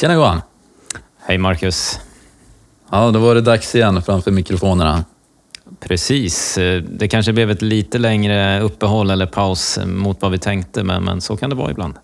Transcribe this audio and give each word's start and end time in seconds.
Tjena 0.00 0.14
Johan! 0.14 0.40
Hej 1.26 1.38
Marcus! 1.38 2.00
Ja, 2.90 3.10
då 3.10 3.18
var 3.18 3.34
det 3.34 3.40
dags 3.40 3.74
igen 3.74 4.02
framför 4.02 4.30
mikrofonerna. 4.30 5.04
Precis. 5.80 6.54
Det 6.90 7.08
kanske 7.08 7.32
blev 7.32 7.50
ett 7.50 7.62
lite 7.62 7.98
längre 7.98 8.60
uppehåll 8.60 9.10
eller 9.10 9.26
paus 9.26 9.78
mot 9.86 10.22
vad 10.22 10.30
vi 10.30 10.38
tänkte, 10.38 10.82
men, 10.82 11.04
men 11.04 11.20
så 11.20 11.36
kan 11.36 11.50
det 11.50 11.56
vara 11.56 11.70
ibland. 11.70 11.94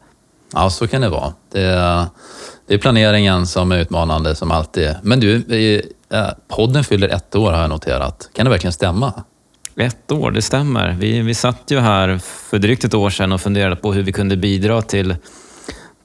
Ja, 0.53 0.71
så 0.71 0.87
kan 0.87 1.01
det 1.01 1.09
vara. 1.09 1.33
Det 1.53 1.63
är, 1.63 2.07
det 2.67 2.75
är 2.75 2.79
planeringen 2.79 3.47
som 3.47 3.73
är 3.73 3.79
utmanande 3.79 4.35
som 4.35 4.51
alltid. 4.51 4.95
Men 5.03 5.21
du, 5.21 5.43
podden 6.49 6.85
fyller 6.85 7.09
ett 7.09 7.35
år 7.35 7.53
har 7.53 7.61
jag 7.61 7.71
noterat. 7.71 8.31
Kan 8.33 8.45
det 8.45 8.51
verkligen 8.51 8.73
stämma? 8.73 9.13
Ett 9.77 10.13
år, 10.13 10.31
det 10.31 10.43
stämmer. 10.43 10.97
Vi, 10.99 11.21
vi 11.21 11.35
satt 11.35 11.63
ju 11.69 11.81
här 11.81 12.19
för 12.19 12.59
drygt 12.59 12.85
ett 12.85 12.95
år 12.95 13.11
sedan 13.11 13.33
och 13.33 13.41
funderade 13.41 13.77
på 13.77 13.93
hur 13.93 14.03
vi 14.03 14.13
kunde 14.13 14.37
bidra 14.37 14.83
till, 14.83 15.17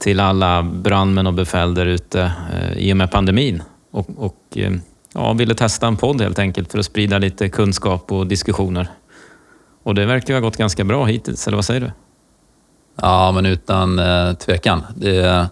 till 0.00 0.20
alla 0.20 0.62
brandmän 0.62 1.26
och 1.26 1.34
befäl 1.34 1.74
där 1.74 1.86
ute 1.86 2.32
eh, 2.52 2.78
i 2.78 2.92
och 2.92 2.96
med 2.96 3.10
pandemin. 3.10 3.62
Och, 3.90 4.08
och 4.16 4.56
eh, 4.56 4.72
ja, 5.14 5.32
ville 5.32 5.54
testa 5.54 5.86
en 5.86 5.96
podd 5.96 6.20
helt 6.20 6.38
enkelt 6.38 6.72
för 6.72 6.78
att 6.78 6.84
sprida 6.84 7.18
lite 7.18 7.48
kunskap 7.48 8.12
och 8.12 8.26
diskussioner. 8.26 8.88
Och 9.82 9.94
det 9.94 10.06
verkar 10.06 10.34
ha 10.34 10.40
gått 10.40 10.56
ganska 10.56 10.84
bra 10.84 11.04
hittills, 11.04 11.46
eller 11.46 11.56
vad 11.56 11.64
säger 11.64 11.80
du? 11.80 11.90
Ja, 13.00 13.32
men 13.32 13.46
utan 13.46 13.98
eh, 13.98 14.32
tvekan. 14.32 14.82
Det, 14.96 15.48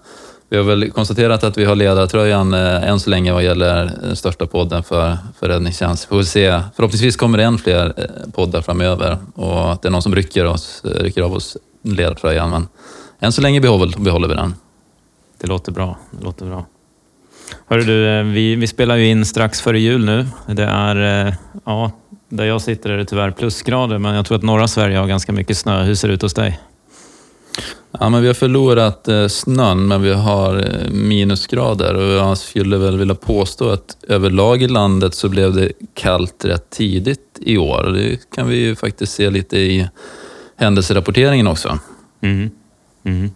vi 0.51 0.57
har 0.57 0.65
väl 0.65 0.91
konstaterat 0.91 1.45
att 1.45 1.59
vi 1.59 1.65
har 1.65 1.75
ledartröjan 1.75 2.55
eh, 2.55 2.89
än 2.89 3.01
så 3.01 3.11
länge 3.11 3.33
vad 3.33 3.45
gäller 3.45 3.91
den 4.03 4.17
största 4.17 4.47
podden 4.47 4.83
för, 4.83 5.17
för 5.39 5.49
räddningstjänst. 5.49 6.05
Får 6.05 6.23
se. 6.23 6.61
Förhoppningsvis 6.77 7.17
kommer 7.17 7.39
det 7.39 7.45
än 7.45 7.59
fler 7.59 7.93
eh, 7.97 8.31
poddar 8.33 8.61
framöver 8.61 9.17
och 9.35 9.73
att 9.73 9.83
det 9.83 9.89
är 9.89 9.91
någon 9.91 10.03
som 10.03 10.15
rycker, 10.15 10.45
oss, 10.45 10.83
eh, 10.85 11.03
rycker 11.03 11.23
av 11.23 11.33
oss 11.33 11.57
ledartröjan. 11.83 12.51
Men 12.51 12.69
än 13.21 13.33
så 13.33 13.43
länge 13.43 13.61
behåller, 13.61 13.99
behåller 13.99 14.29
vi 14.29 14.35
den. 14.35 14.55
Det 15.41 15.47
låter 15.47 15.73
bra. 15.73 15.99
Det 16.11 16.25
låter 16.25 16.47
bra. 16.47 16.67
Hörru 17.67 17.85
du, 17.85 18.09
eh, 18.09 18.25
vi, 18.25 18.55
vi 18.55 18.67
spelar 18.67 18.97
ju 18.97 19.07
in 19.07 19.25
strax 19.25 19.61
före 19.61 19.81
jul 19.81 20.05
nu. 20.05 20.27
Det 20.47 20.65
är, 20.65 21.27
eh, 21.27 21.35
ja, 21.65 21.93
där 22.29 22.45
jag 22.45 22.61
sitter 22.61 22.91
är 22.91 22.97
det 22.97 23.05
tyvärr 23.05 23.31
plusgrader, 23.31 23.99
men 23.99 24.15
jag 24.15 24.27
tror 24.27 24.37
att 24.37 24.43
norra 24.43 24.69
Sverige 24.69 24.99
har 24.99 25.07
ganska 25.07 25.33
mycket 25.33 25.59
snö. 25.59 25.83
Hur 25.83 25.95
ser 25.95 26.09
det 26.09 26.15
ut 26.15 26.23
hos 26.23 26.35
dig? 26.35 26.61
Ja, 28.01 28.09
men 28.09 28.21
vi 28.23 28.27
har 28.27 28.35
förlorat 28.35 29.09
eh, 29.09 29.27
snön, 29.27 29.89
men 29.89 30.03
vi 30.03 30.13
har 30.13 30.67
minusgrader 30.91 31.95
och 31.95 32.13
jag 32.13 32.39
skulle 32.39 32.79
väl 32.79 32.99
vilja 32.99 33.15
påstå 33.15 33.69
att 33.69 33.97
överlag 34.09 34.63
i 34.63 34.69
landet 34.69 35.15
så 35.15 35.29
blev 35.29 35.55
det 35.55 35.73
kallt 35.95 36.45
rätt 36.45 36.71
tidigt 36.71 37.39
i 37.41 37.59
år. 37.59 37.85
Det 37.95 38.31
kan 38.35 38.49
vi 38.49 38.57
ju 38.57 38.77
faktiskt 38.77 39.13
se 39.13 39.31
lite 39.31 39.59
i 39.59 39.89
händelserapporteringen 40.57 41.47
också. 41.47 41.79
Mm. 42.21 42.51
Mm. 43.05 43.31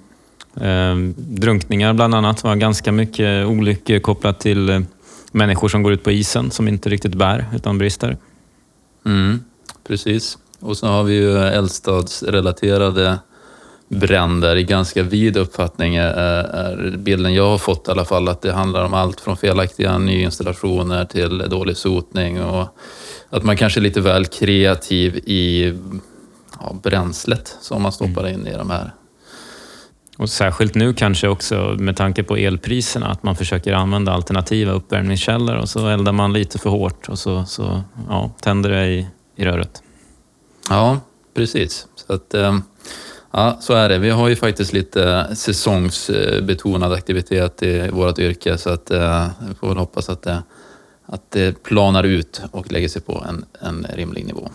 Eh, 0.56 1.14
drunkningar 1.16 1.92
bland 1.94 2.14
annat 2.14 2.44
var 2.44 2.56
ganska 2.56 2.92
mycket 2.92 3.46
olyckor 3.46 3.98
kopplat 3.98 4.40
till 4.40 4.68
eh, 4.68 4.80
människor 5.32 5.68
som 5.68 5.82
går 5.82 5.92
ut 5.92 6.04
på 6.04 6.10
isen 6.10 6.50
som 6.50 6.68
inte 6.68 6.88
riktigt 6.88 7.14
bär 7.14 7.46
utan 7.54 7.78
brister. 7.78 8.16
Mm, 9.06 9.44
precis. 9.86 10.38
Och 10.60 10.76
så 10.76 10.86
har 10.86 11.04
vi 11.04 11.14
ju 11.14 11.38
eldstadsrelaterade 11.38 13.18
bränder 13.88 14.56
i 14.56 14.64
ganska 14.64 15.02
vid 15.02 15.36
uppfattning 15.36 15.96
är, 15.96 16.12
är 16.12 16.96
bilden 16.96 17.34
jag 17.34 17.50
har 17.50 17.58
fått 17.58 17.88
i 17.88 17.90
alla 17.90 18.04
fall 18.04 18.28
att 18.28 18.42
det 18.42 18.52
handlar 18.52 18.84
om 18.84 18.94
allt 18.94 19.20
från 19.20 19.36
felaktiga 19.36 19.98
nyinstallationer 19.98 21.04
till 21.04 21.38
dålig 21.38 21.76
sotning 21.76 22.42
och 22.42 22.76
att 23.30 23.44
man 23.44 23.56
kanske 23.56 23.80
är 23.80 23.82
lite 23.82 24.00
väl 24.00 24.26
kreativ 24.26 25.16
i 25.16 25.74
ja, 26.60 26.76
bränslet 26.82 27.56
som 27.60 27.82
man 27.82 27.92
stoppar 27.92 28.24
mm. 28.24 28.40
in 28.40 28.46
i 28.46 28.56
de 28.56 28.70
här 28.70 28.90
och 30.18 30.30
särskilt 30.30 30.74
nu 30.74 30.94
kanske 30.94 31.28
också 31.28 31.76
med 31.78 31.96
tanke 31.96 32.22
på 32.22 32.36
elpriserna, 32.36 33.06
att 33.06 33.22
man 33.22 33.36
försöker 33.36 33.72
använda 33.72 34.12
alternativa 34.12 34.72
uppvärmningskällor 34.72 35.56
och 35.56 35.68
så 35.68 35.88
eldar 35.88 36.12
man 36.12 36.32
lite 36.32 36.58
för 36.58 36.70
hårt 36.70 37.08
och 37.08 37.18
så, 37.18 37.44
så 37.44 37.82
ja, 38.08 38.30
tänder 38.40 38.70
det 38.70 38.86
i, 38.86 39.06
i 39.36 39.44
röret. 39.44 39.82
Ja, 40.68 41.00
precis. 41.34 41.86
Så, 41.94 42.12
att, 42.12 42.34
eh, 42.34 42.58
ja, 43.30 43.58
så 43.60 43.74
är 43.74 43.88
det. 43.88 43.98
Vi 43.98 44.10
har 44.10 44.28
ju 44.28 44.36
faktiskt 44.36 44.72
lite 44.72 45.26
säsongsbetonad 45.34 46.92
aktivitet 46.92 47.62
i 47.62 47.88
vårt 47.88 48.18
yrke 48.18 48.58
så 48.58 48.70
att, 48.70 48.90
eh, 48.90 49.26
vi 49.48 49.54
får 49.54 49.68
väl 49.68 49.76
hoppas 49.76 50.08
att 50.08 50.22
det, 50.22 50.42
att 51.06 51.30
det 51.30 51.62
planar 51.62 52.04
ut 52.04 52.42
och 52.50 52.72
lägger 52.72 52.88
sig 52.88 53.02
på 53.02 53.24
en, 53.28 53.44
en 53.60 53.86
rimlig 53.94 54.26
nivå. 54.26 54.50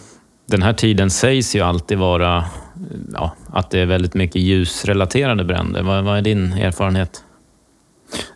Den 0.46 0.62
här 0.62 0.74
tiden 0.74 1.10
sägs 1.10 1.56
ju 1.56 1.62
alltid 1.62 1.98
vara 1.98 2.46
ja, 3.14 3.36
att 3.54 3.70
det 3.70 3.80
är 3.80 3.86
väldigt 3.86 4.14
mycket 4.14 4.42
ljusrelaterade 4.42 5.44
bränder. 5.44 5.84
Vad, 5.84 6.04
vad 6.04 6.18
är 6.18 6.22
din 6.22 6.54
erfarenhet? 6.54 7.24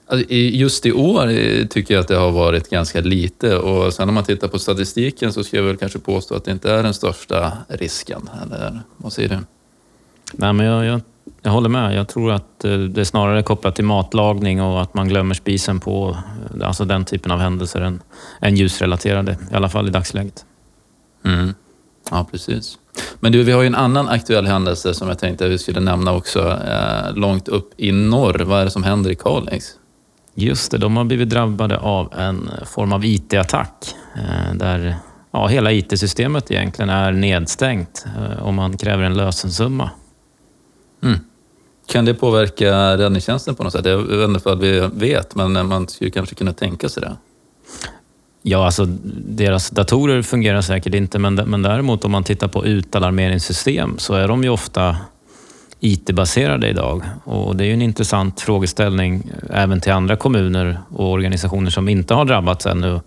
Alltså, 0.08 0.34
just 0.34 0.86
i 0.86 0.92
år 0.92 1.30
eh, 1.30 1.66
tycker 1.66 1.94
jag 1.94 2.02
att 2.02 2.08
det 2.08 2.16
har 2.16 2.32
varit 2.32 2.70
ganska 2.70 3.02
lite 3.02 3.58
och 3.58 3.94
sen 3.94 4.10
om 4.10 4.16
man 4.16 4.24
tittar 4.24 4.48
på 4.48 4.60
statistiken 4.60 5.34
så 5.34 5.44
ska 5.44 5.58
jag 5.58 5.64
väl 5.64 5.78
kanske 5.78 6.00
påstå 6.00 6.36
att 6.36 6.46
det 6.46 6.52
inte 6.52 6.72
är 6.72 6.84
den 6.84 6.94
största 6.94 7.54
risken. 7.68 8.30
Eller 8.44 8.80
vad 8.98 9.14
säger 9.14 9.30
du? 9.30 9.38
Nej, 10.34 10.54
men 10.54 10.66
jag, 10.66 10.86
jag, 10.86 11.02
jag 11.42 11.52
håller 11.52 11.70
med. 11.70 11.96
Jag 11.96 12.08
tror 12.08 12.32
att 12.32 12.66
eh, 12.66 12.78
det 12.78 13.02
är 13.02 13.06
snarare 13.06 13.44
kopplat 13.44 13.76
till 13.76 13.86
matlagning 13.86 14.62
och 14.62 14.82
att 14.82 14.94
man 14.94 15.08
glömmer 15.08 15.36
spisen 15.36 15.80
på 15.80 16.18
eh, 16.60 16.68
alltså 16.68 16.86
den 16.86 17.06
typen 17.06 17.32
av 17.32 17.40
händelser 17.40 17.82
än, 17.82 18.02
än 18.42 18.56
ljusrelaterade, 18.56 19.38
i 19.52 19.56
alla 19.56 19.70
fall 19.70 19.88
i 19.88 19.92
dagsläget. 19.92 20.46
Mm. 21.26 21.54
Ja, 22.12 22.28
precis. 22.32 22.78
Men 23.20 23.32
du, 23.32 23.44
vi 23.44 23.52
har 23.52 23.62
ju 23.62 23.68
en 23.68 23.76
annan 23.76 24.10
aktuell 24.10 24.46
händelse 24.46 24.94
som 24.94 25.08
jag 25.08 25.20
tänkte 25.20 25.46
att 25.46 25.52
vi 25.52 25.58
skulle 25.58 25.80
nämna 25.80 26.14
också. 26.14 26.60
Eh, 26.68 27.14
långt 27.16 27.48
upp 27.48 27.74
i 27.78 27.92
norr. 27.92 28.40
Vad 28.40 28.62
är 28.62 28.66
det 28.66 28.72
som 28.72 28.84
händer 28.84 29.12
i 29.12 29.16
Kalix? 29.16 29.66
Just 30.36 30.72
det, 30.72 30.78
de 30.78 30.98
har 30.98 31.04
blivit 31.04 31.30
drabbade 31.30 31.78
av 31.78 32.14
en 32.14 32.50
form 32.66 32.94
av 32.94 33.06
IT-attack. 33.06 33.96
Eh, 34.16 34.56
där 34.56 34.96
ja, 35.32 35.48
hela 35.48 35.72
IT-systemet 35.72 36.52
egentligen 36.52 36.90
är 36.90 37.12
nedstängt 37.12 38.06
eh, 38.18 38.44
och 38.44 38.54
man 38.54 38.78
kräver 38.78 39.04
en 39.04 39.18
lösensumma. 39.18 39.90
Mm. 41.04 41.20
Kan 41.88 42.06
det 42.06 42.14
påverka 42.14 42.98
räddningstjänsten 42.98 43.56
på 43.56 43.64
något 43.64 43.74
sätt? 43.74 43.86
Jag 43.86 43.98
vet 43.98 44.30
inte 44.30 44.50
om 44.50 44.60
vi 44.60 44.90
vet, 44.94 45.36
men 45.36 45.68
man 45.68 45.88
skulle 45.88 46.12
kanske 46.12 46.36
kunna 46.36 46.54
tänka 46.54 46.90
sig 46.90 47.04
det. 47.04 47.18
Ja, 48.44 48.66
alltså 48.66 48.86
deras 49.26 49.70
datorer 49.70 50.22
fungerar 50.22 50.62
säkert 50.62 50.94
inte, 50.94 51.20
men, 51.20 51.36
men 51.36 51.62
däremot 51.62 52.06
om 52.06 52.12
man 52.12 52.24
tittar 52.24 52.48
på 52.48 52.66
utalarmeringssystem 52.66 53.98
så 53.98 54.14
är 54.14 54.28
de 54.28 54.44
ju 54.44 54.50
ofta 54.50 54.98
IT-baserade 55.80 56.70
idag. 56.70 57.04
Och 57.24 57.56
det 57.56 57.64
är 57.64 57.66
ju 57.66 57.74
en 57.74 57.82
intressant 57.82 58.42
frågeställning 58.42 59.32
eh, 59.50 59.64
även 59.64 59.82
till 59.82 59.92
andra 59.92 60.16
kommuner 60.16 60.80
och 60.90 61.12
organisationer 61.12 61.70
som 61.70 61.90
inte 61.90 62.14
har 62.14 62.26
drabbats 62.26 62.66
ännu 62.66 63.00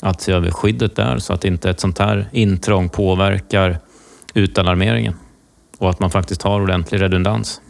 att 0.00 0.20
se 0.20 0.32
över 0.32 0.50
skyddet 0.50 0.96
där 0.96 1.18
så 1.18 1.32
att 1.32 1.44
inte 1.44 1.70
ett 1.70 1.80
sånt 1.80 1.98
här 1.98 2.28
intrång 2.32 2.88
påverkar 2.88 3.78
utalarmeringen 4.34 5.14
och 5.78 5.90
att 5.90 6.00
man 6.00 6.10
faktiskt 6.10 6.42
har 6.42 6.60
ordentlig 6.60 7.00
redundans. 7.00 7.60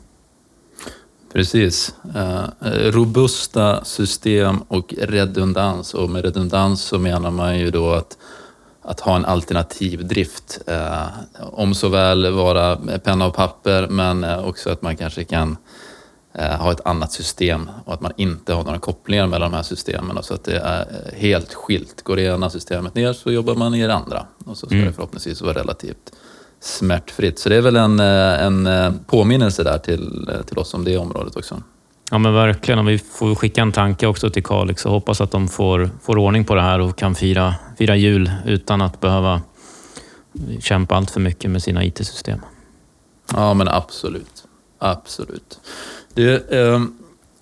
Precis. 1.37 1.95
Eh, 2.15 2.45
robusta 2.91 3.85
system 3.85 4.59
och 4.69 4.95
redundans. 4.99 5.95
Och 5.95 6.11
med 6.11 6.25
redundans 6.25 6.83
så 6.83 6.99
menar 6.99 7.31
man 7.31 7.59
ju 7.59 7.71
då 7.71 7.91
att, 7.91 8.19
att 8.83 9.01
ha 9.01 9.17
en 9.17 9.25
alternativ 9.25 10.07
drift. 10.07 10.59
Eh, 10.67 11.07
om 11.41 11.75
så 11.75 11.89
väl 11.89 12.33
vara 12.33 12.77
penna 13.05 13.27
och 13.27 13.35
papper, 13.35 13.89
men 13.89 14.25
också 14.25 14.71
att 14.71 14.83
man 14.83 14.97
kanske 14.97 15.25
kan 15.25 15.57
ha 16.35 16.73
ett 16.73 16.87
annat 16.87 17.13
system 17.13 17.71
och 17.85 17.95
att 17.95 18.01
man 18.01 18.13
inte 18.17 18.53
har 18.53 18.65
några 18.65 18.79
kopplingar 18.79 19.27
mellan 19.27 19.51
de 19.51 19.57
här 19.57 19.63
systemen. 19.63 20.23
Så 20.23 20.35
att 20.35 20.45
det 20.45 20.59
är 20.59 21.13
helt 21.17 21.55
skilt. 21.55 22.03
Går 22.03 22.17
det 22.17 22.23
ena 22.23 22.51
systemet 22.51 22.95
ner 22.95 23.13
så 23.13 23.33
jobbar 23.33 23.55
man 23.55 23.75
i 23.75 23.87
det 23.87 23.95
andra. 23.95 24.27
Och 24.45 24.57
så 24.57 24.67
ska 24.67 24.75
mm. 24.75 24.87
det 24.87 24.93
förhoppningsvis 24.93 25.43
vara 25.43 25.55
relativt 25.55 26.13
smärtfritt. 26.67 27.39
Så 27.39 27.49
det 27.49 27.57
är 27.57 27.61
väl 27.61 27.77
en, 27.77 28.01
eh, 28.01 28.43
en 28.43 28.67
eh, 28.67 28.93
påminnelse 29.07 29.63
där 29.63 29.79
till, 29.79 30.29
eh, 30.33 30.43
till 30.43 30.59
oss 30.59 30.75
om 30.75 30.85
det 30.85 30.99
området 30.99 31.37
också. 31.37 31.63
Ja 32.11 32.19
men 32.19 32.35
verkligen. 32.35 32.79
Och 32.79 32.89
vi 32.89 32.99
får 32.99 33.35
skicka 33.35 33.63
en 33.63 33.73
tanke 33.73 34.07
också 34.07 34.31
till 34.31 34.45
Kalix 34.45 34.87
och 34.87 34.93
hoppas 34.93 35.21
att 35.21 35.31
de 35.31 35.49
får, 35.49 35.91
får 36.03 36.19
ordning 36.19 36.45
på 36.45 36.55
det 36.55 36.63
här 36.63 36.79
och 36.79 36.99
kan 36.99 37.15
fira, 37.15 37.55
fira 37.79 37.97
jul 37.97 38.31
utan 38.47 38.83
att 38.83 39.01
behöva 39.01 39.43
kämpa 40.61 40.95
allt 40.95 41.11
för 41.11 41.21
mycket 41.21 41.51
med 41.51 41.63
sina 41.63 41.85
IT-system. 41.85 42.41
Ja 43.33 43.55
men 43.55 43.69
absolut. 43.69 44.45
Absolut. 44.79 45.61
Det, 46.15 46.53
eh, 46.53 46.81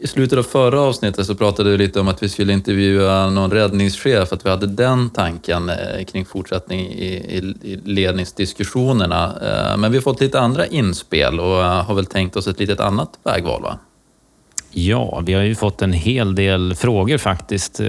i 0.04 0.06
slutet 0.06 0.38
av 0.38 0.42
förra 0.42 0.80
avsnittet 0.80 1.26
så 1.26 1.34
pratade 1.34 1.70
vi 1.70 1.78
lite 1.78 2.00
om 2.00 2.08
att 2.08 2.22
vi 2.22 2.28
skulle 2.28 2.52
intervjua 2.52 3.30
någon 3.30 3.50
räddningschef, 3.50 4.32
att 4.32 4.46
vi 4.46 4.50
hade 4.50 4.66
den 4.66 5.10
tanken 5.10 5.68
eh, 5.68 6.04
kring 6.04 6.24
fortsättning 6.24 6.80
i, 6.80 7.54
ledningsdiskussionerna. 7.84 9.24
Eh, 9.24 9.76
men 9.76 9.92
vi 9.92 9.96
har 9.96 10.02
fått 10.02 10.20
lite 10.20 10.40
andra 10.40 10.66
inspel 10.66 11.40
och 11.40 11.64
eh, 11.64 11.84
har 11.84 11.94
väl 11.94 12.06
tänkt 12.06 12.36
oss 12.36 12.46
ett 12.46 12.58
litet 12.58 12.80
annat 12.80 13.08
vägval 13.24 13.62
va? 13.62 13.78
Ja, 14.70 15.22
vi 15.26 15.32
har 15.32 15.42
ju 15.42 15.54
fått 15.54 15.82
en 15.82 15.92
hel 15.92 16.34
del 16.34 16.74
frågor 16.74 17.18
faktiskt 17.18 17.80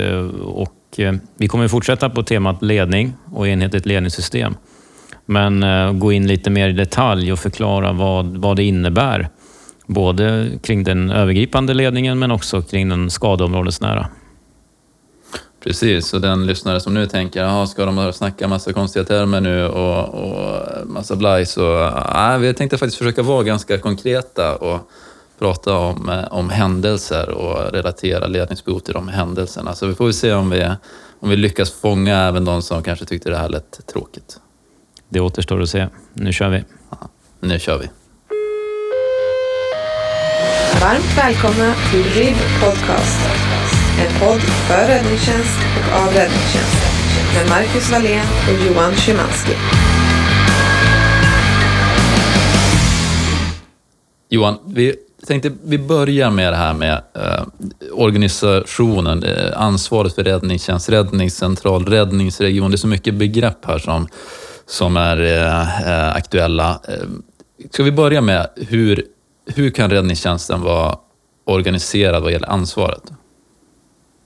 och 0.42 1.00
vi 1.36 1.48
kommer 1.48 1.68
fortsätta 1.68 2.10
på 2.10 2.24
temat 2.24 2.62
ledning 2.62 3.14
och 3.32 3.48
enhetligt 3.48 3.86
ledningssystem. 3.86 4.56
Men 5.26 5.66
gå 6.00 6.12
in 6.12 6.28
lite 6.28 6.50
mer 6.50 6.70
i 6.70 6.74
detalj 6.74 7.32
och 7.32 7.40
förklara 7.40 7.94
vad, 7.94 8.38
vad 8.38 8.56
det 8.56 8.64
innebär 8.64 9.30
Både 9.86 10.52
kring 10.64 10.84
den 10.84 11.12
övergripande 11.12 11.74
ledningen 11.74 12.20
men 12.20 12.32
också 12.32 12.62
kring 12.62 12.90
den 12.90 13.10
skadeområdesnära. 13.10 14.08
Precis, 15.64 16.14
och 16.14 16.22
den 16.22 16.46
lyssnare 16.46 16.80
som 16.80 16.94
nu 16.94 17.08
tänker, 17.08 17.42
Jaha, 17.44 17.68
ska 17.68 17.86
de 17.86 18.14
snacka 18.14 18.48
massa 18.48 18.74
konstiga 18.74 19.06
termer 19.06 19.42
nu 19.42 19.66
och, 19.66 20.14
och 20.14 20.88
massa 20.88 21.16
blaj? 21.16 21.46
Så 21.46 21.92
nej, 22.14 22.40
vi 22.40 22.54
tänkte 22.54 22.78
faktiskt 22.78 22.98
försöka 22.98 23.22
vara 23.22 23.44
ganska 23.44 23.78
konkreta 23.78 24.56
och 24.56 24.90
prata 25.40 25.78
om, 25.78 26.10
eh, 26.10 26.34
om 26.34 26.50
händelser 26.50 27.30
och 27.30 27.74
relatera 27.74 28.28
ledningsbehov 28.28 28.80
till 28.80 28.94
de 28.94 29.08
händelserna. 29.08 29.76
Så 29.76 29.88
vi 29.88 29.96
får 29.96 30.12
se 30.12 30.34
om 30.34 30.50
vi, 30.50 30.72
om 31.20 31.30
vi 31.30 31.36
lyckas 31.36 31.72
fånga 31.72 32.18
även 32.18 32.46
de 32.46 32.62
som 32.62 32.84
kanske 32.84 33.06
tyckte 33.06 33.30
det 33.30 33.38
här 33.38 33.50
lät 33.50 33.88
tråkigt. 33.88 34.40
Det 35.10 35.20
återstår 35.20 35.62
att 35.62 35.70
se. 35.70 35.88
Nu 36.14 36.34
kör 36.34 36.50
vi. 36.50 36.64
Ja, 36.90 37.10
nu 37.40 37.60
kör 37.60 37.78
vi. 37.78 37.90
Varmt 40.82 41.18
välkomna 41.18 41.74
till 41.92 42.04
RIB 42.04 42.36
Podcast. 42.64 43.20
En 44.00 44.20
podd 44.20 44.42
för 44.42 44.88
räddningstjänst 44.88 45.60
och 45.78 46.02
av 46.02 46.08
räddningstjänst. 46.08 46.78
Med 47.36 47.50
Marcus 47.50 47.92
Wallén 47.92 48.26
och 48.48 48.68
Johan 48.68 48.96
Szymanski. 48.96 49.52
Johan, 54.30 54.58
vi 54.68 54.96
tänkte 55.28 55.52
vi 55.64 55.78
börjar 55.78 56.32
med 56.32 56.54
det 56.54 56.58
här 56.58 56.74
med 56.74 56.94
eh, 56.94 57.46
organisationen, 57.92 59.24
eh, 59.24 59.62
ansvaret 59.62 60.16
för 60.16 60.24
räddningstjänst, 60.24 60.90
räddningscentral, 60.90 61.86
räddningsregion. 61.86 62.72
Det 62.72 62.76
är 62.76 62.78
så 62.78 62.88
mycket 62.88 63.14
begrepp 63.14 63.66
här 63.66 63.80
som, 63.80 64.08
som 64.66 64.98
är 64.98 65.22
eh, 65.22 65.82
eh 65.88 66.16
aktuella. 66.16 66.80
Eh, 66.88 67.08
ska 67.72 67.84
vi 67.84 67.92
börja 67.92 68.22
med 68.22 68.48
hur 68.56 69.06
hur 69.46 69.70
kan 69.70 69.90
räddningstjänsten 69.90 70.62
vara 70.62 70.96
organiserad 71.46 72.24
vad 72.24 72.32
gäller 72.32 72.50
ansvaret? 72.50 73.12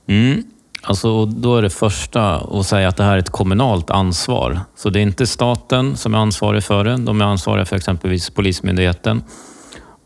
Mm. 0.07 0.43
Alltså, 0.81 1.25
då 1.25 1.57
är 1.57 1.61
det 1.61 1.69
första 1.69 2.35
att 2.35 2.65
säga 2.65 2.87
att 2.87 2.97
det 2.97 3.03
här 3.03 3.13
är 3.13 3.17
ett 3.17 3.29
kommunalt 3.29 3.89
ansvar. 3.89 4.59
Så 4.75 4.89
det 4.89 4.99
är 4.99 5.01
inte 5.01 5.27
staten 5.27 5.97
som 5.97 6.13
är 6.13 6.17
ansvarig 6.17 6.63
för 6.63 6.83
det. 6.83 6.97
De 6.97 7.21
är 7.21 7.25
ansvariga 7.25 7.65
för 7.65 7.75
exempelvis 7.75 8.29
Polismyndigheten. 8.29 9.23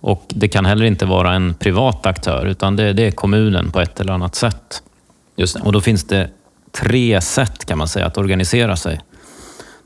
Och 0.01 0.23
Det 0.27 0.47
kan 0.47 0.65
heller 0.65 0.85
inte 0.85 1.05
vara 1.05 1.33
en 1.33 1.53
privat 1.53 2.05
aktör, 2.05 2.45
utan 2.45 2.75
det, 2.75 2.93
det 2.93 3.07
är 3.07 3.11
kommunen 3.11 3.71
på 3.71 3.79
ett 3.79 3.99
eller 3.99 4.13
annat 4.13 4.35
sätt. 4.35 4.83
Just 5.35 5.55
det. 5.55 5.61
Och 5.61 5.71
Då 5.71 5.81
finns 5.81 6.03
det 6.03 6.29
tre 6.71 7.21
sätt 7.21 7.65
kan 7.65 7.77
man 7.77 7.87
säga 7.87 8.05
att 8.05 8.17
organisera 8.17 8.75
sig. 8.75 8.99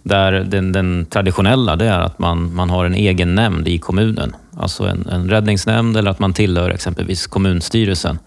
Där 0.03 0.31
den, 0.31 0.71
den, 0.71 1.06
traditionella 1.06 1.75
det 1.75 1.85
är 1.85 2.00
att 2.00 2.19
man, 2.19 2.56
man 2.56 2.69
har 2.69 2.85
en 2.85 2.95
egen 2.95 3.35
nämnd 3.35 3.68
i 3.68 3.77
kommunen. 3.77 4.35
Alltså 4.59 4.83
en, 4.83 5.09
en 5.09 5.30
räddningsnämnd 5.30 5.98
eller 5.98 6.12
att 6.12 6.19
man 6.19 6.33
tillhör 6.33 6.69
exempelvis 6.69 7.27
kommunstyrelsen. 7.27 8.19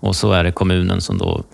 Och 0.00 0.16
så 0.16 0.32
är 0.32 0.44
det 0.44 0.52
kommunen 0.52 1.00
som 1.00 1.18
då 1.18 1.44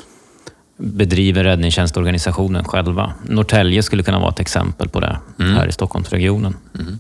bedriver 0.77 1.45
räddningstjänstorganisationen 1.45 2.65
själva. 2.65 3.13
Norrtälje 3.29 3.83
skulle 3.83 4.03
kunna 4.03 4.19
vara 4.19 4.31
ett 4.31 4.41
exempel 4.41 4.89
på 4.89 5.01
det 5.01 5.19
mm. 5.39 5.55
här 5.55 5.67
i 5.67 5.73
Stockholmsregionen. 5.73 6.57
Mm. 6.81 6.99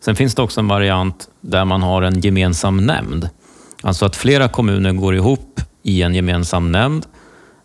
Sen 0.00 0.16
finns 0.16 0.34
det 0.34 0.42
också 0.42 0.60
en 0.60 0.68
variant 0.68 1.28
där 1.40 1.64
man 1.64 1.82
har 1.82 2.02
en 2.02 2.20
gemensam 2.20 2.76
nämnd. 2.86 3.28
Alltså 3.82 4.06
att 4.06 4.16
flera 4.16 4.48
kommuner 4.48 4.92
går 4.92 5.14
ihop 5.14 5.60
i 5.82 6.02
en 6.02 6.14
gemensam 6.14 6.72
nämnd 6.72 7.06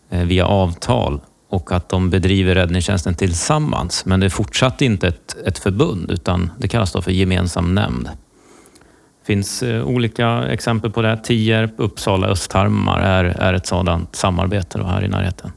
eh, 0.09 0.23
via 0.23 0.45
avtal 0.45 1.21
och 1.49 1.71
att 1.71 1.89
de 1.89 2.09
bedriver 2.09 2.55
räddningstjänsten 2.55 3.15
tillsammans. 3.15 4.05
Men 4.05 4.19
det 4.19 4.25
är 4.25 4.29
fortsatt 4.29 4.81
inte 4.81 5.07
ett, 5.07 5.35
ett 5.45 5.57
förbund 5.57 6.11
utan 6.11 6.51
det 6.57 6.67
kallas 6.67 6.91
då 6.91 7.01
för 7.01 7.11
gemensam 7.11 7.75
nämnd. 7.75 8.05
Det 8.05 9.33
finns 9.33 9.63
eh, 9.63 9.83
olika 9.83 10.43
exempel 10.43 10.91
på 10.91 11.01
det. 11.01 11.19
Tierp, 11.23 11.73
Uppsala, 11.77 12.27
Östhammar 12.27 12.99
är, 12.99 13.23
är 13.23 13.53
ett 13.53 13.67
sådant 13.67 14.15
samarbete 14.15 14.83
här 14.83 15.03
i 15.03 15.07
närheten. 15.07 15.51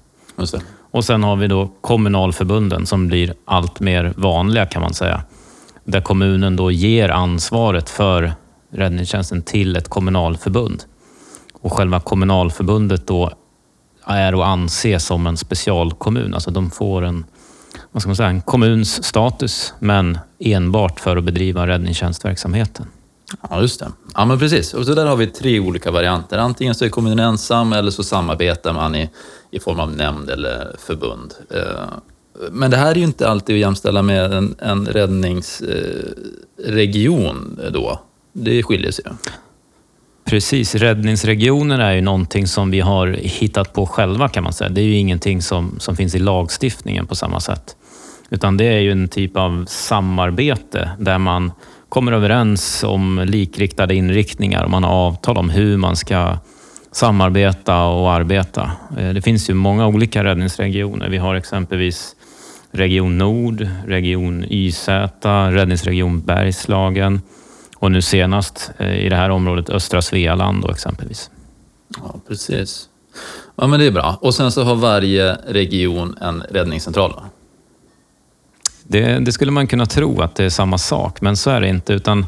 Och 0.90 1.04
sen 1.04 1.22
har 1.22 1.36
vi 1.36 1.46
då 1.46 1.72
kommunalförbunden 1.80 2.86
som 2.86 3.08
blir 3.08 3.34
allt 3.44 3.80
mer 3.80 4.12
vanliga 4.16 4.66
kan 4.66 4.82
man 4.82 4.94
säga. 4.94 5.22
Där 5.84 6.00
kommunen 6.00 6.56
då 6.56 6.70
ger 6.70 7.08
ansvaret 7.08 7.90
för 7.90 8.32
räddningstjänsten 8.72 9.42
till 9.42 9.76
ett 9.76 9.88
kommunalförbund. 9.88 10.84
Och 11.62 11.72
själva 11.72 12.00
kommunalförbundet 12.00 13.06
då 13.06 13.32
är 14.10 14.32
att 14.32 14.46
anse 14.46 15.00
som 15.00 15.26
en 15.26 15.36
specialkommun. 15.36 16.34
Alltså 16.34 16.50
de 16.50 16.70
får 16.70 17.02
en, 17.02 17.24
vad 17.92 18.02
ska 18.02 18.08
man 18.08 18.16
säga, 18.16 18.28
en 18.28 18.42
kommuns 18.42 19.04
status, 19.04 19.74
men 19.78 20.18
enbart 20.38 21.00
för 21.00 21.16
att 21.16 21.24
bedriva 21.24 21.66
räddningstjänstverksamheten. 21.66 22.86
Ja, 23.50 23.60
just 23.60 23.80
det. 23.80 23.92
Ja, 24.14 24.24
men 24.24 24.38
precis. 24.38 24.74
Och 24.74 24.86
så 24.86 24.94
där 24.94 25.06
har 25.06 25.16
vi 25.16 25.26
tre 25.26 25.60
olika 25.60 25.90
varianter. 25.90 26.38
Antingen 26.38 26.74
så 26.74 26.84
är 26.84 26.88
kommunen 26.88 27.18
ensam 27.18 27.72
eller 27.72 27.90
så 27.90 28.02
samarbetar 28.02 28.72
man 28.72 28.94
i, 28.94 29.10
i 29.50 29.60
form 29.60 29.80
av 29.80 29.96
nämnd 29.96 30.30
eller 30.30 30.76
förbund. 30.78 31.34
Eh, 31.50 31.84
men 32.50 32.70
det 32.70 32.76
här 32.76 32.90
är 32.90 32.94
ju 32.94 33.04
inte 33.04 33.28
alltid 33.28 33.56
att 33.56 33.60
jämställa 33.60 34.02
med 34.02 34.32
en, 34.32 34.54
en 34.58 34.86
räddningsregion 34.86 37.60
eh, 37.64 37.70
då. 37.72 38.00
Det 38.32 38.62
skiljer 38.62 38.90
sig 38.90 39.04
ju. 39.06 39.12
Precis, 40.30 40.74
räddningsregionen 40.74 41.80
är 41.80 41.92
ju 41.92 42.00
någonting 42.00 42.46
som 42.46 42.70
vi 42.70 42.80
har 42.80 43.06
hittat 43.22 43.72
på 43.72 43.86
själva 43.86 44.28
kan 44.28 44.44
man 44.44 44.52
säga. 44.52 44.70
Det 44.70 44.80
är 44.80 44.84
ju 44.84 44.94
ingenting 44.94 45.42
som, 45.42 45.76
som 45.78 45.96
finns 45.96 46.14
i 46.14 46.18
lagstiftningen 46.18 47.06
på 47.06 47.14
samma 47.14 47.40
sätt. 47.40 47.76
Utan 48.30 48.56
det 48.56 48.64
är 48.64 48.78
ju 48.78 48.92
en 48.92 49.08
typ 49.08 49.36
av 49.36 49.64
samarbete 49.68 50.90
där 50.98 51.18
man 51.18 51.52
kommer 51.88 52.12
överens 52.12 52.84
om 52.84 53.24
likriktade 53.26 53.94
inriktningar 53.94 54.64
och 54.64 54.70
man 54.70 54.84
har 54.84 54.92
avtal 54.92 55.38
om 55.38 55.50
hur 55.50 55.76
man 55.76 55.96
ska 55.96 56.38
samarbeta 56.92 57.84
och 57.84 58.12
arbeta. 58.12 58.70
Eh, 58.98 59.10
det 59.10 59.22
finns 59.22 59.50
ju 59.50 59.54
många 59.54 59.86
olika 59.86 60.24
räddningsregioner. 60.24 61.08
Vi 61.08 61.18
har 61.18 61.34
exempelvis 61.34 62.16
Region 62.72 63.18
Nord, 63.18 63.68
Region 63.86 64.44
YZ, 64.50 64.88
Räddningsregion 65.50 66.20
Bergslagen, 66.20 67.20
och 67.80 67.92
nu 67.92 68.02
senast 68.02 68.70
eh, 68.78 69.06
i 69.06 69.08
det 69.08 69.16
här 69.16 69.30
området 69.30 69.70
östra 69.70 70.02
Svealand 70.02 70.62
då 70.62 70.70
exempelvis. 70.70 71.30
Ja, 71.96 72.20
precis. 72.28 72.88
Ja, 73.56 73.66
men 73.66 73.80
det 73.80 73.86
är 73.86 73.90
bra. 73.90 74.18
Och 74.20 74.34
sen 74.34 74.52
så 74.52 74.62
har 74.62 74.74
varje 74.74 75.34
region 75.34 76.16
en 76.20 76.42
räddningscentral? 76.50 77.20
Det, 78.82 79.18
det, 79.18 79.32
skulle 79.32 79.50
man 79.50 79.66
kunna 79.66 79.86
tro 79.86 80.20
att 80.20 80.34
det 80.34 80.44
är 80.44 80.50
samma 80.50 80.78
sak, 80.78 81.20
men 81.20 81.36
så 81.36 81.50
är 81.50 81.60
det 81.60 81.68
inte. 81.68 81.92
Utan, 81.92 82.26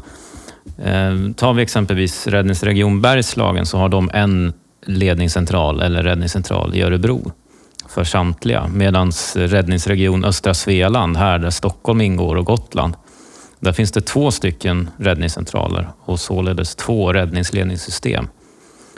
eh, 0.77 1.33
tar 1.35 1.53
vi 1.53 1.63
exempelvis 1.63 2.27
Räddningsregion 2.27 3.01
Bergslagen 3.01 3.65
så 3.65 3.77
har 3.77 3.89
de 3.89 4.09
en 4.13 4.53
ledningscentral 4.85 5.81
eller 5.81 6.03
räddningscentral 6.03 6.75
i 6.75 6.81
Örebro 6.81 7.31
för 7.89 8.03
samtliga. 8.03 8.67
Medan 8.67 9.11
Räddningsregion 9.35 10.25
Östra 10.25 10.53
Svealand, 10.53 11.17
här 11.17 11.39
där 11.39 11.49
Stockholm 11.49 12.01
ingår 12.01 12.35
och 12.35 12.45
Gotland, 12.45 12.95
där 13.63 13.71
finns 13.71 13.91
det 13.91 14.01
två 14.01 14.31
stycken 14.31 14.89
räddningscentraler 14.97 15.89
och 15.99 16.19
således 16.19 16.75
två 16.75 17.13
räddningsledningssystem. 17.13 18.27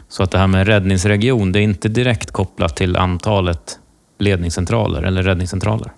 Så 0.10 0.24
att 0.24 0.32
det 0.32 0.38
här 0.38 0.48
med 0.48 0.68
räddningsregion, 0.68 1.52
det 1.52 1.60
är 1.60 1.64
inte 1.64 1.90
direkt 1.90 2.32
kopplat 2.32 2.76
till 2.76 2.98
antalet 2.98 3.80
ledningscentraler 4.20 5.04
eller 5.04 5.24
räddningscentraler. 5.24 5.92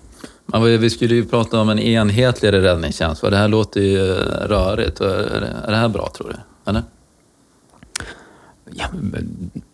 Men 0.45 0.81
vi 0.81 0.89
skulle 0.89 1.15
ju 1.15 1.25
prata 1.25 1.59
om 1.59 1.69
en 1.69 1.79
enhetligare 1.79 2.61
räddningstjänst. 2.61 3.21
Det 3.21 3.37
här 3.37 3.47
låter 3.47 3.81
ju 3.81 4.03
rörigt. 4.47 5.01
Är 5.01 5.67
det 5.67 5.75
här 5.75 5.89
bra, 5.89 6.11
tror 6.17 6.29
du? 6.29 6.69
Eller? 6.69 6.83
Ja, 8.73 8.85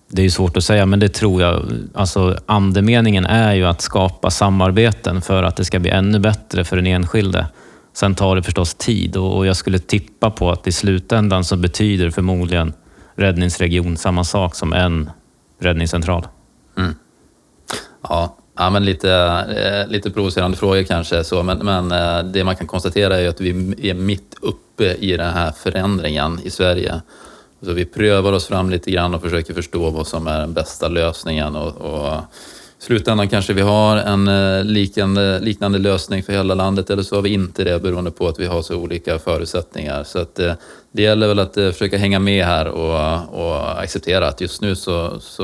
det 0.09 0.21
är 0.21 0.23
ju 0.23 0.31
svårt 0.31 0.57
att 0.57 0.63
säga, 0.63 0.85
men 0.85 0.99
det 0.99 1.09
tror 1.09 1.41
jag. 1.41 1.63
Alltså, 1.93 2.37
andemeningen 2.45 3.25
är 3.25 3.53
ju 3.53 3.65
att 3.65 3.81
skapa 3.81 4.29
samarbeten 4.31 5.21
för 5.21 5.43
att 5.43 5.55
det 5.55 5.65
ska 5.65 5.79
bli 5.79 5.89
ännu 5.89 6.19
bättre 6.19 6.63
för 6.63 6.75
den 6.75 6.87
enskilde. 6.87 7.47
Sen 7.93 8.15
tar 8.15 8.35
det 8.35 8.43
förstås 8.43 8.73
tid 8.73 9.17
och 9.17 9.45
jag 9.45 9.55
skulle 9.55 9.79
tippa 9.79 10.29
på 10.31 10.51
att 10.51 10.67
i 10.67 10.71
slutändan 10.71 11.43
så 11.43 11.55
betyder 11.55 12.09
förmodligen 12.09 12.73
räddningsregion 13.15 13.97
samma 13.97 14.23
sak 14.23 14.55
som 14.55 14.73
en 14.73 15.09
räddningscentral. 15.59 16.27
Mm. 16.77 16.95
Ja, 18.03 18.37
ja, 18.57 18.69
men 18.69 18.85
lite, 18.85 19.11
eh, 19.57 19.91
lite 19.91 20.11
provocerande 20.11 20.57
frågor 20.57 20.83
kanske, 20.83 21.23
så, 21.23 21.43
men, 21.43 21.57
men 21.57 21.91
eh, 21.91 22.31
det 22.31 22.43
man 22.43 22.55
kan 22.55 22.67
konstatera 22.67 23.19
är 23.19 23.29
att 23.29 23.41
vi 23.41 23.49
är 23.89 23.93
mitt 23.93 24.35
uppe 24.41 24.93
i 24.93 25.17
den 25.17 25.33
här 25.33 25.51
förändringen 25.51 26.39
i 26.43 26.49
Sverige. 26.49 27.01
Så 27.61 27.73
vi 27.73 27.85
prövar 27.85 28.33
oss 28.33 28.47
fram 28.47 28.69
lite 28.69 28.91
grann 28.91 29.15
och 29.15 29.21
försöker 29.21 29.53
förstå 29.53 29.89
vad 29.89 30.07
som 30.07 30.27
är 30.27 30.39
den 30.39 30.53
bästa 30.53 30.87
lösningen. 30.87 31.55
Och, 31.55 31.77
och 31.77 32.19
slutändan 32.83 33.29
kanske 33.29 33.53
vi 33.53 33.61
har 33.61 33.97
en 33.97 34.27
eh, 34.27 34.63
liknande, 34.63 35.39
liknande 35.39 35.79
lösning 35.79 36.23
för 36.23 36.33
hela 36.33 36.53
landet 36.53 36.89
eller 36.89 37.03
så 37.03 37.15
har 37.15 37.21
vi 37.21 37.29
inte 37.29 37.63
det 37.63 37.79
beroende 37.79 38.11
på 38.11 38.27
att 38.27 38.39
vi 38.39 38.45
har 38.45 38.61
så 38.61 38.75
olika 38.75 39.19
förutsättningar. 39.19 40.03
Så 40.03 40.19
att, 40.19 40.39
eh, 40.39 40.53
det 40.91 41.01
gäller 41.01 41.27
väl 41.27 41.39
att 41.39 41.57
eh, 41.57 41.71
försöka 41.71 41.97
hänga 41.97 42.19
med 42.19 42.45
här 42.45 42.67
och, 42.67 43.45
och 43.45 43.81
acceptera 43.81 44.27
att 44.27 44.41
just 44.41 44.61
nu 44.61 44.75
så, 44.75 45.19
så 45.19 45.43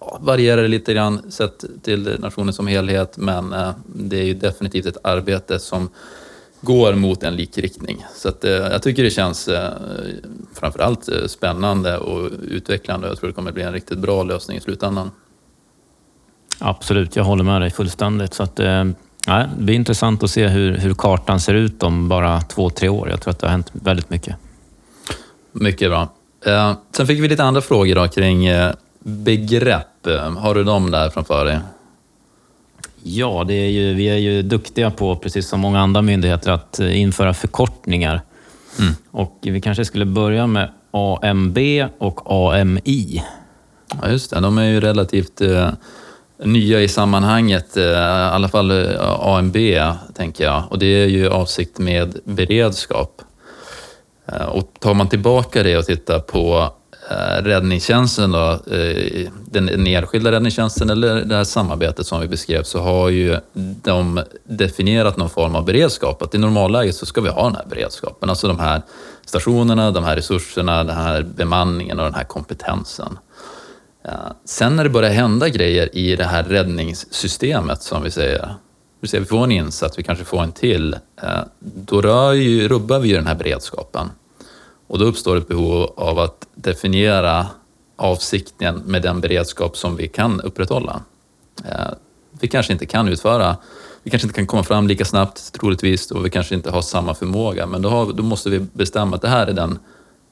ja, 0.00 0.18
varierar 0.20 0.62
det 0.62 0.68
lite 0.68 0.94
grann 0.94 1.30
sett 1.30 1.64
till 1.82 2.16
nationen 2.18 2.52
som 2.52 2.66
helhet 2.66 3.16
men 3.16 3.54
det 3.86 4.18
är 4.20 4.24
ju 4.24 4.34
definitivt 4.34 4.86
ett 4.86 4.98
arbete 5.02 5.58
som 5.58 5.88
går 6.60 6.94
mot 6.94 7.22
en 7.22 7.36
likriktning. 7.36 8.04
Så 8.14 8.28
att, 8.28 8.44
eh, 8.44 8.50
jag 8.50 8.82
tycker 8.82 9.02
det 9.02 9.10
känns 9.10 9.48
eh, 9.48 9.72
framförallt 10.54 11.08
spännande 11.26 11.98
och 11.98 12.30
utvecklande. 12.48 13.06
och 13.06 13.10
Jag 13.10 13.18
tror 13.18 13.28
det 13.28 13.34
kommer 13.34 13.52
bli 13.52 13.62
en 13.62 13.72
riktigt 13.72 13.98
bra 13.98 14.22
lösning 14.22 14.56
i 14.56 14.60
slutändan. 14.60 15.10
Absolut, 16.58 17.16
jag 17.16 17.24
håller 17.24 17.44
med 17.44 17.60
dig 17.60 17.70
fullständigt. 17.70 18.34
Så 18.34 18.42
att, 18.42 18.60
eh, 18.60 18.84
det 19.26 19.48
blir 19.56 19.74
intressant 19.74 20.22
att 20.22 20.30
se 20.30 20.48
hur, 20.48 20.78
hur 20.78 20.94
kartan 20.94 21.40
ser 21.40 21.54
ut 21.54 21.82
om 21.82 22.08
bara 22.08 22.40
två, 22.40 22.70
tre 22.70 22.88
år. 22.88 23.10
Jag 23.10 23.20
tror 23.20 23.30
att 23.30 23.38
det 23.38 23.46
har 23.46 23.52
hänt 23.52 23.70
väldigt 23.72 24.10
mycket. 24.10 24.36
Mycket 25.52 25.90
bra. 25.90 26.08
Eh, 26.46 26.72
sen 26.96 27.06
fick 27.06 27.20
vi 27.20 27.28
lite 27.28 27.44
andra 27.44 27.60
frågor 27.60 27.94
då 27.94 28.08
kring 28.08 28.46
eh, 28.46 28.72
begrepp. 29.00 29.86
Har 30.38 30.54
du 30.54 30.64
dem 30.64 30.90
där 30.90 31.10
framför 31.10 31.44
dig? 31.44 31.58
Ja, 33.02 33.44
det 33.48 33.54
är 33.54 33.70
ju, 33.70 33.94
vi 33.94 34.08
är 34.08 34.16
ju 34.16 34.42
duktiga 34.42 34.90
på, 34.90 35.16
precis 35.16 35.48
som 35.48 35.60
många 35.60 35.80
andra 35.80 36.02
myndigheter, 36.02 36.50
att 36.50 36.80
eh, 36.80 37.00
införa 37.00 37.34
förkortningar. 37.34 38.20
Mm. 38.78 38.94
Och 39.10 39.38
vi 39.42 39.60
kanske 39.60 39.84
skulle 39.84 40.04
börja 40.04 40.46
med 40.46 40.70
AMB 40.90 41.58
och 41.98 42.50
AMI. 42.54 43.22
Ja, 44.02 44.08
just 44.10 44.30
det. 44.30 44.40
De 44.40 44.58
är 44.58 44.64
ju 44.64 44.80
relativt 44.80 45.40
eh, 45.40 45.70
nya 46.38 46.80
i 46.80 46.88
sammanhanget, 46.88 47.76
eh, 47.76 47.84
i 47.84 47.94
alla 48.32 48.48
fall 48.48 48.70
eh, 48.70 49.20
AMB, 49.20 49.56
tänker 50.14 50.44
jag. 50.44 50.62
Och 50.70 50.78
det 50.78 50.86
är 50.86 51.06
ju 51.06 51.28
avsikt 51.28 51.78
med 51.78 52.18
beredskap. 52.24 53.22
Eh, 54.26 54.46
och 54.46 54.70
tar 54.80 54.94
man 54.94 55.08
tillbaka 55.08 55.62
det 55.62 55.76
och 55.76 55.84
tittar 55.84 56.18
på 56.20 56.72
räddningstjänsten, 57.38 58.32
då, 58.32 58.58
den 59.44 59.86
enskilda 59.86 60.32
räddningstjänsten 60.32 60.90
eller 60.90 61.14
det 61.14 61.36
här 61.36 61.44
samarbetet 61.44 62.06
som 62.06 62.20
vi 62.20 62.28
beskrev, 62.28 62.62
så 62.62 62.80
har 62.80 63.08
ju 63.08 63.36
de 63.82 64.22
definierat 64.44 65.16
någon 65.16 65.30
form 65.30 65.56
av 65.56 65.64
beredskap. 65.64 66.22
Att 66.22 66.34
i 66.34 66.38
normalläget 66.38 66.94
så 66.94 67.06
ska 67.06 67.20
vi 67.20 67.28
ha 67.28 67.42
den 67.42 67.54
här 67.54 67.64
beredskapen, 67.70 68.30
alltså 68.30 68.48
de 68.48 68.58
här 68.58 68.82
stationerna, 69.26 69.90
de 69.90 70.04
här 70.04 70.16
resurserna, 70.16 70.84
den 70.84 70.96
här 70.96 71.22
bemanningen 71.22 71.98
och 71.98 72.04
den 72.04 72.14
här 72.14 72.24
kompetensen. 72.24 73.18
Sen 74.44 74.76
när 74.76 74.84
det 74.84 74.90
börjar 74.90 75.10
hända 75.10 75.48
grejer 75.48 75.96
i 75.96 76.16
det 76.16 76.24
här 76.24 76.42
räddningssystemet, 76.42 77.82
som 77.82 78.02
vi 78.02 78.10
säger, 78.10 78.54
vi 79.00 79.08
säger 79.08 79.22
vi 79.22 79.28
får 79.28 79.44
en 79.44 79.52
insats, 79.52 79.98
vi 79.98 80.02
kanske 80.02 80.24
får 80.24 80.42
en 80.42 80.52
till, 80.52 80.96
eh, 81.22 81.40
då 81.60 82.00
rör 82.00 82.32
ju, 82.32 82.68
rubbar 82.68 82.98
vi 82.98 83.08
ju 83.08 83.14
den 83.14 83.26
här 83.26 83.34
beredskapen. 83.34 84.10
Och 84.86 84.98
då 84.98 85.04
uppstår 85.04 85.36
ett 85.36 85.48
behov 85.48 85.92
av 85.96 86.18
att 86.18 86.46
definiera 86.54 87.46
avsikten 87.96 88.82
med 88.86 89.02
den 89.02 89.20
beredskap 89.20 89.76
som 89.76 89.96
vi 89.96 90.08
kan 90.08 90.40
upprätthålla. 90.40 91.02
Eh, 91.64 91.90
vi 92.40 92.48
kanske 92.48 92.72
inte 92.72 92.86
kan 92.86 93.08
utföra, 93.08 93.56
vi 94.02 94.10
kanske 94.10 94.26
inte 94.26 94.36
kan 94.36 94.46
komma 94.46 94.62
fram 94.62 94.88
lika 94.88 95.04
snabbt 95.04 95.52
troligtvis 95.52 96.10
och 96.10 96.26
vi 96.26 96.30
kanske 96.30 96.54
inte 96.54 96.70
har 96.70 96.82
samma 96.82 97.14
förmåga, 97.14 97.66
men 97.66 97.82
då, 97.82 97.88
har, 97.88 98.12
då 98.12 98.22
måste 98.22 98.50
vi 98.50 98.60
bestämma 98.72 99.16
att 99.16 99.22
det 99.22 99.28
här 99.28 99.46
är 99.46 99.52
den 99.52 99.78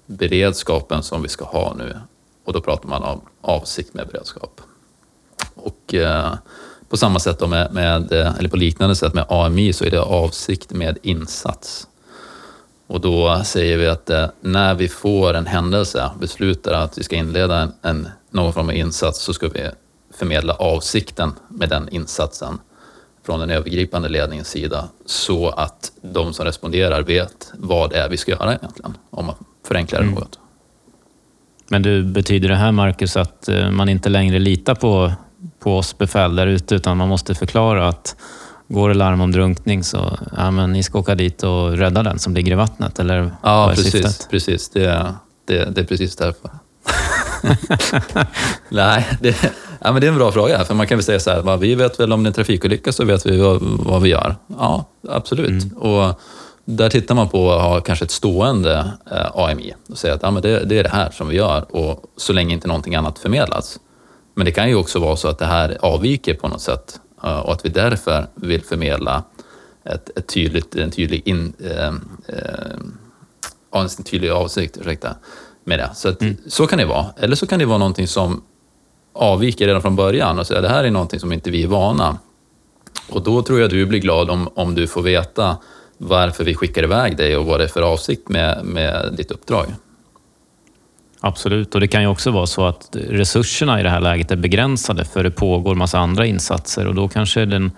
beredskapen 0.07 1.03
som 1.03 1.23
vi 1.23 1.29
ska 1.29 1.45
ha 1.45 1.75
nu. 1.79 1.97
Och 2.45 2.53
då 2.53 2.61
pratar 2.61 2.89
man 2.89 3.03
om 3.03 3.21
avsikt 3.41 3.95
med 3.95 4.09
beredskap. 4.09 4.61
Och 5.55 5.95
eh, 5.95 6.35
på 6.89 6.97
samma 6.97 7.19
sätt 7.19 7.49
med, 7.49 7.75
med, 7.75 8.13
eller 8.13 8.49
på 8.49 8.57
liknande 8.57 8.97
sätt 8.97 9.15
med 9.15 9.27
AMI 9.29 9.73
så 9.73 9.85
är 9.85 9.91
det 9.91 10.01
avsikt 10.01 10.73
med 10.73 10.99
insats. 11.03 11.89
Och 12.87 13.01
då 13.01 13.43
säger 13.45 13.79
vi 13.79 13.87
att 13.87 14.11
eh, 14.11 14.27
när 14.41 14.75
vi 14.75 14.89
får 14.89 15.35
en 15.35 15.47
händelse, 15.47 16.11
beslutar 16.21 16.73
att 16.73 16.99
vi 16.99 17.03
ska 17.03 17.17
inleda 17.17 17.61
en, 17.61 17.73
en, 17.83 18.09
någon 18.31 18.53
form 18.53 18.69
av 18.69 18.75
insats, 18.75 19.19
så 19.23 19.33
ska 19.33 19.49
vi 19.49 19.71
förmedla 20.15 20.55
avsikten 20.55 21.33
med 21.49 21.69
den 21.69 21.89
insatsen 21.89 22.59
från 23.27 23.41
den 23.41 23.51
övergripande 23.51 24.09
ledningens 24.09 24.49
sida 24.49 24.89
så 25.07 25.49
att 25.49 25.93
de 26.03 26.33
som 26.33 26.45
responderar 26.45 27.03
vet 27.03 27.53
vad 27.59 27.91
det 27.91 27.99
är 27.99 28.09
vi 28.09 28.17
ska 28.17 28.31
göra 28.31 28.55
egentligen, 28.55 28.97
om 29.11 29.27
man 29.27 29.35
förenklar 29.67 30.01
det 30.01 30.07
mm. 30.07 30.19
något. 30.19 30.39
Men 31.69 31.83
du, 31.83 32.03
betyder 32.03 32.49
det 32.49 32.57
här, 32.57 32.73
Marcus, 32.73 33.17
att 33.17 33.49
eh, 33.49 33.71
man 33.71 33.89
inte 33.89 34.09
längre 34.09 34.39
litar 34.39 34.75
på, 34.75 35.13
på 35.59 35.79
oss 35.79 35.99
befäl 35.99 36.37
där 36.37 36.47
ute, 36.47 36.75
utan 36.75 36.97
man 36.97 37.09
måste 37.09 37.35
förklara 37.35 37.89
att 37.89 38.17
Går 38.69 38.89
det 38.89 38.95
larm 38.95 39.21
om 39.21 39.33
drunkning 39.33 39.85
så 39.85 40.19
ja, 40.37 40.51
men 40.51 40.73
ni 40.73 40.83
ska 40.83 40.99
åka 40.99 41.15
dit 41.15 41.43
och 41.43 41.73
rädda 41.73 42.03
den 42.03 42.19
som 42.19 42.35
ligger 42.35 42.53
i 42.53 42.55
vattnet, 42.55 42.99
eller 42.99 43.31
Ja, 43.43 43.73
precis. 43.75 43.93
Syftet? 43.93 44.29
precis. 44.31 44.69
Det, 44.69 44.85
är, 44.85 45.13
det, 45.47 45.65
det 45.75 45.81
är 45.81 45.85
precis 45.85 46.17
därför. 46.17 46.51
Nej, 48.69 49.09
det, 49.21 49.37
ja, 49.81 49.93
men 49.93 50.01
det 50.01 50.07
är 50.07 50.09
en 50.09 50.19
bra 50.19 50.33
fråga. 50.33 50.65
För 50.65 50.75
man 50.75 50.87
kan 50.87 50.99
väl 50.99 51.05
säga 51.05 51.21
så 51.21 51.31
här, 51.31 51.57
vi 51.57 51.75
vet 51.75 52.01
väl 52.01 52.13
om 52.13 52.23
det 52.23 52.27
är 52.27 52.31
en 52.31 52.35
trafikolycka 52.35 52.93
så 52.93 53.05
vet 53.05 53.27
vi 53.27 53.39
vad, 53.41 53.63
vad 53.63 54.03
vi 54.03 54.09
gör. 54.09 54.37
Ja, 54.47 54.85
absolut. 55.09 55.65
Mm. 55.65 55.77
Och 55.77 56.21
där 56.65 56.89
tittar 56.91 57.15
man 57.15 57.29
på 57.29 57.53
att 57.53 57.63
ha 57.63 57.81
kanske 57.81 58.05
ett 58.05 58.11
stående 58.11 58.93
eh, 59.11 59.37
AMI 59.37 59.75
och 59.89 59.99
säga 59.99 60.15
att 60.15 60.23
ja, 60.23 60.31
men 60.31 60.43
det, 60.43 60.65
det, 60.65 60.79
är 60.79 60.83
det 60.83 60.89
här 60.89 61.11
som 61.11 61.29
vi 61.29 61.37
gör 61.37 61.77
och 61.77 62.05
så 62.17 62.33
länge 62.33 62.55
inte 62.55 62.69
någonting 62.69 62.95
annat 62.95 63.19
förmedlas. 63.19 63.79
Men 64.35 64.45
det 64.45 64.53
kan 64.53 64.69
ju 64.69 64.75
också 64.75 64.99
vara 64.99 65.17
så 65.17 65.29
att 65.29 65.39
det 65.39 65.47
här 65.47 65.79
avviker 65.81 66.35
på 66.35 66.49
något 66.49 66.61
sätt 66.61 67.01
Eh, 67.25 67.39
och 67.39 67.53
att 67.53 67.65
vi 67.65 67.69
därför 67.69 68.27
vill 68.35 68.63
förmedla 68.63 69.23
ett, 69.85 70.19
ett 70.19 70.27
tydligt, 70.27 70.77
en, 70.77 70.91
tydlig 70.91 71.23
in, 71.29 71.53
eh, 71.61 71.87
eh, 72.29 73.81
en 73.81 73.89
tydlig 74.05 74.31
avsikt 74.31 74.77
ursäkta, 74.77 75.15
med 75.65 75.79
det. 75.79 75.91
Så, 75.95 76.09
att, 76.09 76.23
mm. 76.23 76.37
så 76.47 76.67
kan 76.67 76.79
det 76.79 76.85
vara. 76.85 77.07
Eller 77.17 77.37
så 77.37 77.47
kan 77.47 77.59
det 77.59 77.67
vara 77.67 77.79
någonting 77.79 78.09
som 78.09 78.43
avviker 79.13 79.67
redan 79.67 79.83
från 79.83 79.97
början 79.97 80.39
och 80.39 80.47
säga 80.47 80.61
det 80.61 80.69
här 80.69 80.85
är 80.85 80.91
någonting 80.91 81.21
som 81.21 81.33
inte 81.33 81.51
vi 81.51 81.63
är 81.63 81.69
vana. 81.69 82.19
Och 83.11 83.23
då 83.23 83.43
tror 83.43 83.61
jag 83.61 83.71
du 83.71 83.87
blir 83.87 84.01
glad 84.01 84.31
om, 84.31 84.49
om 84.55 84.75
du 84.75 84.87
får 84.87 85.03
veta 85.03 85.57
varför 85.99 86.45
vi 86.45 86.55
skickar 86.55 86.83
iväg 86.83 87.17
dig 87.17 87.37
och 87.37 87.47
vad 87.47 87.61
det 87.61 87.65
är 87.65 87.69
för 87.69 87.83
avsikt 87.83 88.29
med, 88.29 88.65
med 88.65 89.15
ditt 89.17 89.31
uppdrag. 89.31 89.67
Absolut, 91.21 91.75
och 91.75 91.81
det 91.81 91.89
kan 91.89 92.03
ju 92.03 92.09
också 92.09 92.31
vara 92.31 92.47
så 92.47 92.67
att 92.67 92.97
resurserna 93.09 93.81
i 93.81 93.83
det 93.83 93.91
här 93.91 94.01
läget 94.01 94.31
är 94.31 94.37
begränsade 94.37 95.05
för 95.05 95.23
det 95.23 95.31
pågår 95.31 95.75
massa 95.75 95.99
andra 95.99 96.27
insatser 96.27 96.87
och 96.87 96.95
då 96.95 97.09
kanske 97.09 97.45
den 97.45 97.71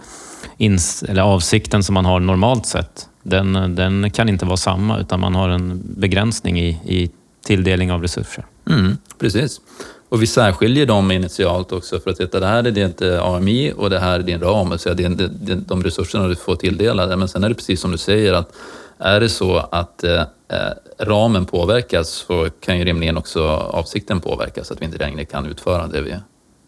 eller 1.09 1.23
avsikten 1.23 1.83
som 1.83 1.95
man 1.95 2.05
har 2.05 2.21
normalt 2.21 2.67
sett, 2.67 3.09
den, 3.23 3.75
den 3.75 4.11
kan 4.11 4.29
inte 4.29 4.45
vara 4.45 4.57
samma 4.57 4.99
utan 4.99 5.21
man 5.21 5.35
har 5.35 5.49
en 5.49 5.83
begränsning 5.85 6.61
i, 6.61 6.69
i 6.69 7.11
tilldelning 7.45 7.93
av 7.93 8.03
resurser. 8.03 8.45
Mm, 8.71 8.97
precis. 9.19 9.61
Och 10.09 10.23
vi 10.23 10.27
särskiljer 10.27 10.87
dem 10.87 11.11
initialt 11.11 11.73
också 11.73 12.01
för 12.01 12.11
att 12.11 12.21
veta 12.21 12.41
det 12.41 12.47
här 12.47 12.65
är 12.65 12.71
ditt 12.71 13.03
AMI 13.03 13.73
och 13.77 13.91
det 13.91 13.99
här 13.99 14.19
är 14.19 14.23
din 14.23 14.41
ram, 14.41 14.73
alltså, 14.73 14.89
så 14.89 14.95
det 14.95 15.05
är 15.05 15.57
de 15.57 15.83
resurserna 15.83 16.29
du 16.29 16.37
får 16.37 16.57
tilldelade. 16.57 17.17
Men 17.17 17.29
sen 17.29 17.45
är 17.45 17.49
det 17.49 17.55
precis 17.55 17.81
som 17.81 17.93
du 17.93 17.99
säger 17.99 18.33
att 18.33 18.53
är 18.99 19.21
det 19.21 19.29
så 19.29 19.57
att 19.57 20.05
eh, 20.05 20.21
eh, 20.49 20.73
ramen 20.99 21.45
påverkas 21.45 22.09
så 22.09 22.49
kan 22.61 22.79
ju 22.79 22.85
rimligen 22.85 23.17
också 23.17 23.47
avsikten 23.49 24.21
påverkas, 24.21 24.71
att 24.71 24.81
vi 24.81 24.85
inte 24.85 24.99
längre 24.99 25.25
kan 25.25 25.47
utföra 25.47 25.87
det 25.87 26.01
vi, 26.01 26.11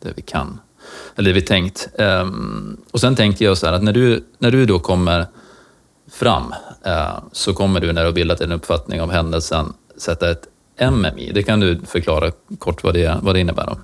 det 0.03 0.13
vi 0.17 0.23
kan, 0.23 0.61
eller 1.17 1.29
det 1.29 1.35
vi 1.35 1.43
tänkt. 1.47 1.89
Um, 1.99 2.81
och 2.91 3.01
sen 3.01 3.17
tänker 3.17 3.45
jag 3.45 3.59
så 3.59 3.67
här 3.67 3.73
att 3.73 3.83
när 3.83 3.93
du, 3.93 4.25
när 4.39 4.51
du 4.51 4.67
då 4.67 4.79
kommer 4.79 5.27
fram 6.11 6.55
eh, 6.85 7.19
så 7.33 7.55
kommer 7.55 7.81
du 7.81 7.93
när 7.93 8.03
du 8.03 8.09
har 8.09 8.13
bildat 8.13 8.41
en 8.41 8.53
uppfattning 8.53 9.03
om 9.03 9.11
händelsen 9.11 9.73
sätta 9.97 10.31
ett 10.31 10.47
MMI. 10.81 11.33
Det 11.35 11.43
kan 11.43 11.61
du 11.61 11.81
förklara 11.87 12.31
kort 12.59 12.85
vad 12.85 12.95
det, 12.95 13.19
vad 13.23 13.35
det 13.35 13.41
innebär? 13.41 13.67
Då? 13.67 13.79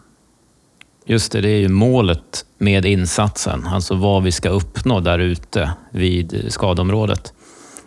Just 1.06 1.32
det, 1.32 1.40
det 1.40 1.50
är 1.50 1.58
ju 1.58 1.68
målet 1.68 2.44
med 2.58 2.84
insatsen, 2.84 3.66
alltså 3.66 3.94
vad 3.94 4.22
vi 4.22 4.32
ska 4.32 4.48
uppnå 4.48 5.00
där 5.00 5.18
ute 5.18 5.70
vid 5.90 6.46
skadområdet. 6.48 7.32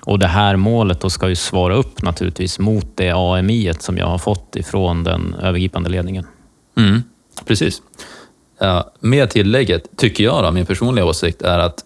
Och 0.03 0.19
det 0.19 0.27
här 0.27 0.55
målet 0.55 1.01
då 1.01 1.09
ska 1.09 1.29
ju 1.29 1.35
svara 1.35 1.75
upp 1.75 2.01
naturligtvis 2.01 2.59
mot 2.59 2.87
det 2.95 3.11
AMI 3.11 3.73
som 3.79 3.97
jag 3.97 4.07
har 4.07 4.17
fått 4.17 4.55
ifrån 4.55 5.03
den 5.03 5.35
övergripande 5.41 5.89
ledningen. 5.89 6.27
Mm, 6.77 7.03
precis. 7.45 7.81
med 8.99 9.29
tillägget, 9.29 9.97
tycker 9.97 10.23
jag, 10.23 10.43
då, 10.43 10.51
min 10.51 10.65
personliga 10.65 11.05
åsikt 11.05 11.41
är 11.41 11.59
att 11.59 11.83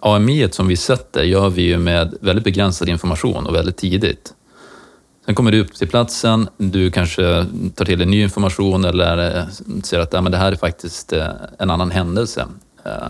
AMI 0.00 0.48
som 0.50 0.68
vi 0.68 0.76
sätter 0.76 1.22
gör 1.22 1.50
vi 1.50 1.62
ju 1.62 1.78
med 1.78 2.14
väldigt 2.20 2.44
begränsad 2.44 2.88
information 2.88 3.46
och 3.46 3.54
väldigt 3.54 3.76
tidigt. 3.76 4.34
Sen 5.26 5.34
kommer 5.34 5.52
du 5.52 5.60
upp 5.60 5.74
till 5.74 5.88
platsen, 5.88 6.48
du 6.56 6.90
kanske 6.90 7.46
tar 7.74 7.84
till 7.84 7.98
dig 7.98 8.06
ny 8.06 8.22
information 8.22 8.84
eller 8.84 9.38
eh, 9.38 9.44
ser 9.82 10.00
att 10.00 10.12
ja, 10.12 10.20
men 10.20 10.32
det 10.32 10.38
här 10.38 10.52
är 10.52 10.56
faktiskt 10.56 11.12
eh, 11.12 11.26
en 11.58 11.70
annan 11.70 11.90
händelse. 11.90 12.46
Eh, 12.84 13.06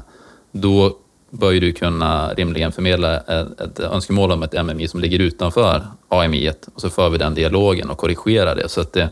då 0.52 0.96
bör 1.30 1.50
ju 1.50 1.60
du 1.60 1.72
kunna 1.72 2.32
rimligen 2.32 2.72
förmedla 2.72 3.16
ett, 3.16 3.60
ett 3.60 3.80
önskemål 3.80 4.32
om 4.32 4.42
ett 4.42 4.64
MMI 4.64 4.88
som 4.88 5.00
ligger 5.00 5.18
utanför 5.18 5.82
AMI 6.08 6.52
och 6.74 6.80
så 6.80 6.90
för 6.90 7.10
vi 7.10 7.18
den 7.18 7.34
dialogen 7.34 7.90
och 7.90 7.98
korrigerar 7.98 8.56
det. 8.56 8.68
Så 8.68 8.80
att 8.80 8.92
det, 8.92 9.10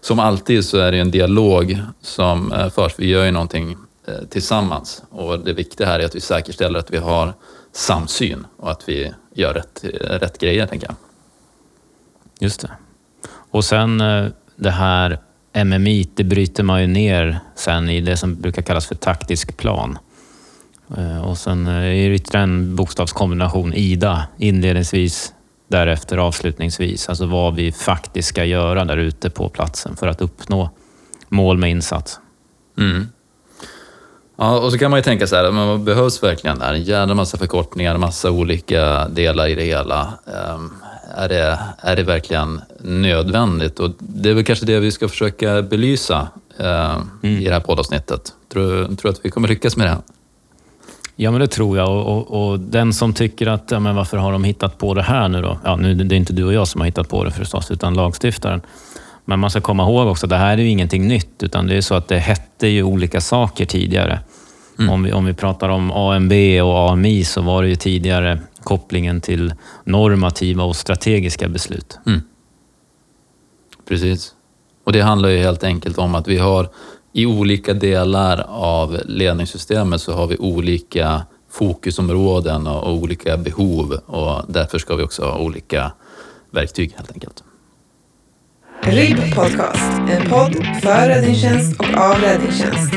som 0.00 0.18
alltid 0.18 0.64
så 0.64 0.78
är 0.78 0.92
det 0.92 0.98
en 0.98 1.10
dialog 1.10 1.78
som 2.00 2.54
förs. 2.74 2.92
Vi 2.96 3.06
gör 3.06 3.24
ju 3.24 3.30
någonting 3.30 3.76
tillsammans 4.30 5.02
och 5.10 5.38
det 5.38 5.52
viktiga 5.52 5.86
här 5.86 6.00
är 6.00 6.04
att 6.04 6.14
vi 6.14 6.20
säkerställer 6.20 6.78
att 6.78 6.90
vi 6.90 6.98
har 6.98 7.34
samsyn 7.72 8.46
och 8.56 8.70
att 8.70 8.88
vi 8.88 9.12
gör 9.34 9.54
rätt, 9.54 9.84
rätt 10.00 10.38
grejer, 10.38 10.66
tänker 10.66 10.86
jag. 10.86 11.09
Just 12.40 12.60
det. 12.60 12.70
Och 13.50 13.64
sen 13.64 14.00
eh, 14.00 14.26
det 14.56 14.70
här 14.70 15.18
MMI, 15.64 16.08
det 16.14 16.24
bryter 16.24 16.62
man 16.62 16.80
ju 16.80 16.86
ner 16.86 17.40
sen 17.54 17.88
i 17.88 18.00
det 18.00 18.16
som 18.16 18.40
brukar 18.40 18.62
kallas 18.62 18.86
för 18.86 18.94
taktisk 18.94 19.56
plan. 19.56 19.98
Eh, 20.96 21.20
och 21.20 21.38
sen 21.38 21.66
eh, 21.66 21.74
är 21.74 22.08
det 22.08 22.14
ytterligare 22.14 22.44
en 22.44 22.76
bokstavskombination, 22.76 23.74
IDA, 23.74 24.24
inledningsvis, 24.38 25.32
därefter 25.68 26.18
avslutningsvis. 26.18 27.08
Alltså 27.08 27.26
vad 27.26 27.54
vi 27.54 27.72
faktiskt 27.72 28.28
ska 28.28 28.44
göra 28.44 28.84
där 28.84 28.96
ute 28.96 29.30
på 29.30 29.48
platsen 29.48 29.96
för 29.96 30.08
att 30.08 30.20
uppnå 30.20 30.70
mål 31.28 31.58
med 31.58 31.70
insats. 31.70 32.20
Mm. 32.78 33.08
Ja, 34.36 34.58
och 34.58 34.72
så 34.72 34.78
kan 34.78 34.90
man 34.90 34.98
ju 34.98 35.02
tänka 35.02 35.26
så 35.26 35.36
här, 35.36 35.50
men 35.50 35.68
vad 35.68 35.80
behövs 35.80 36.22
verkligen 36.22 36.58
där? 36.58 36.74
En 36.74 36.82
jävla 36.82 37.14
massa 37.14 37.38
förkortningar, 37.38 37.96
massa 37.96 38.30
olika 38.30 39.08
delar 39.08 39.48
i 39.48 39.54
det 39.54 39.64
hela. 39.64 40.12
Ehm, 40.26 40.70
är, 41.16 41.28
det, 41.28 41.58
är 41.80 41.96
det 41.96 42.02
verkligen 42.02 42.60
nödvändigt? 42.80 43.78
Och 43.80 43.90
det 43.98 44.30
är 44.30 44.34
väl 44.34 44.44
kanske 44.44 44.66
det 44.66 44.80
vi 44.80 44.92
ska 44.92 45.08
försöka 45.08 45.62
belysa 45.62 46.28
uh, 46.60 47.02
mm. 47.22 47.42
i 47.42 47.44
det 47.44 47.52
här 47.52 47.60
poddavsnittet. 47.60 48.32
Tror 48.52 48.96
du 49.02 49.08
att 49.08 49.20
vi 49.22 49.30
kommer 49.30 49.48
lyckas 49.48 49.76
med 49.76 49.86
det? 49.86 49.96
Ja, 51.16 51.30
men 51.30 51.40
det 51.40 51.46
tror 51.46 51.78
jag. 51.78 51.88
Och, 51.88 52.06
och, 52.06 52.50
och, 52.50 52.60
den 52.60 52.92
som 52.92 53.14
tycker 53.14 53.46
att, 53.46 53.70
ja, 53.70 53.80
men 53.80 53.94
varför 53.94 54.16
har 54.16 54.32
de 54.32 54.44
hittat 54.44 54.78
på 54.78 54.94
det 54.94 55.02
här 55.02 55.28
nu 55.28 55.42
då? 55.42 55.58
Ja, 55.64 55.76
nu, 55.76 55.94
det 55.94 56.14
är 56.14 56.16
inte 56.16 56.32
du 56.32 56.44
och 56.44 56.52
jag 56.52 56.68
som 56.68 56.80
har 56.80 56.86
hittat 56.86 57.08
på 57.08 57.24
det 57.24 57.30
förstås, 57.30 57.70
utan 57.70 57.94
lagstiftaren. 57.94 58.60
Men 59.24 59.38
man 59.38 59.50
ska 59.50 59.60
komma 59.60 59.82
ihåg 59.82 60.08
också, 60.08 60.26
det 60.26 60.36
här 60.36 60.52
är 60.52 60.62
ju 60.62 60.68
ingenting 60.68 61.08
nytt, 61.08 61.42
utan 61.42 61.66
det 61.66 61.76
är 61.76 61.80
så 61.80 61.94
att 61.94 62.08
det 62.08 62.18
hette 62.18 62.68
ju 62.68 62.82
olika 62.82 63.20
saker 63.20 63.66
tidigare. 63.66 64.20
Mm. 64.80 64.92
Om, 64.92 65.02
vi, 65.02 65.12
om 65.12 65.24
vi 65.24 65.34
pratar 65.34 65.68
om 65.68 65.90
AMB 65.90 66.32
och 66.62 66.90
AMI 66.90 67.24
så 67.24 67.42
var 67.42 67.62
det 67.62 67.68
ju 67.68 67.76
tidigare 67.76 68.38
kopplingen 68.62 69.20
till 69.20 69.54
normativa 69.84 70.64
och 70.64 70.76
strategiska 70.76 71.48
beslut. 71.48 71.98
Mm. 72.06 72.20
Precis. 73.88 74.34
Och 74.84 74.92
det 74.92 75.00
handlar 75.00 75.28
ju 75.28 75.38
helt 75.38 75.64
enkelt 75.64 75.98
om 75.98 76.14
att 76.14 76.28
vi 76.28 76.38
har 76.38 76.68
i 77.12 77.26
olika 77.26 77.74
delar 77.74 78.46
av 78.48 79.00
ledningssystemet 79.04 80.00
så 80.00 80.12
har 80.12 80.26
vi 80.26 80.36
olika 80.36 81.22
fokusområden 81.50 82.66
och 82.66 82.92
olika 82.92 83.36
behov 83.36 83.92
och 84.06 84.44
därför 84.48 84.78
ska 84.78 84.96
vi 84.96 85.02
också 85.02 85.24
ha 85.24 85.38
olika 85.38 85.92
verktyg 86.50 86.92
helt 86.96 87.12
enkelt. 87.12 87.44
RIB 88.82 89.34
Podcast, 89.34 89.92
en 90.10 90.30
podd 90.30 90.54
för 90.82 91.08
räddningstjänst 91.08 91.80
och 91.80 91.94
av 91.94 92.16
räddningstjänst. 92.16 92.94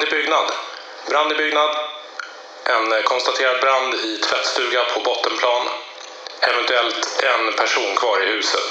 Brand 0.00 0.12
i 0.12 0.16
byggnad. 0.16 0.48
Brand 1.10 1.32
i 1.32 1.36
byggnad. 1.42 1.72
En 2.74 2.86
konstaterad 3.12 3.56
brand 3.64 3.92
i 4.08 4.10
tvättstuga 4.26 4.80
på 4.92 4.98
bottenplan. 5.08 5.64
Eventuellt 6.50 7.02
en 7.32 7.44
person 7.60 7.90
kvar 8.00 8.16
i 8.24 8.26
huset. 8.34 8.68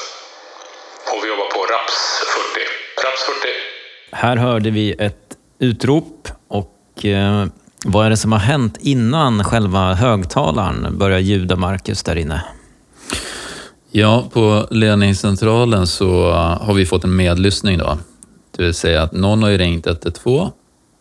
Och 1.11 1.19
vi 1.23 1.27
jobbar 1.33 1.49
på 1.55 1.59
RAPS 1.73 1.97
40. 2.53 3.05
RAPS 3.05 3.23
40. 3.23 3.35
Här 4.11 4.37
hörde 4.37 4.69
vi 4.69 4.91
ett 5.07 5.29
utrop 5.59 6.27
och 6.47 7.05
eh, 7.05 7.45
vad 7.85 8.05
är 8.05 8.09
det 8.09 8.17
som 8.17 8.31
har 8.31 8.39
hänt 8.39 8.77
innan 8.79 9.43
själva 9.43 9.93
högtalaren 9.93 10.97
börjar 10.97 11.19
ljuda, 11.19 11.55
Marcus, 11.55 12.03
där 12.03 12.15
inne? 12.15 12.43
Ja, 13.91 14.29
på 14.33 14.67
ledningscentralen 14.71 15.87
så 15.87 16.31
har 16.61 16.73
vi 16.73 16.85
fått 16.85 17.03
en 17.03 17.15
medlyssning 17.15 17.77
då. 17.77 17.97
Det 18.57 18.63
vill 18.63 18.73
säga 18.73 19.03
att 19.03 19.11
någon 19.11 19.43
har 19.43 19.51
ringt 19.51 19.87
112, 19.87 20.49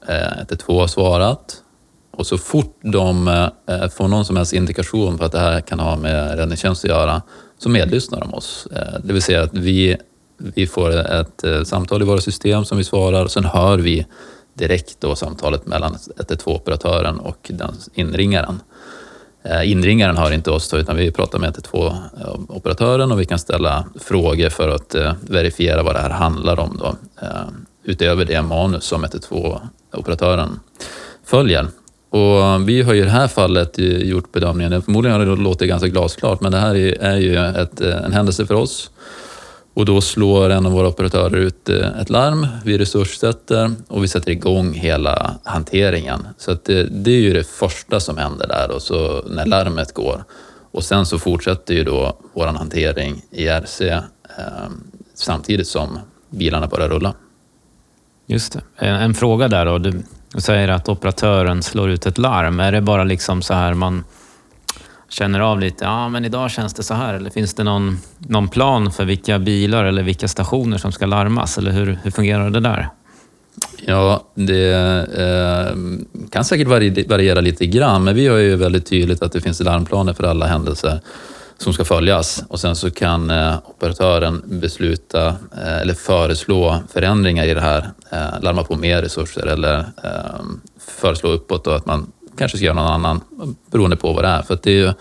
Eh, 0.08 0.38
112 0.38 0.80
har 0.80 0.86
svarat 0.86 1.62
och 2.10 2.26
så 2.26 2.38
fort 2.38 2.78
de 2.80 3.28
eh, 3.66 3.88
får 3.88 4.08
någon 4.08 4.24
som 4.24 4.36
helst 4.36 4.52
indikation 4.52 5.18
på 5.18 5.24
att 5.24 5.32
det 5.32 5.38
här 5.38 5.60
kan 5.60 5.80
ha 5.80 5.96
med 5.96 6.38
räddningstjänst 6.38 6.84
att 6.84 6.90
göra 6.90 7.22
så 7.58 7.68
medlyssnar 7.68 8.20
de 8.20 8.34
oss. 8.34 8.68
Eh, 8.72 9.00
det 9.04 9.12
vill 9.12 9.22
säga 9.22 9.42
att 9.42 9.54
vi, 9.54 9.96
vi 10.38 10.66
får 10.66 10.90
ett 10.96 11.44
samtal 11.64 12.02
i 12.02 12.04
våra 12.04 12.20
system 12.20 12.64
som 12.64 12.78
vi 12.78 12.84
svarar 12.84 13.24
och 13.24 13.30
sen 13.30 13.44
hör 13.44 13.78
vi 13.78 14.06
direkt 14.54 15.00
då 15.00 15.16
samtalet 15.16 15.66
mellan 15.66 15.94
112-operatören 15.94 17.18
och 17.18 17.50
den 17.50 17.74
inringaren. 17.94 18.60
Inringaren 19.64 20.16
hör 20.16 20.32
inte 20.32 20.50
oss 20.50 20.74
utan 20.74 20.96
vi 20.96 21.10
pratar 21.10 21.38
med 21.38 21.56
112-operatören 21.56 23.12
och 23.12 23.20
vi 23.20 23.24
kan 23.24 23.38
ställa 23.38 23.84
frågor 24.00 24.48
för 24.48 24.68
att 24.68 24.94
verifiera 25.20 25.82
vad 25.82 25.94
det 25.94 26.00
här 26.00 26.10
handlar 26.10 26.60
om 26.60 26.80
då, 26.80 26.96
utöver 27.88 28.24
det 28.24 28.42
manus 28.42 28.84
som 28.84 29.04
112-operatören 29.04 30.48
följer. 31.24 31.66
Och 32.10 32.68
vi 32.68 32.82
har 32.82 32.94
i 32.94 33.00
det 33.00 33.10
här 33.10 33.28
fallet 33.28 33.78
gjort 33.78 34.32
bedömningen, 34.32 34.82
förmodligen 34.82 35.20
har 35.20 35.26
det 35.26 35.42
låtit 35.42 35.68
ganska 35.68 35.88
glasklart, 35.88 36.40
men 36.40 36.52
det 36.52 36.58
här 36.58 36.74
är 37.02 37.16
ju 37.16 37.36
ett, 37.36 37.80
en 37.80 38.12
händelse 38.12 38.46
för 38.46 38.54
oss 38.54 38.90
och 39.78 39.84
då 39.84 40.00
slår 40.00 40.50
en 40.50 40.66
av 40.66 40.72
våra 40.72 40.88
operatörer 40.88 41.36
ut 41.36 41.68
eh, 41.68 42.00
ett 42.00 42.10
larm, 42.10 42.46
vi 42.64 42.78
resurssätter 42.78 43.70
och 43.88 44.04
vi 44.04 44.08
sätter 44.08 44.30
igång 44.30 44.72
hela 44.72 45.34
hanteringen. 45.44 46.26
Så 46.38 46.50
att 46.50 46.64
det, 46.64 46.82
det 46.82 47.10
är 47.10 47.20
ju 47.20 47.32
det 47.32 47.44
första 47.44 48.00
som 48.00 48.16
händer 48.18 48.46
där 48.46 48.70
och 48.70 48.82
så 48.82 49.22
när 49.26 49.46
larmet 49.46 49.94
går. 49.94 50.24
Och 50.70 50.84
sen 50.84 51.06
så 51.06 51.18
fortsätter 51.18 51.74
ju 51.74 51.84
då 51.84 52.18
vår 52.32 52.46
hantering 52.46 53.22
i 53.30 53.46
RC 53.48 53.80
eh, 53.80 54.02
samtidigt 55.14 55.68
som 55.68 55.98
bilarna 56.30 56.66
börjar 56.66 56.88
rulla. 56.88 57.14
Just 58.30 58.52
det. 58.52 58.60
En, 58.76 58.94
en 58.94 59.14
fråga 59.14 59.48
där 59.48 59.66
då. 59.66 59.78
Du 59.78 60.02
säger 60.38 60.68
att 60.68 60.88
operatören 60.88 61.62
slår 61.62 61.90
ut 61.90 62.06
ett 62.06 62.18
larm. 62.18 62.60
Är 62.60 62.72
det 62.72 62.80
bara 62.80 63.04
liksom 63.04 63.42
så 63.42 63.54
här 63.54 63.74
man 63.74 64.04
känner 65.08 65.40
av 65.40 65.60
lite, 65.60 65.84
ja 65.84 66.08
men 66.08 66.24
idag 66.24 66.50
känns 66.50 66.74
det 66.74 66.82
så 66.82 66.94
här. 66.94 67.14
Eller 67.14 67.30
finns 67.30 67.54
det 67.54 67.64
någon, 67.64 67.98
någon 68.18 68.48
plan 68.48 68.92
för 68.92 69.04
vilka 69.04 69.38
bilar 69.38 69.84
eller 69.84 70.02
vilka 70.02 70.28
stationer 70.28 70.78
som 70.78 70.92
ska 70.92 71.06
larmas? 71.06 71.58
Eller 71.58 71.70
hur, 71.70 71.98
hur 72.02 72.10
fungerar 72.10 72.50
det 72.50 72.60
där? 72.60 72.88
Ja, 73.86 74.24
det 74.34 74.72
eh, 75.18 75.76
kan 76.30 76.44
säkert 76.44 76.68
variera 77.08 77.40
lite 77.40 77.66
grann, 77.66 78.04
men 78.04 78.14
vi 78.14 78.26
har 78.26 78.36
ju 78.36 78.56
väldigt 78.56 78.86
tydligt 78.86 79.22
att 79.22 79.32
det 79.32 79.40
finns 79.40 79.60
larmplaner 79.60 80.12
för 80.12 80.24
alla 80.24 80.46
händelser 80.46 81.00
som 81.58 81.72
ska 81.72 81.84
följas 81.84 82.44
och 82.48 82.60
sen 82.60 82.76
så 82.76 82.90
kan 82.90 83.30
eh, 83.30 83.56
operatören 83.64 84.42
besluta 84.44 85.26
eh, 85.26 85.78
eller 85.80 85.94
föreslå 85.94 86.78
förändringar 86.92 87.44
i 87.46 87.54
det 87.54 87.60
här, 87.60 87.90
eh, 88.10 88.40
larma 88.40 88.64
på 88.64 88.76
mer 88.76 89.02
resurser 89.02 89.46
eller 89.46 89.78
eh, 89.78 90.40
föreslå 90.78 91.30
uppåt 91.30 91.64
då 91.64 91.70
att 91.70 91.86
man 91.86 92.12
kanske 92.38 92.58
ska 92.58 92.64
göra 92.66 92.74
någon 92.74 92.92
annan, 92.92 93.20
beroende 93.70 93.96
på 93.96 94.12
vad 94.12 94.24
det 94.24 94.28
är. 94.28 94.42
För 94.42 94.58
det 94.62 94.70
är 94.70 94.74
ju, 94.74 94.92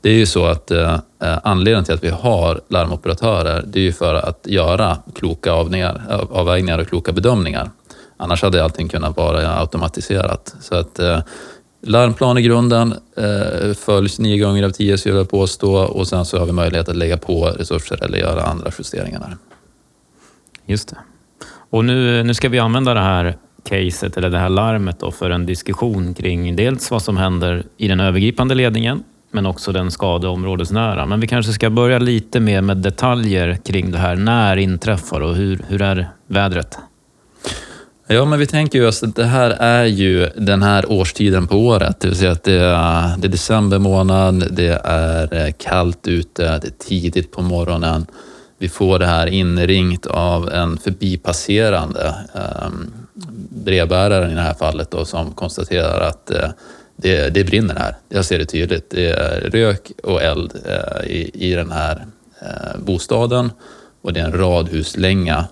det 0.00 0.10
är 0.10 0.14
ju 0.14 0.26
så 0.26 0.46
att 0.46 0.70
eh, 0.70 0.94
eh, 1.22 1.38
anledningen 1.42 1.84
till 1.84 1.94
att 1.94 2.04
vi 2.04 2.10
har 2.10 2.60
larmoperatörer, 2.68 3.64
det 3.66 3.80
är 3.80 3.84
ju 3.84 3.92
för 3.92 4.14
att 4.14 4.46
göra 4.46 4.98
kloka 5.14 5.52
avningar, 5.52 6.02
avvägningar 6.30 6.78
och 6.78 6.88
kloka 6.88 7.12
bedömningar. 7.12 7.70
Annars 8.16 8.42
hade 8.42 8.64
allting 8.64 8.88
kunnat 8.88 9.16
vara 9.16 9.60
automatiserat. 9.60 10.54
Så 10.60 10.74
att 10.74 10.98
eh, 10.98 11.20
larmplan 11.86 12.38
i 12.38 12.42
grunden 12.42 12.94
eh, 13.16 13.74
följs 13.74 14.18
nio 14.18 14.38
gånger 14.38 14.62
av 14.62 14.70
tio, 14.70 14.98
skulle 14.98 15.16
jag 15.16 15.30
påstå, 15.30 15.74
och 15.74 16.08
sen 16.08 16.24
så 16.24 16.38
har 16.38 16.46
vi 16.46 16.52
möjlighet 16.52 16.88
att 16.88 16.96
lägga 16.96 17.16
på 17.16 17.44
resurser 17.44 18.04
eller 18.04 18.18
göra 18.18 18.42
andra 18.42 18.70
justeringar. 18.78 19.20
Där. 19.20 19.36
Just 20.66 20.88
det. 20.88 20.96
Och 21.70 21.84
nu, 21.84 22.22
nu 22.22 22.34
ska 22.34 22.48
vi 22.48 22.58
använda 22.58 22.94
det 22.94 23.00
här 23.00 23.36
caset 23.68 24.16
eller 24.16 24.30
det 24.30 24.38
här 24.38 24.48
larmet 24.48 25.00
då 25.00 25.10
för 25.10 25.30
en 25.30 25.46
diskussion 25.46 26.14
kring 26.14 26.56
dels 26.56 26.90
vad 26.90 27.02
som 27.02 27.16
händer 27.16 27.64
i 27.76 27.88
den 27.88 28.00
övergripande 28.00 28.54
ledningen 28.54 29.02
men 29.30 29.46
också 29.46 29.72
den 29.72 29.90
skadeområdesnära. 29.90 31.06
Men 31.06 31.20
vi 31.20 31.26
kanske 31.26 31.52
ska 31.52 31.70
börja 31.70 31.98
lite 31.98 32.40
mer 32.40 32.60
med 32.60 32.76
detaljer 32.76 33.58
kring 33.64 33.90
det 33.90 33.98
här. 33.98 34.16
När 34.16 34.56
inträffar 34.56 35.20
och 35.20 35.34
hur, 35.34 35.64
hur 35.68 35.82
är 35.82 36.08
vädret? 36.26 36.78
Ja, 38.08 38.24
men 38.24 38.38
vi 38.38 38.46
tänker 38.46 38.78
ju 38.78 38.88
att 38.88 39.16
det 39.16 39.24
här 39.24 39.50
är 39.50 39.84
ju 39.84 40.30
den 40.36 40.62
här 40.62 40.92
årstiden 40.92 41.46
på 41.46 41.56
året. 41.56 42.00
Det 42.00 42.08
vill 42.08 42.16
säga 42.16 42.32
att 42.32 42.44
det 42.44 42.52
är, 42.52 43.16
det 43.16 43.26
är 43.26 43.30
december 43.30 43.78
månad, 43.78 44.48
det 44.50 44.80
är 44.84 45.34
eh, 45.34 45.52
kallt 45.58 46.08
ute, 46.08 46.42
det 46.42 46.66
är 46.66 46.86
tidigt 46.88 47.32
på 47.32 47.42
morgonen. 47.42 48.06
Vi 48.58 48.68
får 48.68 48.98
det 48.98 49.06
här 49.06 49.26
inringt 49.26 50.06
av 50.06 50.52
en 50.52 50.78
förbipasserande. 50.78 52.14
Um, 52.66 52.92
brevbäraren 53.64 54.30
i 54.30 54.34
det 54.34 54.40
här 54.40 54.54
fallet 54.54 54.90
då, 54.90 55.04
som 55.04 55.32
konstaterar 55.32 56.00
att 56.00 56.30
eh, 56.30 56.48
det, 56.96 57.34
det 57.34 57.44
brinner 57.44 57.74
här. 57.74 57.96
Jag 58.08 58.24
ser 58.24 58.38
det 58.38 58.46
tydligt. 58.46 58.90
Det 58.90 59.10
är 59.10 59.40
rök 59.40 59.92
och 60.02 60.22
eld 60.22 60.52
eh, 60.66 61.06
i, 61.06 61.30
i 61.34 61.54
den 61.54 61.70
här 61.70 62.06
eh, 62.40 62.80
bostaden 62.80 63.50
och 64.02 64.12
det 64.12 64.20
är 64.20 64.24
en 64.24 64.38
radhuslänga. 64.38 65.44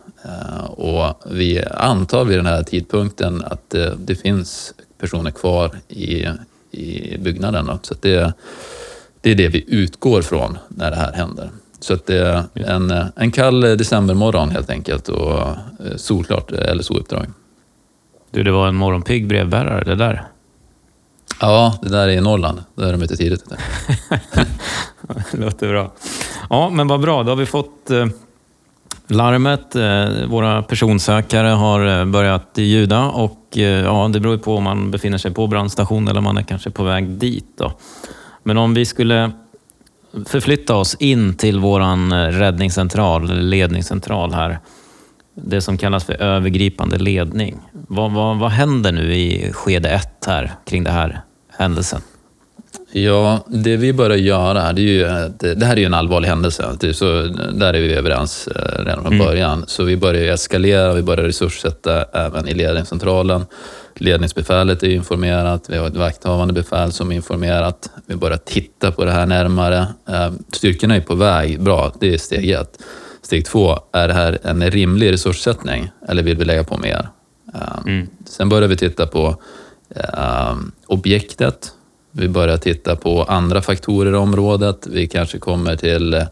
Och 0.69 1.15
vi 1.31 1.65
antar 1.65 2.25
vid 2.25 2.39
den 2.39 2.47
här 2.47 2.63
tidpunkten 2.63 3.45
att 3.45 3.75
det 3.99 4.15
finns 4.15 4.75
personer 5.01 5.31
kvar 5.31 5.71
i, 5.89 6.27
i 6.71 7.19
byggnaden. 7.19 7.71
Så 7.83 7.95
det, 8.01 8.33
det 9.21 9.31
är 9.31 9.35
det 9.35 9.49
vi 9.49 9.65
utgår 9.69 10.23
från 10.23 10.59
när 10.69 10.91
det 10.91 10.97
här 10.97 11.13
händer. 11.13 11.51
Så 11.81 11.95
att 11.95 12.07
det 12.07 12.19
är 12.19 12.45
en, 12.55 12.95
en 13.17 13.31
kall 13.31 13.61
decembermorgon 13.61 14.51
helt 14.51 14.71
enkelt 14.71 15.09
och 15.09 15.57
solklart 15.97 16.51
LSO-uppdrag. 16.51 17.27
Du, 18.31 18.43
det 18.43 18.53
var 18.53 18.69
en 18.69 18.75
morgonpigg 18.75 19.27
brevbärare 19.27 19.85
det 19.85 19.95
där. 19.95 20.23
Ja, 21.41 21.79
det 21.83 21.89
där 21.89 22.09
är 22.09 22.13
i 22.13 22.21
Norrland. 22.21 22.65
Där 22.75 22.89
är 22.89 22.93
de 22.93 23.03
ute 23.03 23.17
tidigt. 23.17 23.45
det 25.33 25.39
låter 25.39 25.69
bra. 25.69 25.93
Ja, 26.51 26.71
men 26.71 26.89
vad 26.89 27.01
bra. 27.01 27.23
Då 27.23 27.31
har 27.31 27.37
vi 27.37 27.47
fått 27.47 27.91
eh, 27.91 28.07
Larmet, 29.07 29.77
eh, 29.77 30.27
våra 30.29 30.63
personsökare 30.63 31.49
har 31.49 32.01
eh, 32.01 32.05
börjat 32.05 32.51
ljuda 32.55 33.05
och 33.05 33.59
eh, 33.59 33.63
ja, 33.63 34.09
det 34.13 34.21
beror 34.21 34.35
ju 34.35 34.41
på 34.41 34.57
om 34.57 34.65
man 34.65 34.91
befinner 34.91 35.19
sig 35.19 35.35
på 35.35 35.47
brandstation 35.47 36.09
eller 36.09 36.19
om 36.19 36.25
man 36.25 36.37
är 36.37 36.43
kanske 36.43 36.71
på 36.71 36.85
väg 36.85 37.09
dit. 37.09 37.47
Då. 37.59 37.73
Men 38.43 38.59
om 38.59 38.75
vi 38.75 38.85
skulle 38.85 39.31
förflytta 40.27 40.77
oss 40.77 40.95
in 40.95 41.37
till 41.37 41.61
våran 41.61 42.13
räddningscentral, 42.33 43.31
eller 43.31 43.43
ledningscentral 43.43 44.35
här. 44.35 44.59
Det 45.35 45.61
som 45.61 45.79
kallas 45.79 46.05
för 46.05 46.23
övergripande 46.23 46.99
ledning. 46.99 47.59
Vad, 47.73 48.13
vad, 48.13 48.39
vad 48.39 48.51
händer 48.51 48.93
nu 48.93 49.15
i 49.15 49.53
skede 49.53 49.91
ett 49.91 50.25
här 50.27 50.53
kring 50.65 50.85
den 50.85 50.95
här 50.95 51.21
händelsen? 51.59 52.01
Ja, 52.97 53.45
det 53.47 53.77
vi 53.77 53.93
börjar 53.93 54.17
göra, 54.17 54.73
det, 54.73 54.83
är 54.83 54.85
ju, 54.85 55.55
det 55.55 55.67
här 55.67 55.77
är 55.77 55.81
ju 55.81 55.85
en 55.85 55.95
allvarlig 55.95 56.29
händelse. 56.29 56.95
Så 56.95 57.23
där 57.53 57.75
är 57.75 57.81
vi 57.81 57.95
överens 57.95 58.49
eh, 58.49 58.85
redan 58.85 59.03
från 59.03 59.13
mm. 59.13 59.27
början. 59.27 59.65
Så 59.67 59.85
vi 59.85 59.97
börjar 59.97 60.35
eskalera, 60.35 60.93
vi 60.93 61.03
börjar 61.03 61.25
resurssätta 61.25 62.03
även 62.03 62.49
i 62.49 62.55
ledningscentralen. 62.55 63.47
Ledningsbefälet 63.95 64.83
är 64.83 64.89
informerat, 64.89 65.65
vi 65.69 65.77
har 65.77 65.87
ett 65.87 65.97
vakthavande 65.97 66.55
befäl 66.55 66.93
som 66.93 67.13
är 67.13 67.17
informerat. 67.17 67.91
Vi 68.07 68.17
börjar 68.17 68.37
titta 68.37 68.93
på 68.93 69.05
det 69.05 69.13
här 69.13 69.27
närmare. 69.27 69.87
Eh, 70.09 70.33
styrkorna 70.53 70.97
är 70.97 71.01
på 71.01 71.15
väg, 71.15 71.61
bra, 71.63 71.93
det 72.01 72.15
är 72.15 72.19
steg 72.19 72.51
ett. 72.51 72.79
Steg 73.23 73.47
två, 73.47 73.79
är 73.93 74.09
det 74.09 74.15
här 74.15 74.39
en 74.43 74.71
rimlig 74.71 75.13
resurssättning 75.13 75.91
eller 76.09 76.23
vill 76.23 76.37
vi 76.37 76.45
lägga 76.45 76.65
på 76.65 76.79
mer? 76.79 77.09
Eh, 77.55 77.79
mm. 77.87 78.09
Sen 78.27 78.49
börjar 78.49 78.69
vi 78.69 78.77
titta 78.77 79.07
på 79.07 79.37
objektet 80.87 81.74
vi 82.17 82.29
börjar 82.29 82.57
titta 82.57 82.97
på 82.97 83.23
andra 83.23 83.63
faktorer 83.63 84.13
i 84.13 84.17
området. 84.17 84.87
Vi 84.87 85.07
kanske 85.07 85.39
kommer 85.39 85.77
till 85.77 86.15
eh, 86.15 86.27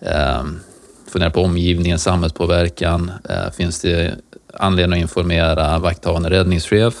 ehm, 0.00 0.60
fundera 1.08 1.30
på 1.30 1.42
omgivningen, 1.42 1.98
samhällspåverkan. 1.98 3.10
Eh, 3.28 3.50
finns 3.52 3.80
det 3.80 4.14
anledning 4.54 4.98
att 4.98 5.02
informera 5.02 5.78
vakthavande 5.78 6.30
räddningschef? 6.30 6.94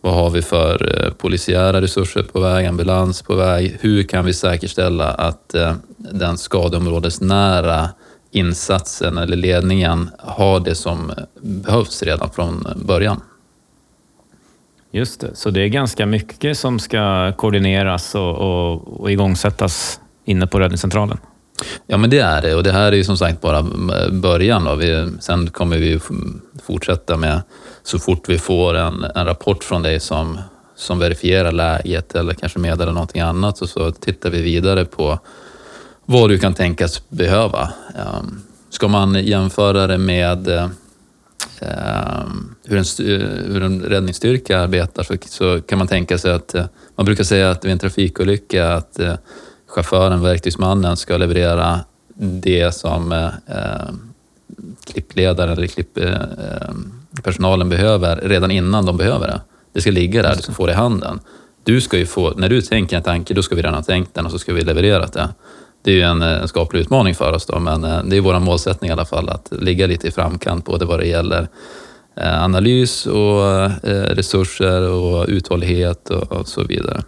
Vad 0.00 0.14
har 0.14 0.30
vi 0.30 0.42
för 0.42 1.04
eh, 1.04 1.12
polisiära 1.12 1.80
resurser 1.80 2.22
på 2.22 2.40
väg, 2.40 2.66
ambulans 2.66 3.22
på 3.22 3.34
väg? 3.34 3.76
Hur 3.80 4.02
kan 4.02 4.24
vi 4.24 4.32
säkerställa 4.32 5.10
att 5.10 5.54
eh, 5.54 5.74
den 5.96 6.38
skadeområdesnära 6.38 7.88
insatsen 8.30 9.18
eller 9.18 9.36
ledningen 9.36 10.10
har 10.18 10.60
det 10.60 10.74
som 10.74 11.12
behövs 11.40 12.02
redan 12.02 12.30
från 12.30 12.66
början? 12.76 13.20
Just 14.98 15.20
det, 15.20 15.30
så 15.34 15.50
det 15.50 15.60
är 15.60 15.68
ganska 15.68 16.06
mycket 16.06 16.58
som 16.58 16.78
ska 16.78 17.32
koordineras 17.32 18.14
och, 18.14 18.36
och, 18.36 19.00
och 19.00 19.10
igångsättas 19.10 20.00
inne 20.24 20.46
på 20.46 20.60
räddningscentralen? 20.60 21.18
Ja, 21.86 21.96
men 21.96 22.10
det 22.10 22.18
är 22.18 22.42
det 22.42 22.54
och 22.54 22.62
det 22.62 22.72
här 22.72 22.92
är 22.92 22.96
ju 22.96 23.04
som 23.04 23.16
sagt 23.16 23.40
bara 23.40 23.62
början. 24.12 24.64
Då. 24.64 24.74
Vi, 24.74 25.08
sen 25.20 25.50
kommer 25.50 25.78
vi 25.78 26.00
fortsätta 26.62 27.16
med, 27.16 27.42
så 27.82 27.98
fort 27.98 28.28
vi 28.28 28.38
får 28.38 28.74
en, 28.74 29.04
en 29.14 29.26
rapport 29.26 29.64
från 29.64 29.82
dig 29.82 30.00
som, 30.00 30.38
som 30.76 30.98
verifierar 30.98 31.52
läget 31.52 32.14
eller 32.14 32.34
kanske 32.34 32.58
meddelar 32.58 32.92
någonting 32.92 33.22
annat, 33.22 33.60
och 33.60 33.68
så 33.68 33.90
tittar 33.90 34.30
vi 34.30 34.42
vidare 34.42 34.84
på 34.84 35.18
vad 36.04 36.30
du 36.30 36.38
kan 36.38 36.54
tänkas 36.54 37.08
behöva. 37.08 37.72
Ehm, 37.94 38.40
ska 38.70 38.88
man 38.88 39.14
jämföra 39.14 39.86
det 39.86 39.98
med 39.98 40.48
eh, 40.48 40.68
Eh, 41.60 42.24
hur 42.64 42.78
en, 42.78 43.10
eh, 43.10 43.52
hur 43.52 43.62
en 43.62 43.82
räddningsstyrka 43.82 44.60
arbetar 44.60 45.02
så, 45.02 45.14
så, 45.26 45.60
kan 45.60 45.78
man 45.78 45.86
tänka 45.86 46.18
sig 46.18 46.32
att, 46.32 46.54
eh, 46.54 46.64
man 46.96 47.06
brukar 47.06 47.24
säga 47.24 47.50
att 47.50 47.64
vid 47.64 47.72
en 47.72 47.78
trafikolycka 47.78 48.72
att 48.72 48.98
eh, 48.98 49.14
chauffören, 49.66 50.22
verktygsmannen, 50.22 50.96
ska 50.96 51.16
leverera 51.16 51.80
det 52.18 52.74
som 52.74 53.12
eh, 53.12 53.30
klippledaren 54.84 55.52
eller 55.52 55.66
klipppersonalen 55.66 56.92
personalen 57.22 57.68
behöver 57.68 58.16
redan 58.16 58.50
innan 58.50 58.86
de 58.86 58.96
behöver 58.96 59.26
det. 59.26 59.40
Det 59.72 59.80
ska 59.80 59.90
ligga 59.90 60.22
där, 60.22 60.36
du 60.36 60.42
ska 60.42 60.52
få 60.52 60.66
det 60.66 60.72
i 60.72 60.74
handen. 60.74 61.20
Du 61.64 61.80
ska 61.80 61.98
ju 61.98 62.06
få, 62.06 62.30
när 62.30 62.48
du 62.48 62.62
tänker 62.62 62.96
en 62.96 63.02
tanke, 63.02 63.34
då 63.34 63.42
ska 63.42 63.54
vi 63.54 63.62
redan 63.62 63.74
ha 63.74 63.82
tänkt 63.82 64.14
den 64.14 64.26
och 64.26 64.32
så 64.32 64.38
ska 64.38 64.52
vi 64.52 64.62
leverera 64.62 65.06
det 65.06 65.28
det 65.88 65.92
är 65.92 65.96
ju 65.96 66.02
en, 66.02 66.22
en 66.22 66.48
skaplig 66.48 66.80
utmaning 66.80 67.14
för 67.14 67.32
oss 67.32 67.46
då, 67.46 67.58
men 67.58 67.84
eh, 67.84 68.02
det 68.04 68.16
är 68.16 68.20
vår 68.20 68.40
målsättning 68.40 68.88
i 68.88 68.92
alla 68.92 69.04
fall 69.04 69.28
att 69.28 69.52
ligga 69.60 69.86
lite 69.86 70.08
i 70.08 70.10
framkant 70.10 70.64
både 70.64 70.84
vad 70.84 70.98
det 70.98 71.06
gäller 71.06 71.48
eh, 72.16 72.44
analys 72.44 73.06
och 73.06 73.44
eh, 73.52 73.70
resurser 73.90 74.90
och 74.90 75.26
uthållighet 75.28 76.10
och, 76.10 76.48
så 76.48 76.64
vidare. 76.64 77.02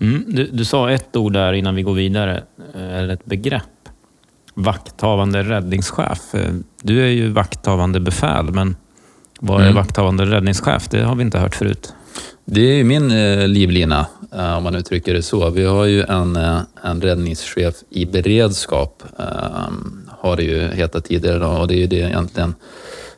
Mm, 0.00 0.24
du, 0.26 0.48
du, 0.52 0.64
sa 0.64 0.90
ett 0.90 1.16
ord 1.16 1.32
där 1.32 1.52
innan 1.52 1.74
vi 1.74 1.82
går 1.82 1.94
vidare, 1.94 2.42
eller 2.74 3.14
ett 3.14 3.24
begrepp. 3.24 3.62
Vakthavande 4.54 5.42
räddningschef. 5.42 6.34
Du 6.82 7.02
är 7.02 7.10
ju 7.10 7.28
vakthavande 7.28 8.00
befäl, 8.00 8.50
men 8.50 8.76
vad 9.40 9.60
är 9.60 9.64
mm. 9.64 9.74
vakthavande 9.74 10.24
räddningschef? 10.24 10.88
Det 10.88 11.02
har 11.02 11.14
vi 11.14 11.22
inte 11.22 11.38
hört 11.38 11.54
förut. 11.54 11.94
Det 12.44 12.60
är 12.60 12.74
ju 12.74 12.84
min 12.84 13.10
eh, 13.10 13.48
livlina, 13.48 14.06
eh, 14.32 14.56
om 14.56 14.62
man 14.62 14.74
uttrycker 14.74 15.14
det 15.14 15.22
så. 15.22 15.50
Vi 15.50 15.64
har 15.64 15.84
ju 15.84 16.02
en, 16.02 16.36
eh, 16.36 16.60
en 16.82 17.00
räddningschef 17.00 17.74
i 17.90 18.06
beredskap, 18.06 19.02
eh, 19.18 19.24
har 20.18 20.36
det 20.36 20.42
ju 20.42 20.68
hetat 20.68 21.04
tidigare 21.04 21.36
idag 21.36 21.60
och 21.60 21.68
det 21.68 21.74
är 21.74 21.78
ju 21.78 21.86
det 21.86 21.96
egentligen 21.96 22.54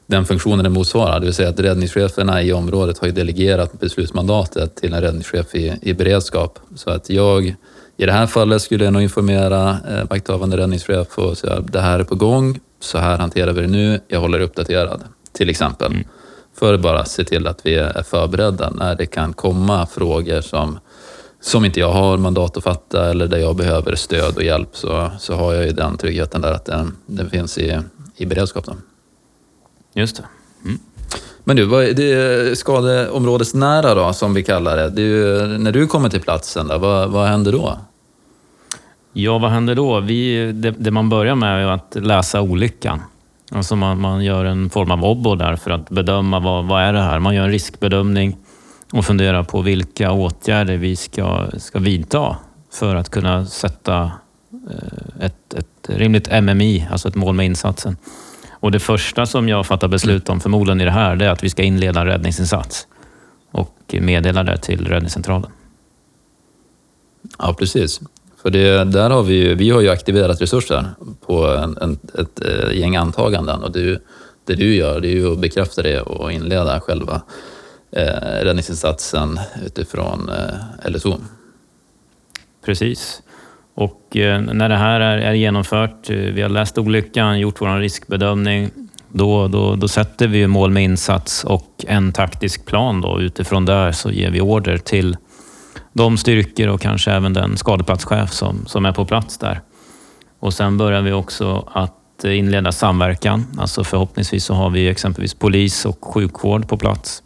den 0.06 0.24
funktionen 0.24 0.64
det 0.64 0.70
motsvarar. 0.70 1.20
Det 1.20 1.26
vill 1.26 1.34
säga 1.34 1.48
att 1.48 1.60
räddningscheferna 1.60 2.42
i 2.42 2.52
området 2.52 2.98
har 2.98 3.06
ju 3.06 3.12
delegerat 3.12 3.80
beslutsmandatet 3.80 4.76
till 4.76 4.92
en 4.92 5.00
räddningschef 5.00 5.54
i, 5.54 5.78
i 5.82 5.94
beredskap. 5.94 6.58
Så 6.74 6.90
att 6.90 7.10
jag, 7.10 7.46
i 7.96 8.06
det 8.06 8.12
här 8.12 8.26
fallet 8.26 8.62
skulle 8.62 8.84
jag 8.84 8.92
nog 8.92 9.02
informera 9.02 9.70
eh, 9.90 10.04
vakthavande 10.10 10.56
räddningschef 10.56 11.18
och 11.18 11.38
säga 11.38 11.54
att 11.54 11.72
det 11.72 11.80
här 11.80 11.98
är 11.98 12.04
på 12.04 12.14
gång, 12.14 12.60
så 12.80 12.98
här 12.98 13.18
hanterar 13.18 13.52
vi 13.52 13.60
det 13.60 13.68
nu, 13.68 14.00
jag 14.08 14.20
håller 14.20 14.40
uppdaterad, 14.40 15.02
till 15.32 15.50
exempel. 15.50 15.92
Mm 15.92 16.04
för 16.60 16.74
att 16.74 16.80
bara 16.80 17.04
se 17.04 17.24
till 17.24 17.46
att 17.46 17.66
vi 17.66 17.74
är 17.74 18.02
förberedda 18.02 18.70
när 18.70 18.94
det 18.94 19.06
kan 19.06 19.32
komma 19.32 19.86
frågor 19.86 20.40
som, 20.40 20.78
som 21.40 21.64
inte 21.64 21.80
jag 21.80 21.92
har 21.92 22.16
mandat 22.16 22.56
att 22.56 22.62
fatta 22.64 23.10
eller 23.10 23.26
där 23.26 23.38
jag 23.38 23.56
behöver 23.56 23.94
stöd 23.94 24.36
och 24.36 24.42
hjälp 24.42 24.68
så, 24.72 25.10
så 25.18 25.34
har 25.34 25.54
jag 25.54 25.64
ju 25.64 25.72
den 25.72 25.96
tryggheten 25.96 26.40
där 26.40 26.52
att 26.52 26.64
den, 26.64 26.96
den 27.06 27.30
finns 27.30 27.58
i, 27.58 27.78
i 28.16 28.26
beredskap. 28.26 28.64
Då. 28.64 28.72
Just 29.94 30.16
det. 30.16 30.22
Mm. 30.64 30.78
Men 31.44 31.56
du, 31.56 31.64
vad, 31.64 31.96
det 31.96 32.12
är 32.12 32.54
skadeområdesnära 32.54 33.94
då, 33.94 34.12
som 34.12 34.34
vi 34.34 34.42
kallar 34.42 34.76
det. 34.76 34.90
det 34.90 35.02
är, 35.02 35.58
när 35.58 35.72
du 35.72 35.86
kommer 35.86 36.08
till 36.08 36.20
platsen, 36.20 36.68
då, 36.68 36.78
vad, 36.78 37.10
vad 37.10 37.28
händer 37.28 37.52
då? 37.52 37.78
Ja, 39.12 39.38
vad 39.38 39.50
händer 39.50 39.74
då? 39.74 40.00
Vi, 40.00 40.52
det, 40.52 40.70
det 40.70 40.90
man 40.90 41.08
börjar 41.08 41.34
med 41.34 41.64
är 41.64 41.68
att 41.68 41.96
läsa 42.00 42.40
olyckan. 42.40 43.00
Alltså 43.52 43.76
man, 43.76 44.00
man 44.00 44.24
gör 44.24 44.44
en 44.44 44.70
form 44.70 44.90
av 44.90 45.04
obbo 45.04 45.34
där 45.34 45.56
för 45.56 45.70
att 45.70 45.90
bedöma 45.90 46.40
vad, 46.40 46.64
vad 46.64 46.82
är 46.82 46.92
det 46.92 47.02
här. 47.02 47.18
Man 47.18 47.34
gör 47.34 47.44
en 47.44 47.50
riskbedömning 47.50 48.36
och 48.92 49.04
funderar 49.04 49.42
på 49.42 49.60
vilka 49.60 50.12
åtgärder 50.12 50.76
vi 50.76 50.96
ska, 50.96 51.48
ska 51.58 51.78
vidta 51.78 52.36
för 52.72 52.96
att 52.96 53.08
kunna 53.08 53.46
sätta 53.46 54.12
eh, 54.70 55.24
ett, 55.26 55.54
ett 55.54 55.88
rimligt 55.88 56.42
MMI, 56.42 56.88
alltså 56.90 57.08
ett 57.08 57.14
mål 57.14 57.34
med 57.34 57.46
insatsen. 57.46 57.96
Och 58.50 58.70
det 58.70 58.80
första 58.80 59.26
som 59.26 59.48
jag 59.48 59.66
fattar 59.66 59.88
beslut 59.88 60.28
om 60.28 60.40
förmodligen 60.40 60.80
i 60.80 60.84
det 60.84 60.90
här, 60.90 61.16
det 61.16 61.24
är 61.24 61.30
att 61.30 61.44
vi 61.44 61.50
ska 61.50 61.62
inleda 61.62 62.00
en 62.00 62.06
räddningsinsats 62.06 62.86
och 63.50 63.94
meddela 64.00 64.42
det 64.42 64.56
till 64.56 64.86
räddningscentralen. 64.88 65.50
Ja, 67.38 67.54
precis. 67.58 68.00
För 68.42 68.50
det, 68.50 68.84
där 68.84 69.10
har 69.10 69.22
vi, 69.22 69.54
vi 69.54 69.70
har 69.70 69.80
ju 69.80 69.88
aktiverat 69.88 70.40
resurser 70.40 70.84
på 71.26 71.46
en, 71.46 71.78
en, 71.80 71.98
ett 72.18 72.44
eh, 72.44 72.78
gäng 72.78 72.96
antaganden 72.96 73.62
och 73.62 73.72
det, 73.72 74.02
det 74.46 74.54
du 74.54 74.74
gör 74.74 75.00
det 75.00 75.08
är 75.08 75.14
ju 75.14 75.32
att 75.32 75.38
bekräfta 75.38 75.82
det 75.82 76.00
och 76.00 76.32
inleda 76.32 76.80
själva 76.80 77.22
eh, 77.92 78.42
räddningsinsatsen 78.42 79.40
utifrån 79.66 80.28
eh, 80.28 80.90
LSO. 80.90 81.14
Precis. 82.64 83.22
Och 83.74 84.16
eh, 84.16 84.40
när 84.40 84.68
det 84.68 84.76
här 84.76 85.00
är, 85.00 85.18
är 85.18 85.32
genomfört, 85.32 86.10
eh, 86.10 86.16
vi 86.16 86.42
har 86.42 86.48
läst 86.48 86.78
olyckan, 86.78 87.40
gjort 87.40 87.60
vår 87.60 87.78
riskbedömning, 87.78 88.70
då, 89.08 89.48
då, 89.48 89.74
då 89.74 89.88
sätter 89.88 90.28
vi 90.28 90.46
mål 90.46 90.70
med 90.70 90.84
insats 90.84 91.44
och 91.44 91.84
en 91.88 92.12
taktisk 92.12 92.66
plan. 92.66 93.00
Då. 93.00 93.20
Utifrån 93.20 93.64
där 93.64 93.92
så 93.92 94.10
ger 94.10 94.30
vi 94.30 94.40
order 94.40 94.78
till 94.78 95.16
de 95.92 96.18
styrkor 96.18 96.68
och 96.68 96.80
kanske 96.80 97.10
även 97.10 97.32
den 97.32 97.56
skadeplatschef 97.56 98.32
som, 98.32 98.66
som 98.66 98.86
är 98.86 98.92
på 98.92 99.04
plats 99.04 99.38
där. 99.38 99.60
Och 100.40 100.54
sen 100.54 100.78
börjar 100.78 101.02
vi 101.02 101.12
också 101.12 101.68
att 101.72 102.24
inleda 102.24 102.72
samverkan. 102.72 103.46
Alltså 103.58 103.84
förhoppningsvis 103.84 104.44
så 104.44 104.54
har 104.54 104.70
vi 104.70 104.88
exempelvis 104.88 105.34
polis 105.34 105.84
och 105.84 106.04
sjukvård 106.04 106.68
på 106.68 106.76
plats 106.76 107.22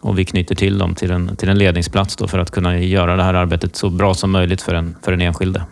och 0.00 0.18
vi 0.18 0.24
knyter 0.24 0.54
till 0.54 0.78
dem 0.78 0.94
till 0.94 1.10
en, 1.10 1.36
till 1.36 1.48
en 1.48 1.58
ledningsplats 1.58 2.16
då 2.16 2.28
för 2.28 2.38
att 2.38 2.50
kunna 2.50 2.78
göra 2.78 3.16
det 3.16 3.22
här 3.22 3.34
arbetet 3.34 3.76
så 3.76 3.90
bra 3.90 4.14
som 4.14 4.30
möjligt 4.30 4.62
för 4.62 4.74
den, 4.74 4.96
för 5.02 5.10
den 5.10 5.20
enskilde. 5.20 5.62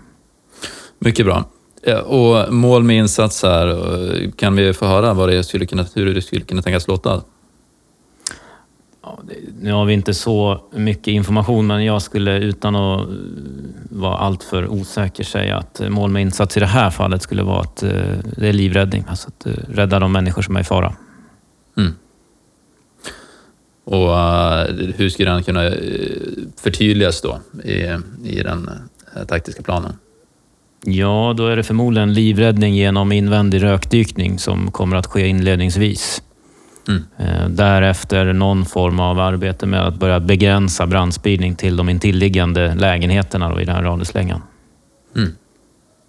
Mycket 0.98 1.26
bra. 1.26 1.44
Eh, 1.83 1.98
och 1.98 2.53
mål 2.53 2.83
med 2.83 2.96
insats 2.96 3.42
här, 3.42 3.68
eh, 3.68 4.31
kan 4.31 4.57
vi 4.57 4.72
få 4.72 4.87
höra 4.87 5.14
vad 5.14 5.29
det 5.29 5.44
skulle 5.44 5.66
kunna, 5.66 5.87
hur 5.94 6.14
det 6.14 6.22
skulle 6.22 6.44
kunna 6.44 6.62
tänkas 6.62 6.88
låta? 6.88 7.22
Ja, 9.03 9.19
det, 9.29 9.35
nu 9.61 9.73
har 9.73 9.85
vi 9.85 9.93
inte 9.93 10.15
så 10.15 10.61
mycket 10.73 11.07
information, 11.07 11.67
men 11.67 11.85
jag 11.85 12.03
skulle 12.03 12.39
utan 12.39 12.77
att 12.77 13.01
eh, 13.01 13.15
vara 13.91 14.17
alltför 14.17 14.69
osäker 14.69 15.25
säga 15.25 15.57
att 15.57 15.81
mål 15.89 16.11
med 16.11 16.23
insats 16.23 16.57
i 16.57 16.61
det 16.61 16.67
här 16.67 16.91
fallet 16.91 17.23
skulle 17.23 17.43
vara 17.43 17.61
att 17.61 17.83
eh, 17.83 17.91
det 18.37 18.49
är 18.49 18.53
livräddning. 18.53 19.05
Alltså 19.09 19.29
att 19.29 19.47
eh, 19.47 19.53
rädda 19.69 19.99
de 19.99 20.13
människor 20.13 20.43
som 20.43 20.57
är 20.57 20.61
i 20.61 20.65
fara. 20.65 20.95
Mm. 21.77 21.93
Och 23.85 24.09
uh, 24.09 24.93
hur 24.97 25.09
skulle 25.09 25.31
den 25.31 25.43
kunna 25.43 25.71
förtydligas 26.57 27.21
då 27.21 27.41
i, 27.65 27.75
i 28.25 28.43
den 28.43 28.71
taktiska 29.29 29.63
planen? 29.63 29.93
Ja, 30.85 31.35
då 31.37 31.47
är 31.47 31.57
det 31.57 31.63
förmodligen 31.63 32.15
livräddning 32.15 32.75
genom 32.75 33.13
invändig 33.13 33.63
rökdykning 33.63 34.39
som 34.39 34.71
kommer 34.73 34.97
att 34.97 35.07
ske 35.07 35.27
inledningsvis. 35.27 36.23
Mm. 36.90 37.05
Eh, 37.18 37.48
därefter 37.48 38.33
någon 38.33 38.64
form 38.64 39.00
av 39.00 39.18
arbete 39.18 39.66
med 39.66 39.87
att 39.87 39.94
börja 39.94 40.20
begränsa 40.20 40.87
brandspridning 40.87 41.57
till 41.57 41.76
de 41.76 41.88
intilliggande 41.88 42.74
lägenheterna 42.74 43.62
i 43.62 43.64
den 43.64 43.74
här 43.74 43.83
radhuslängan. 43.83 44.42
Mm. 45.16 45.31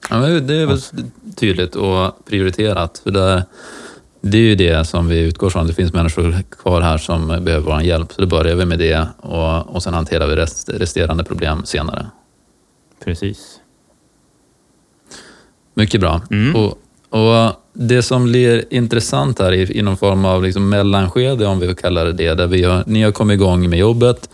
Ja, 0.10 0.18
det 0.18 0.56
är 0.56 0.66
väl 0.66 0.82
tydligt 1.36 1.76
och 1.76 2.26
prioriterat. 2.26 3.02
För 3.04 3.12
det, 3.12 3.46
det 4.22 4.38
är 4.38 4.42
ju 4.42 4.56
det 4.56 4.88
som 4.88 5.08
vi 5.08 5.20
utgår 5.20 5.50
från. 5.50 5.68
Det 5.68 5.74
finns 5.74 5.94
människor 5.94 6.44
kvar 6.62 6.82
här 6.82 6.98
som 6.98 7.28
behöver 7.28 7.60
vår 7.60 7.82
hjälp. 7.82 8.12
Så 8.12 8.22
då 8.22 8.28
börjar 8.28 8.56
vi 8.56 8.66
med 8.66 8.80
det 8.80 9.08
och, 9.18 9.76
och 9.76 9.84
sen 9.84 9.94
hanterar 9.94 10.28
vi 10.28 10.36
rest, 10.36 10.70
resterande 10.70 11.24
problem 11.24 11.66
senare. 11.66 12.06
Precis. 13.04 13.60
Mycket 15.74 16.02
bra. 16.02 16.22
Mm. 16.32 16.56
Och, 16.56 16.78
och 17.10 17.61
det 17.74 18.02
som 18.02 18.24
blir 18.24 18.66
intressant 18.70 19.40
här 19.40 19.52
i, 19.54 19.78
i 19.78 19.82
någon 19.82 19.98
form 19.98 20.26
av 20.26 20.44
liksom 20.44 20.70
mellanskede, 20.70 21.46
om 21.46 21.60
vi 21.60 21.76
kallar 21.76 22.06
det 22.06 22.12
det, 22.12 22.34
där 22.34 22.48
vi 22.48 22.64
har, 22.64 22.84
ni 22.88 23.04
har 23.04 23.12
kommit 23.12 23.36
igång 23.36 23.70
med 23.70 23.80
jobbet, 23.80 24.30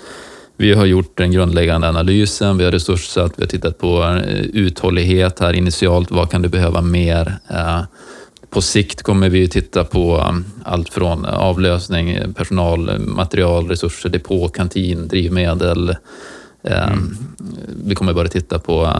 vi 0.58 0.74
har 0.74 0.86
gjort 0.86 1.18
den 1.18 1.32
grundläggande 1.32 1.90
analysen, 1.90 2.58
vi 2.58 2.64
har 2.64 2.72
resurssatt, 2.72 3.34
vi 3.36 3.44
har 3.44 3.48
tittat 3.48 3.78
på 3.78 4.04
eh, 4.04 4.42
uthållighet 4.42 5.40
här 5.40 5.54
initialt, 5.54 6.12
vad 6.12 6.32
kan 6.32 6.42
du 6.42 6.50
behöva 6.50 6.82
mer? 6.82 7.38
Eh, 7.50 7.82
på 8.50 8.62
sikt 8.62 9.04
kommer 9.04 9.30
vi 9.30 9.48
titta 9.48 9.84
på 9.84 10.18
eh, 10.18 10.38
allt 10.64 10.90
från 10.90 11.26
avlösning, 11.26 12.34
personal, 12.34 13.00
material, 13.00 13.68
resurser, 13.68 14.10
depå, 14.10 14.48
kantin, 14.48 15.08
drivmedel, 15.08 15.96
Mm. 16.74 17.18
Vi 17.86 17.96
kommer 17.96 18.14
börja 18.14 18.30
titta 18.30 18.60
på, 18.60 18.94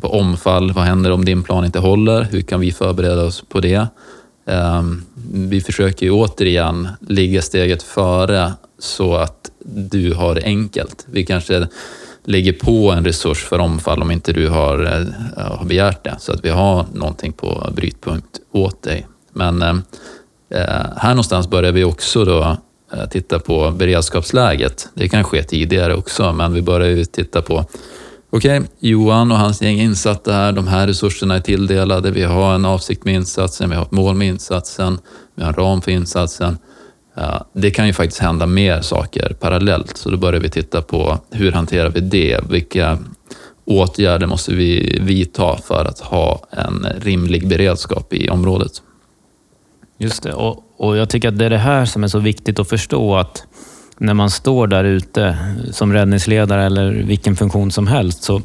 på 0.00 0.08
omfall. 0.08 0.72
Vad 0.72 0.84
händer 0.84 1.10
om 1.10 1.24
din 1.24 1.42
plan 1.42 1.64
inte 1.64 1.78
håller? 1.78 2.22
Hur 2.22 2.42
kan 2.42 2.60
vi 2.60 2.72
förbereda 2.72 3.24
oss 3.24 3.44
på 3.48 3.60
det? 3.60 3.86
Ehm, 4.46 5.02
vi 5.32 5.60
försöker 5.60 6.06
ju 6.06 6.12
återigen 6.12 6.88
ligga 7.00 7.42
steget 7.42 7.82
före 7.82 8.52
så 8.78 9.14
att 9.14 9.50
du 9.64 10.14
har 10.14 10.34
det 10.34 10.42
enkelt. 10.44 11.06
Vi 11.10 11.26
kanske 11.26 11.68
lägger 12.24 12.52
på 12.52 12.90
en 12.90 13.04
resurs 13.04 13.44
för 13.44 13.58
omfall 13.58 14.02
om 14.02 14.10
inte 14.10 14.32
du 14.32 14.48
har, 14.48 14.84
eh, 14.84 15.56
har 15.58 15.64
begärt 15.64 16.04
det, 16.04 16.16
så 16.18 16.32
att 16.32 16.44
vi 16.44 16.48
har 16.48 16.86
någonting 16.92 17.32
på 17.32 17.70
brytpunkt 17.76 18.40
åt 18.52 18.82
dig. 18.82 19.06
Men 19.32 19.62
ehm, 19.62 19.82
eh, 20.50 20.86
här 20.96 21.10
någonstans 21.10 21.48
börjar 21.48 21.72
vi 21.72 21.84
också 21.84 22.24
då 22.24 22.56
Eh, 22.96 23.06
titta 23.08 23.38
på 23.38 23.70
beredskapsläget. 23.70 24.88
Det 24.94 25.08
kan 25.08 25.24
ske 25.24 25.42
tidigare 25.42 25.94
också, 25.94 26.32
men 26.32 26.52
vi 26.52 26.62
börjar 26.62 26.88
ju 26.88 27.04
titta 27.04 27.42
på 27.42 27.64
Okej, 28.30 28.58
okay, 28.58 28.70
Johan 28.78 29.32
och 29.32 29.38
hans 29.38 29.62
gäng 29.62 29.78
är 29.78 29.84
insatta 29.84 30.32
här. 30.32 30.52
De 30.52 30.68
här 30.68 30.86
resurserna 30.86 31.34
är 31.36 31.40
tilldelade. 31.40 32.10
Vi 32.10 32.22
har 32.22 32.54
en 32.54 32.64
avsikt 32.64 33.04
med 33.04 33.14
insatsen, 33.14 33.70
vi 33.70 33.76
har 33.76 33.82
ett 33.82 33.90
mål 33.90 34.14
med 34.14 34.28
insatsen, 34.28 34.98
vi 35.34 35.42
har 35.42 35.48
en 35.48 35.54
ram 35.54 35.82
för 35.82 35.90
insatsen. 35.90 36.58
Det 37.52 37.70
kan 37.70 37.86
ju 37.86 37.92
faktiskt 37.92 38.20
hända 38.20 38.46
mer 38.46 38.80
saker 38.80 39.36
parallellt, 39.40 39.96
så 39.96 40.10
då 40.10 40.16
börjar 40.16 40.40
vi 40.40 40.48
titta 40.48 40.82
på 40.82 41.18
hur 41.30 41.52
hanterar 41.52 41.90
vi 41.90 42.00
det? 42.00 42.40
Vilka 42.50 42.98
åtgärder 43.64 44.26
måste 44.26 44.54
vi 44.54 44.98
vidta 45.02 45.56
för 45.56 45.84
att 45.84 46.00
ha 46.00 46.46
en 46.50 46.86
rimlig 46.98 47.48
beredskap 47.48 48.12
i 48.12 48.28
området? 48.28 48.82
Just 49.98 50.22
det, 50.22 50.32
och, 50.32 50.63
och 50.76 50.96
jag 50.96 51.10
tycker 51.10 51.28
att 51.28 51.38
det 51.38 51.44
är 51.44 51.50
det 51.50 51.58
här 51.58 51.84
som 51.84 52.04
är 52.04 52.08
så 52.08 52.18
viktigt 52.18 52.58
att 52.58 52.68
förstå 52.68 53.16
att 53.16 53.46
när 53.98 54.14
man 54.14 54.30
står 54.30 54.66
där 54.66 54.84
ute 54.84 55.36
som 55.70 55.92
räddningsledare 55.92 56.64
eller 56.64 56.92
vilken 56.92 57.36
funktion 57.36 57.70
som 57.70 57.86
helst, 57.86 58.22
så 58.22 58.42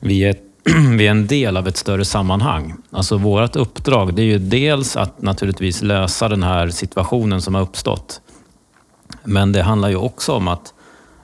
vi 0.00 0.24
är, 0.24 0.36
vi 0.96 1.06
är 1.06 1.10
en 1.10 1.26
del 1.26 1.56
av 1.56 1.68
ett 1.68 1.76
större 1.76 2.04
sammanhang. 2.04 2.74
Alltså 2.90 3.16
vårt 3.16 3.56
uppdrag 3.56 4.14
det 4.14 4.22
är 4.22 4.26
ju 4.26 4.38
dels 4.38 4.96
att 4.96 5.22
naturligtvis 5.22 5.82
lösa 5.82 6.28
den 6.28 6.42
här 6.42 6.68
situationen 6.68 7.42
som 7.42 7.54
har 7.54 7.62
uppstått. 7.62 8.20
Men 9.24 9.52
det 9.52 9.62
handlar 9.62 9.88
ju 9.88 9.96
också 9.96 10.32
om 10.32 10.48
att 10.48 10.74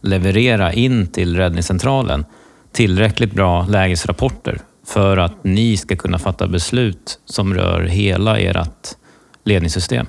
leverera 0.01 0.73
in 0.73 1.07
till 1.07 1.37
räddningscentralen 1.37 2.25
tillräckligt 2.73 3.33
bra 3.33 3.67
lägesrapporter 3.67 4.61
för 4.87 5.17
att 5.17 5.45
ni 5.45 5.77
ska 5.77 5.97
kunna 5.97 6.19
fatta 6.19 6.47
beslut 6.47 7.19
som 7.25 7.55
rör 7.55 7.83
hela 7.83 8.39
ert 8.39 8.89
ledningssystem. 9.45 10.07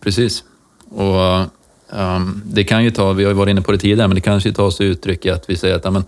Precis. 0.00 0.44
Och 0.90 1.40
um, 1.88 2.42
Det 2.44 2.64
kan 2.64 2.84
ju 2.84 2.90
ta, 2.90 3.12
vi 3.12 3.24
har 3.24 3.30
ju 3.30 3.36
varit 3.36 3.50
inne 3.50 3.62
på 3.62 3.72
det 3.72 3.78
tidigare, 3.78 4.08
men 4.08 4.14
det 4.14 4.20
kanske 4.20 4.52
tar 4.52 4.70
sig 4.70 4.86
uttryck 4.86 5.26
i 5.26 5.30
att 5.30 5.50
vi 5.50 5.56
säger 5.56 5.76
att 5.76 5.86
amen, 5.86 6.04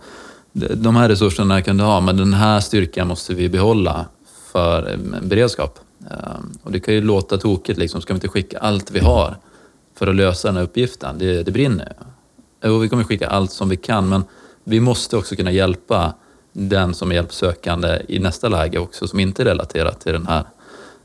de 0.53 0.95
här 0.95 1.09
resurserna 1.09 1.61
kan 1.61 1.77
du 1.77 1.83
ha, 1.83 1.99
men 1.99 2.17
den 2.17 2.33
här 2.33 2.59
styrkan 2.59 3.07
måste 3.07 3.33
vi 3.33 3.49
behålla 3.49 4.05
för 4.51 4.99
beredskap. 5.21 5.79
Um, 5.99 6.57
och 6.63 6.71
det 6.71 6.79
kan 6.79 6.93
ju 6.93 7.01
låta 7.01 7.37
tokigt, 7.37 7.79
liksom. 7.79 8.01
ska 8.01 8.13
vi 8.13 8.17
inte 8.17 8.27
skicka 8.27 8.57
allt 8.57 8.91
vi 8.91 8.99
har 8.99 9.37
för 9.97 10.07
att 10.07 10.15
lösa 10.15 10.47
den 10.47 10.57
här 10.57 10.63
uppgiften? 10.63 11.17
Det, 11.17 11.43
det 11.43 11.51
brinner. 11.51 11.93
Jo, 12.63 12.77
vi 12.77 12.89
kommer 12.89 13.03
skicka 13.03 13.27
allt 13.27 13.51
som 13.51 13.69
vi 13.69 13.77
kan, 13.77 14.09
men 14.09 14.23
vi 14.63 14.79
måste 14.79 15.17
också 15.17 15.35
kunna 15.35 15.51
hjälpa 15.51 16.13
den 16.53 16.93
som 16.93 17.11
är 17.11 17.15
hjälpsökande 17.15 18.01
i 18.07 18.19
nästa 18.19 18.49
läge 18.49 18.79
också, 18.79 19.07
som 19.07 19.19
inte 19.19 19.43
är 19.43 19.45
relaterat 19.45 20.01
till 20.01 20.13
den 20.13 20.27
här 20.27 20.43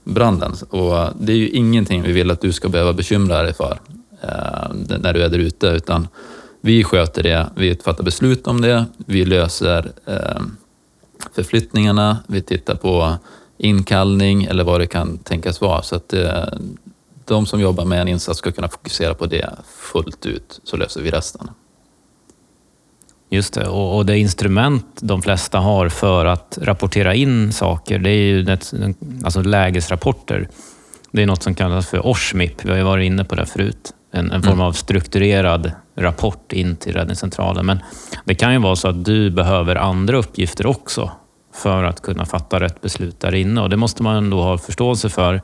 branden. 0.07 0.53
Och 0.71 1.09
det 1.21 1.33
är 1.33 1.37
ju 1.37 1.49
ingenting 1.49 2.03
vi 2.03 2.12
vill 2.12 2.31
att 2.31 2.40
du 2.40 2.53
ska 2.53 2.69
behöva 2.69 2.92
bekymra 2.92 3.42
dig 3.42 3.55
för 3.55 3.79
eh, 4.23 4.99
när 4.99 5.12
du 5.12 5.23
är 5.23 5.29
där 5.29 5.38
ute, 5.38 5.66
utan 5.66 6.09
vi 6.61 6.85
sköter 6.85 7.23
det. 7.23 7.51
Vi 7.57 7.75
fattar 7.75 8.05
beslut 8.05 8.47
om 8.47 8.61
det. 8.61 8.85
Vi 8.97 9.25
löser 9.25 9.92
eh, 10.07 10.42
förflyttningarna. 11.33 12.19
Vi 12.27 12.42
tittar 12.42 12.75
på 12.75 13.16
inkallning 13.59 14.45
eller 14.45 14.64
vad 14.64 14.81
det 14.81 14.87
kan 14.87 15.19
tänkas 15.19 15.61
vara. 15.61 15.83
Så 15.83 15.97
att 15.97 16.12
eh, 16.12 16.45
de 17.25 17.47
som 17.47 17.61
jobbar 17.61 17.85
med 17.85 18.01
en 18.01 18.09
insats 18.09 18.38
ska 18.38 18.53
kunna 18.53 18.69
fokusera 18.69 19.14
på 19.14 19.27
det 19.27 19.51
fullt 19.66 20.27
ut, 20.27 20.61
så 20.64 20.77
löser 20.77 21.03
vi 21.03 21.11
resten. 21.11 21.51
Just 23.29 23.55
det, 23.55 23.69
och, 23.69 23.97
och 23.97 24.07
det 24.07 24.19
instrument 24.19 24.87
de 25.01 25.23
flesta 25.23 25.59
har 25.59 25.89
för 25.89 26.27
att 26.27 26.59
rapportera 26.62 27.15
in 27.15 27.53
saker, 27.53 27.99
det 27.99 28.11
är 28.11 28.23
ju 28.23 28.51
ett, 28.53 28.75
alltså 29.25 29.43
lägesrapporter. 29.43 30.49
Det 31.11 31.23
är 31.23 31.27
något 31.27 31.43
som 31.43 31.55
kallas 31.55 31.87
för 31.87 32.07
ORSMIP, 32.07 32.65
vi 32.65 32.71
har 32.71 32.77
ju 32.77 32.83
varit 32.83 33.07
inne 33.07 33.25
på 33.25 33.35
det 33.35 33.47
förut. 33.47 33.93
En, 34.12 34.33
en 34.33 34.43
form 34.43 34.53
mm. 34.53 34.67
av 34.67 34.73
strukturerad 34.73 35.73
rapport 35.97 36.53
in 36.53 36.77
till 36.77 36.93
räddningscentralen. 36.93 37.67
Men 37.67 37.79
det 38.25 38.35
kan 38.35 38.53
ju 38.53 38.59
vara 38.59 38.77
så 38.77 38.89
att 38.89 39.05
du 39.05 39.31
behöver 39.31 39.77
andra 39.77 40.17
uppgifter 40.17 40.67
också 40.67 41.11
för 41.55 41.85
att 41.85 42.03
kunna 42.03 42.25
fatta 42.27 42.61
rätt 42.61 42.81
beslut 42.81 43.21
där 43.21 43.35
inne. 43.35 43.61
Och 43.61 43.71
det 43.71 43.77
måste 43.77 44.03
man 44.03 44.17
ändå 44.17 44.43
ha 44.43 44.59
förståelse 44.59 45.09
för 45.09 45.43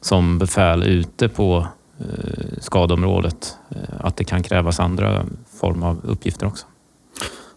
som 0.00 0.38
befäl 0.38 0.82
ute 0.82 1.28
på 1.28 1.66
eh, 2.00 2.60
skadområdet. 2.60 3.56
Eh, 3.70 3.76
att 4.00 4.16
det 4.16 4.24
kan 4.24 4.42
krävas 4.42 4.80
andra 4.80 5.24
former 5.60 5.86
av 5.86 6.00
uppgifter 6.04 6.46
också. 6.46 6.66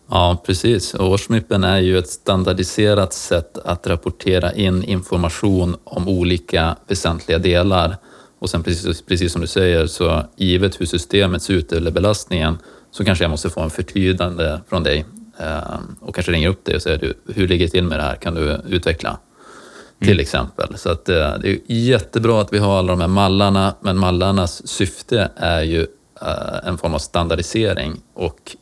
Ja, 0.09 0.43
precis. 0.45 0.95
Årsmippen 0.95 1.63
är 1.63 1.79
ju 1.79 1.97
ett 1.97 2.09
standardiserat 2.09 3.13
sätt 3.13 3.57
att 3.57 3.87
rapportera 3.87 4.53
in 4.53 4.83
information 4.83 5.75
om 5.83 6.07
olika 6.07 6.75
väsentliga 6.87 7.37
delar. 7.37 7.97
Och 8.39 8.49
sen 8.49 8.63
precis, 8.63 9.01
precis 9.01 9.31
som 9.31 9.41
du 9.41 9.47
säger, 9.47 9.87
så 9.87 10.23
givet 10.35 10.81
hur 10.81 10.85
systemet 10.85 11.41
ser 11.41 11.53
ut 11.53 11.71
eller 11.71 11.91
belastningen, 11.91 12.57
så 12.91 13.05
kanske 13.05 13.23
jag 13.23 13.31
måste 13.31 13.49
få 13.49 13.61
en 13.61 13.69
förtydande 13.69 14.59
från 14.69 14.83
dig 14.83 15.05
eh, 15.39 15.79
och 15.99 16.15
kanske 16.15 16.31
ringer 16.31 16.49
upp 16.49 16.65
dig 16.65 16.75
och 16.75 16.81
säger 16.81 16.97
du, 16.97 17.13
hur 17.33 17.47
ligger 17.47 17.65
det 17.65 17.71
till 17.71 17.83
med 17.83 17.99
det 17.99 18.03
här? 18.03 18.15
Kan 18.15 18.35
du 18.35 18.61
utveckla? 18.67 19.09
Mm. 19.09 20.11
Till 20.11 20.19
exempel. 20.19 20.77
Så 20.77 20.89
att, 20.89 21.09
eh, 21.09 21.33
det 21.41 21.49
är 21.49 21.59
jättebra 21.67 22.41
att 22.41 22.53
vi 22.53 22.57
har 22.57 22.79
alla 22.79 22.91
de 22.91 23.01
här 23.01 23.07
mallarna, 23.07 23.75
men 23.81 23.97
mallarnas 23.97 24.67
syfte 24.67 25.31
är 25.35 25.61
ju 25.61 25.87
eh, 26.21 26.67
en 26.67 26.77
form 26.77 26.93
av 26.93 26.99
standardisering 26.99 28.01
och 28.13 28.55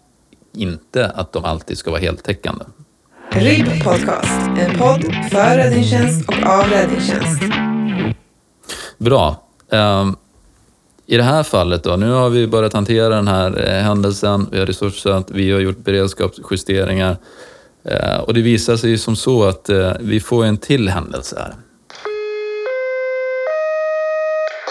inte 0.54 1.08
att 1.08 1.34
de 1.34 1.46
alltid 1.46 1.78
ska 1.78 1.92
vara 1.92 2.02
heltäckande. 2.02 2.66
RIB 3.30 3.84
Podcast, 3.84 4.48
en 4.60 4.78
podd 4.78 5.16
för 5.32 5.58
räddningstjänst 5.58 6.30
och 6.30 6.50
av 6.50 6.70
räddningstjänst. 6.70 7.44
Bra. 8.98 9.44
Ehm, 9.72 10.16
I 11.06 11.18
det 11.18 11.24
här 11.24 11.44
fallet 11.44 11.84
då, 11.84 11.96
nu 11.96 12.12
har 12.12 12.30
vi 12.30 12.48
börjat 12.48 12.74
hantera 12.74 13.10
den 13.10 13.28
här 13.28 13.68
eh, 13.68 13.84
händelsen, 13.84 14.48
vi 14.52 14.60
har 14.60 14.66
resurssatt, 14.66 15.32
vi 15.32 15.52
har 15.52 15.60
gjort 15.60 15.78
beredskapsjusteringar 15.78 17.18
eh, 17.86 18.20
och 18.20 18.34
det 18.34 18.42
visar 18.42 18.78
sig 18.78 18.98
som 18.98 19.16
så 19.16 19.44
att 19.44 19.70
eh, 19.70 19.92
vi 20.00 20.20
får 20.20 20.46
en 20.46 20.58
till 20.58 20.90
händelse 20.90 21.36
här. 21.40 21.54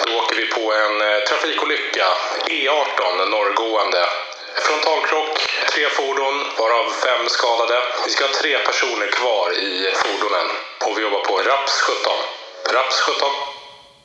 Då 0.06 0.12
åker 0.18 0.36
vi 0.36 0.46
på 0.46 0.72
en 0.82 0.96
trafikolycka, 1.28 2.06
E18 2.50 3.02
varav 6.58 6.86
fem 7.04 7.24
skadade. 7.28 7.91
Vi 8.04 8.10
ska 8.10 8.24
ha 8.24 8.30
tre 8.42 8.54
personer 8.68 9.08
kvar 9.18 9.48
i 9.68 9.72
fordonen 10.02 10.48
och 10.86 10.98
vi 10.98 11.02
jobbar 11.02 11.22
på 11.28 11.34
RAPS 11.50 11.74
17. 11.80 12.12
RAPS 12.74 12.96
17. 13.00 13.28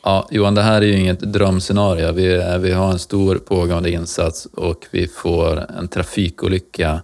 Ja, 0.03 0.27
Johan, 0.31 0.55
det 0.55 0.61
här 0.61 0.81
är 0.81 0.85
ju 0.85 0.99
inget 0.99 1.19
drömscenario. 1.19 2.11
Vi, 2.11 2.57
vi 2.59 2.71
har 2.71 2.91
en 2.91 2.99
stor 2.99 3.35
pågående 3.35 3.91
insats 3.91 4.45
och 4.45 4.85
vi 4.91 5.07
får 5.07 5.65
en 5.79 5.87
trafikolycka 5.87 7.01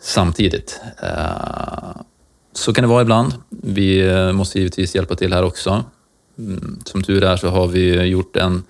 samtidigt. 0.00 0.80
Eh, 1.02 1.96
så 2.52 2.72
kan 2.72 2.84
det 2.84 2.88
vara 2.88 3.02
ibland. 3.02 3.34
Vi 3.48 4.08
eh, 4.08 4.32
måste 4.32 4.58
givetvis 4.58 4.94
hjälpa 4.94 5.14
till 5.14 5.32
här 5.32 5.44
också. 5.44 5.84
Mm, 6.38 6.78
som 6.84 7.02
tur 7.02 7.24
är 7.24 7.36
så 7.36 7.48
har 7.48 7.66
vi 7.66 8.02
gjort 8.02 8.36
en, 8.36 8.62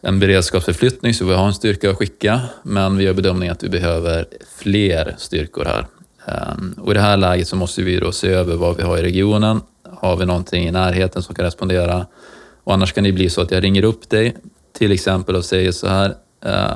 en 0.00 0.20
beredskapsförflyttning 0.20 1.14
så 1.14 1.24
vi 1.24 1.34
har 1.34 1.46
en 1.46 1.54
styrka 1.54 1.90
att 1.90 1.96
skicka, 1.96 2.40
men 2.62 2.96
vi 2.96 3.04
gör 3.04 3.14
bedömningen 3.14 3.52
att 3.52 3.62
vi 3.62 3.68
behöver 3.68 4.26
fler 4.58 5.14
styrkor 5.18 5.64
här. 5.64 5.86
Ehm, 6.26 6.74
och 6.80 6.90
I 6.90 6.94
det 6.94 7.00
här 7.00 7.16
läget 7.16 7.48
så 7.48 7.56
måste 7.56 7.82
vi 7.82 7.96
då 7.96 8.12
se 8.12 8.28
över 8.28 8.56
vad 8.56 8.76
vi 8.76 8.82
har 8.82 8.98
i 8.98 9.02
regionen. 9.02 9.60
Har 9.96 10.16
vi 10.16 10.26
någonting 10.26 10.68
i 10.68 10.72
närheten 10.72 11.22
som 11.22 11.34
kan 11.34 11.44
respondera? 11.44 12.06
Och 12.64 12.74
annars 12.74 12.92
kan 12.92 13.04
det 13.04 13.12
bli 13.12 13.30
så 13.30 13.40
att 13.40 13.50
jag 13.50 13.64
ringer 13.64 13.84
upp 13.84 14.08
dig 14.08 14.36
till 14.78 14.92
exempel 14.92 15.36
och 15.36 15.44
säger 15.44 15.72
så 15.72 15.88
här. 15.88 16.14
Eh, 16.44 16.72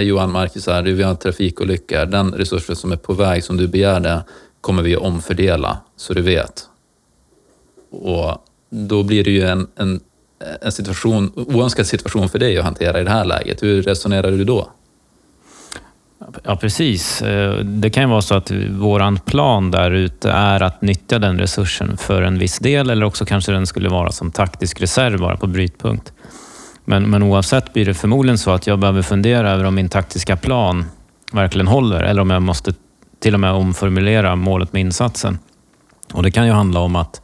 Johan 0.00 0.32
Marcus, 0.32 0.66
här, 0.66 0.82
vi 0.82 1.02
har 1.02 1.10
en 1.10 1.16
trafikolycka. 1.16 2.04
Den 2.04 2.32
resursen 2.32 2.76
som 2.76 2.92
är 2.92 2.96
på 2.96 3.12
väg 3.12 3.44
som 3.44 3.56
du 3.56 3.68
begärde 3.68 4.24
kommer 4.60 4.82
vi 4.82 4.96
att 4.96 5.02
omfördela, 5.02 5.80
så 5.96 6.14
du 6.14 6.22
vet. 6.22 6.62
Och 7.90 8.44
då 8.70 9.02
blir 9.02 9.24
det 9.24 9.30
ju 9.30 9.42
en, 9.42 9.66
en, 9.76 10.00
en 10.60 10.72
situation, 10.72 11.32
oönskad 11.36 11.86
situation 11.86 12.28
för 12.28 12.38
dig 12.38 12.58
att 12.58 12.64
hantera 12.64 13.00
i 13.00 13.04
det 13.04 13.10
här 13.10 13.24
läget. 13.24 13.62
Hur 13.62 13.82
resonerar 13.82 14.30
du 14.30 14.44
då? 14.44 14.70
Ja, 16.44 16.56
precis. 16.56 17.22
Eh, 17.22 17.58
det 17.58 17.90
kan 17.90 18.02
ju 18.02 18.08
vara 18.08 18.22
så 18.22 18.34
att 18.34 18.50
våran 18.70 19.18
plan 19.18 19.70
där 19.70 19.90
ute 19.90 20.30
är 20.30 20.62
att 20.62 20.82
nyttja 20.82 21.18
den 21.18 21.38
resursen 21.38 21.96
för 21.96 22.22
en 22.22 22.38
viss 22.38 22.58
del 22.58 22.90
eller 22.90 23.06
också 23.06 23.24
kanske 23.24 23.52
den 23.52 23.66
skulle 23.66 23.88
vara 23.88 24.12
som 24.12 24.30
taktisk 24.32 24.80
reserv 24.80 25.18
bara 25.18 25.36
på 25.36 25.46
brytpunkt. 25.46 26.12
Men, 26.84 27.10
men 27.10 27.22
oavsett 27.22 27.72
blir 27.72 27.86
det 27.86 27.94
förmodligen 27.94 28.38
så 28.38 28.50
att 28.50 28.66
jag 28.66 28.78
behöver 28.78 29.02
fundera 29.02 29.50
över 29.50 29.64
om 29.64 29.74
min 29.74 29.88
taktiska 29.88 30.36
plan 30.36 30.84
verkligen 31.32 31.68
håller 31.68 32.00
eller 32.00 32.22
om 32.22 32.30
jag 32.30 32.42
måste 32.42 32.72
till 33.20 33.34
och 33.34 33.40
med 33.40 33.52
omformulera 33.52 34.36
målet 34.36 34.72
med 34.72 34.80
insatsen. 34.80 35.38
Och 36.12 36.22
Det 36.22 36.30
kan 36.30 36.46
ju 36.46 36.52
handla 36.52 36.80
om 36.80 36.96
att 36.96 37.22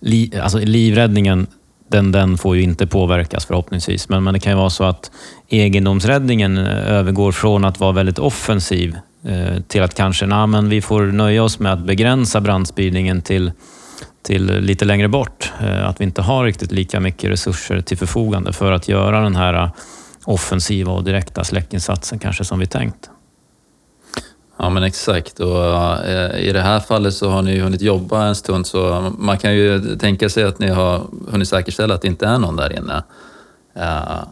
li, 0.00 0.32
alltså 0.42 0.58
livräddningen 0.58 1.46
den, 1.92 2.12
den 2.12 2.38
får 2.38 2.56
ju 2.56 2.62
inte 2.62 2.86
påverkas 2.86 3.46
förhoppningsvis, 3.46 4.08
men, 4.08 4.24
men 4.24 4.34
det 4.34 4.40
kan 4.40 4.52
ju 4.52 4.58
vara 4.58 4.70
så 4.70 4.84
att 4.84 5.10
egendomsräddningen 5.48 6.58
eh, 6.58 6.92
övergår 6.92 7.32
från 7.32 7.64
att 7.64 7.80
vara 7.80 7.92
väldigt 7.92 8.18
offensiv 8.18 8.96
eh, 9.24 9.62
till 9.68 9.82
att 9.82 9.94
kanske, 9.94 10.26
nah, 10.26 10.46
men 10.46 10.68
vi 10.68 10.80
får 10.80 11.02
nöja 11.02 11.42
oss 11.42 11.58
med 11.58 11.72
att 11.72 11.86
begränsa 11.86 12.40
brandspridningen 12.40 13.22
till, 13.22 13.52
till 14.22 14.60
lite 14.60 14.84
längre 14.84 15.08
bort. 15.08 15.52
Eh, 15.60 15.88
att 15.88 16.00
vi 16.00 16.04
inte 16.04 16.22
har 16.22 16.44
riktigt 16.44 16.72
lika 16.72 17.00
mycket 17.00 17.30
resurser 17.30 17.80
till 17.80 17.98
förfogande 17.98 18.52
för 18.52 18.72
att 18.72 18.88
göra 18.88 19.20
den 19.20 19.36
här 19.36 19.54
eh, 19.54 19.70
offensiva 20.24 20.92
och 20.92 21.04
direkta 21.04 21.44
släckinsatsen 21.44 22.18
kanske 22.18 22.44
som 22.44 22.58
vi 22.58 22.66
tänkt. 22.66 23.11
Ja 24.56 24.70
men 24.70 24.82
exakt 24.82 25.40
och 25.40 25.64
eh, 26.04 26.48
i 26.48 26.52
det 26.52 26.60
här 26.60 26.80
fallet 26.80 27.14
så 27.14 27.28
har 27.28 27.42
ni 27.42 27.54
ju 27.54 27.60
hunnit 27.60 27.82
jobba 27.82 28.24
en 28.24 28.34
stund 28.34 28.66
så 28.66 29.12
man 29.18 29.38
kan 29.38 29.54
ju 29.54 29.96
tänka 29.96 30.28
sig 30.28 30.44
att 30.44 30.58
ni 30.58 30.68
har 30.68 31.00
hunnit 31.30 31.48
säkerställa 31.48 31.94
att 31.94 32.02
det 32.02 32.08
inte 32.08 32.26
är 32.26 32.38
någon 32.38 32.56
där 32.56 32.78
inne. 32.78 33.02
Eh, 33.74 34.24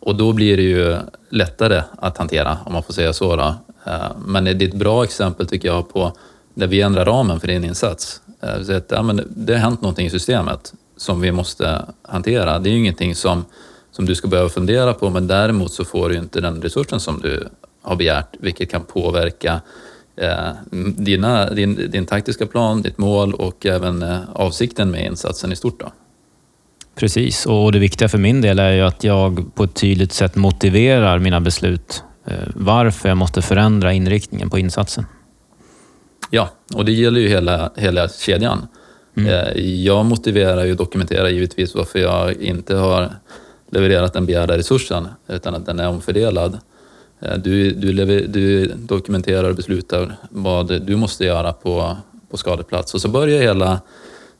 och 0.00 0.16
då 0.16 0.32
blir 0.32 0.56
det 0.56 0.62
ju 0.62 0.96
lättare 1.30 1.82
att 1.98 2.18
hantera 2.18 2.58
om 2.64 2.72
man 2.72 2.82
får 2.82 2.92
säga 2.92 3.12
så. 3.12 3.36
Då. 3.36 3.54
Eh, 3.86 4.10
men 4.26 4.44
det 4.44 4.50
är 4.50 4.62
ett 4.62 4.74
bra 4.74 5.04
exempel 5.04 5.46
tycker 5.46 5.68
jag 5.68 5.88
på 5.92 6.12
där 6.54 6.66
vi 6.66 6.80
ändrar 6.80 7.04
ramen 7.04 7.40
för 7.40 7.46
din 7.46 7.64
insats. 7.64 8.20
Så 8.62 8.72
att, 8.72 8.90
ja, 8.90 9.02
men 9.02 9.22
det 9.36 9.52
har 9.52 9.60
hänt 9.60 9.82
någonting 9.82 10.06
i 10.06 10.10
systemet 10.10 10.72
som 10.96 11.20
vi 11.20 11.32
måste 11.32 11.84
hantera. 12.02 12.58
Det 12.58 12.68
är 12.68 12.72
ju 12.72 12.78
ingenting 12.78 13.14
som, 13.14 13.44
som 13.92 14.06
du 14.06 14.14
ska 14.14 14.28
behöva 14.28 14.48
fundera 14.48 14.94
på 14.94 15.10
men 15.10 15.26
däremot 15.26 15.72
så 15.72 15.84
får 15.84 16.08
du 16.08 16.16
inte 16.16 16.40
den 16.40 16.62
resursen 16.62 17.00
som 17.00 17.20
du 17.20 17.48
har 17.86 17.96
begärt, 17.96 18.36
vilket 18.38 18.70
kan 18.70 18.84
påverka 18.84 19.60
eh, 20.16 20.50
dina, 20.96 21.50
din, 21.50 21.90
din 21.90 22.06
taktiska 22.06 22.46
plan, 22.46 22.82
ditt 22.82 22.98
mål 22.98 23.34
och 23.34 23.66
även 23.66 24.02
eh, 24.02 24.18
avsikten 24.32 24.90
med 24.90 25.06
insatsen 25.06 25.52
i 25.52 25.56
stort. 25.56 25.80
Då. 25.80 25.92
Precis, 26.94 27.46
och 27.46 27.72
det 27.72 27.78
viktiga 27.78 28.08
för 28.08 28.18
min 28.18 28.40
del 28.40 28.58
är 28.58 28.72
ju 28.72 28.80
att 28.82 29.04
jag 29.04 29.54
på 29.54 29.64
ett 29.64 29.74
tydligt 29.74 30.12
sätt 30.12 30.36
motiverar 30.36 31.18
mina 31.18 31.40
beslut. 31.40 32.02
Eh, 32.26 32.34
varför 32.54 33.08
jag 33.08 33.18
måste 33.18 33.42
förändra 33.42 33.92
inriktningen 33.92 34.50
på 34.50 34.58
insatsen. 34.58 35.06
Ja, 36.30 36.50
och 36.74 36.84
det 36.84 36.92
gäller 36.92 37.20
ju 37.20 37.28
hela, 37.28 37.70
hela 37.76 38.08
kedjan. 38.08 38.66
Mm. 39.16 39.52
Jag 39.84 40.06
motiverar 40.06 40.70
och 40.70 40.76
dokumenterar 40.76 41.28
givetvis 41.28 41.74
varför 41.74 41.98
jag 41.98 42.32
inte 42.32 42.76
har 42.76 43.10
levererat 43.70 44.12
den 44.12 44.26
begärda 44.26 44.58
resursen, 44.58 45.08
utan 45.28 45.54
att 45.54 45.66
den 45.66 45.80
är 45.80 45.88
omfördelad. 45.88 46.58
Eh, 47.20 47.38
du, 47.38 47.70
du, 47.70 47.92
lever, 47.92 48.26
du 48.28 48.66
dokumenterar 48.66 49.50
och 49.50 49.56
beslutar 49.56 50.16
vad 50.30 50.82
du 50.82 50.96
måste 50.96 51.24
göra 51.24 51.52
på, 51.52 51.96
på 52.30 52.36
skadeplats 52.36 52.94
och 52.94 53.00
så 53.00 53.08
börjar 53.08 53.42
hela 53.42 53.80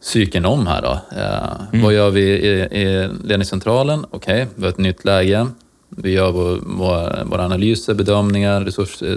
cykeln 0.01 0.45
om 0.45 0.67
här. 0.67 0.83
Då. 0.83 0.99
Eh, 1.17 1.67
mm. 1.73 1.85
Vad 1.85 1.95
gör 1.95 2.11
vi 2.11 2.23
i, 2.23 2.49
i 2.81 3.09
ledningscentralen? 3.25 4.07
Okej, 4.11 4.43
okay, 4.43 4.55
vi 4.55 4.62
har 4.62 4.69
ett 4.69 4.79
nytt 4.79 5.05
läge. 5.05 5.47
Vi 5.89 6.11
gör 6.11 6.33
vår, 6.33 6.59
vår, 6.67 7.25
våra 7.25 7.45
analyser, 7.45 7.95
bedömningar, 7.95 8.61
resurs, 8.61 9.03
eh, 9.03 9.17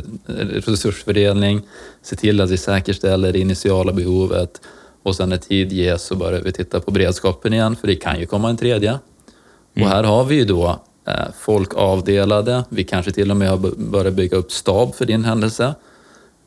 resursfördelning, 0.65 1.61
ser 2.01 2.15
till 2.15 2.41
att 2.41 2.49
vi 2.49 2.57
säkerställer 2.57 3.33
det 3.33 3.39
initiala 3.39 3.93
behovet 3.93 4.61
och 5.03 5.15
sen 5.15 5.29
när 5.29 5.37
tid 5.37 5.71
ges 5.71 6.03
så 6.03 6.15
börjar 6.15 6.41
vi 6.41 6.51
titta 6.51 6.79
på 6.79 6.91
beredskapen 6.91 7.53
igen, 7.53 7.75
för 7.75 7.87
det 7.87 7.95
kan 7.95 8.19
ju 8.19 8.25
komma 8.25 8.49
en 8.49 8.57
tredje. 8.57 8.89
Mm. 8.89 9.87
Och 9.87 9.95
här 9.95 10.03
har 10.03 10.23
vi 10.23 10.35
ju 10.35 10.45
då 10.45 10.79
Eh, 11.07 11.25
folk 11.39 11.73
avdelade. 11.75 12.63
Vi 12.69 12.83
kanske 12.83 13.11
till 13.11 13.31
och 13.31 13.37
med 13.37 13.49
har 13.49 13.57
börjat 13.77 14.13
bygga 14.13 14.37
upp 14.37 14.51
stab 14.51 14.95
för 14.95 15.05
din 15.05 15.23
händelse. 15.23 15.75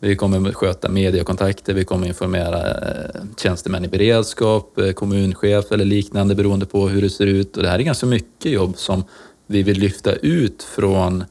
Vi 0.01 0.17
kommer 0.17 0.53
sköta 0.53 0.89
mediekontakter, 0.89 1.75
vi 1.75 1.85
kommer 1.85 2.07
informera 2.07 2.71
eh, 2.71 3.21
tjänstemän 3.37 3.85
i 3.85 3.89
beredskap, 3.89 4.79
eh, 4.79 4.93
kommunchef 4.93 5.73
eller 5.73 5.85
liknande 5.85 6.35
beroende 6.35 6.67
på 6.67 6.89
hur 6.89 7.03
det 7.03 7.11
ser 7.11 7.27
ut. 7.27 7.57
Och 7.57 7.63
det 7.63 7.69
här 7.69 7.79
är 7.79 7.83
ganska 7.83 8.07
mycket 8.07 8.53
jobb 8.53 8.77
som 8.77 9.05
vi 9.47 9.63
vill 9.63 9.79
lyfta 9.79 10.13
ut 10.13 10.63
från 10.63 11.25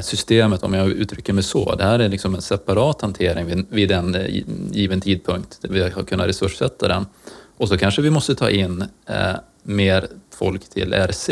systemet, 0.00 0.62
om 0.62 0.74
jag 0.74 0.88
uttrycker 0.88 1.32
mig 1.32 1.44
så. 1.44 1.74
Det 1.74 1.84
här 1.84 1.98
är 1.98 2.08
liksom 2.08 2.34
en 2.34 2.42
separat 2.42 3.02
hantering 3.02 3.66
vid 3.70 3.90
en 3.90 4.16
given 4.72 5.00
tidpunkt 5.00 5.58
där 5.60 5.68
vi 5.68 5.82
har 5.82 6.02
kunnat 6.02 6.26
resurssätta 6.26 6.88
den. 6.88 7.06
Och 7.56 7.68
så 7.68 7.78
kanske 7.78 8.02
vi 8.02 8.10
måste 8.10 8.34
ta 8.34 8.50
in 8.50 8.84
mer 9.62 10.06
folk 10.30 10.68
till 10.68 10.92
RC 10.92 11.30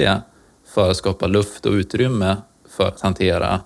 för 0.74 0.90
att 0.90 0.96
skapa 0.96 1.26
luft 1.26 1.66
och 1.66 1.72
utrymme 1.72 2.36
för 2.76 2.88
att 2.88 3.00
hantera 3.00 3.60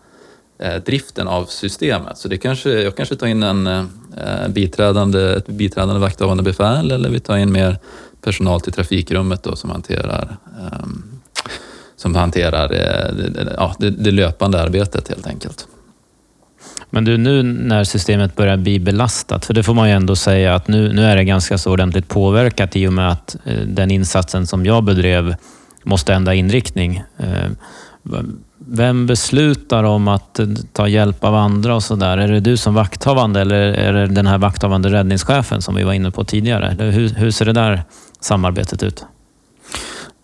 eh, 0.58 0.76
driften 0.76 1.28
av 1.28 1.44
systemet. 1.44 2.18
Så 2.18 2.28
det 2.28 2.38
kanske, 2.38 2.70
jag 2.70 2.96
kanske 2.96 3.16
tar 3.16 3.26
in 3.26 3.42
en 3.42 3.66
eh, 3.66 4.48
biträdande, 4.48 5.36
ett 5.36 5.46
biträdande 5.46 6.00
vakthavande 6.00 6.42
befäl 6.42 6.90
eller 6.90 7.10
vi 7.10 7.20
tar 7.20 7.36
in 7.36 7.52
mer 7.52 7.78
personal 8.22 8.60
till 8.60 8.72
trafikrummet 8.72 9.42
då, 9.42 9.56
som 9.56 9.70
hanterar, 9.70 10.36
eh, 10.60 10.88
som 11.96 12.14
hanterar 12.14 12.72
eh, 12.72 13.52
ja, 13.56 13.74
det, 13.78 13.90
det 13.90 14.10
löpande 14.10 14.62
arbetet 14.62 15.08
helt 15.08 15.26
enkelt. 15.26 15.68
Men 16.90 17.04
du, 17.04 17.16
nu 17.16 17.42
när 17.42 17.84
systemet 17.84 18.36
börjar 18.36 18.56
bli 18.56 18.80
belastat, 18.80 19.44
för 19.44 19.54
det 19.54 19.62
får 19.62 19.74
man 19.74 19.88
ju 19.88 19.94
ändå 19.94 20.16
säga 20.16 20.54
att 20.54 20.68
nu, 20.68 20.92
nu 20.92 21.04
är 21.04 21.16
det 21.16 21.24
ganska 21.24 21.58
så 21.58 21.72
ordentligt 21.72 22.08
påverkat 22.08 22.76
i 22.76 22.88
och 22.88 22.92
med 22.92 23.10
att 23.10 23.36
eh, 23.44 23.60
den 23.60 23.90
insatsen 23.90 24.46
som 24.46 24.66
jag 24.66 24.84
bedrev 24.84 25.34
måste 25.88 26.14
ändra 26.14 26.34
inriktning. 26.34 27.02
Eh, 27.18 27.50
vem 28.58 29.06
beslutar 29.06 29.84
om 29.84 30.08
att 30.08 30.40
ta 30.72 30.88
hjälp 30.88 31.24
av 31.24 31.34
andra 31.34 31.74
och 31.74 31.82
sådär? 31.82 32.18
Är 32.18 32.28
det 32.28 32.40
du 32.40 32.56
som 32.56 32.74
vakthavande 32.74 33.40
eller 33.40 33.60
är 33.60 33.92
det 33.92 34.06
den 34.06 34.26
här 34.26 34.38
vakthavande 34.38 34.88
räddningschefen 34.88 35.62
som 35.62 35.74
vi 35.74 35.84
var 35.84 35.92
inne 35.92 36.10
på 36.10 36.24
tidigare? 36.24 36.76
Hur, 36.78 37.08
hur 37.08 37.30
ser 37.30 37.44
det 37.44 37.52
där 37.52 37.82
samarbetet 38.20 38.82
ut? 38.82 39.04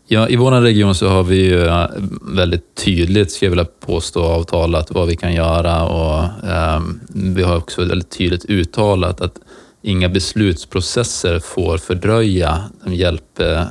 Ja, 0.07 0.29
I 0.29 0.37
vår 0.37 0.61
region 0.61 0.95
så 0.95 1.09
har 1.09 1.23
vi 1.23 1.37
ju 1.37 1.67
eh, 1.67 1.87
väldigt 2.23 2.75
tydligt, 2.85 3.33
skulle 3.33 3.47
jag 3.47 3.51
vilja 3.51 3.71
påstå, 3.87 4.23
avtalat 4.23 4.91
vad 4.91 5.09
vi 5.09 5.17
kan 5.17 5.35
göra 5.35 5.85
och 5.85 6.25
eh, 6.49 6.83
vi 7.15 7.43
har 7.43 7.57
också 7.57 7.85
väldigt 7.85 8.11
tydligt 8.11 8.45
uttalat 8.45 9.21
att 9.21 9.39
inga 9.85 10.09
beslutsprocesser 10.09 11.39
får 11.39 11.79
fördröja 11.79 12.65
de 12.85 12.95
hjälp, 12.95 13.41
eh, 13.41 13.63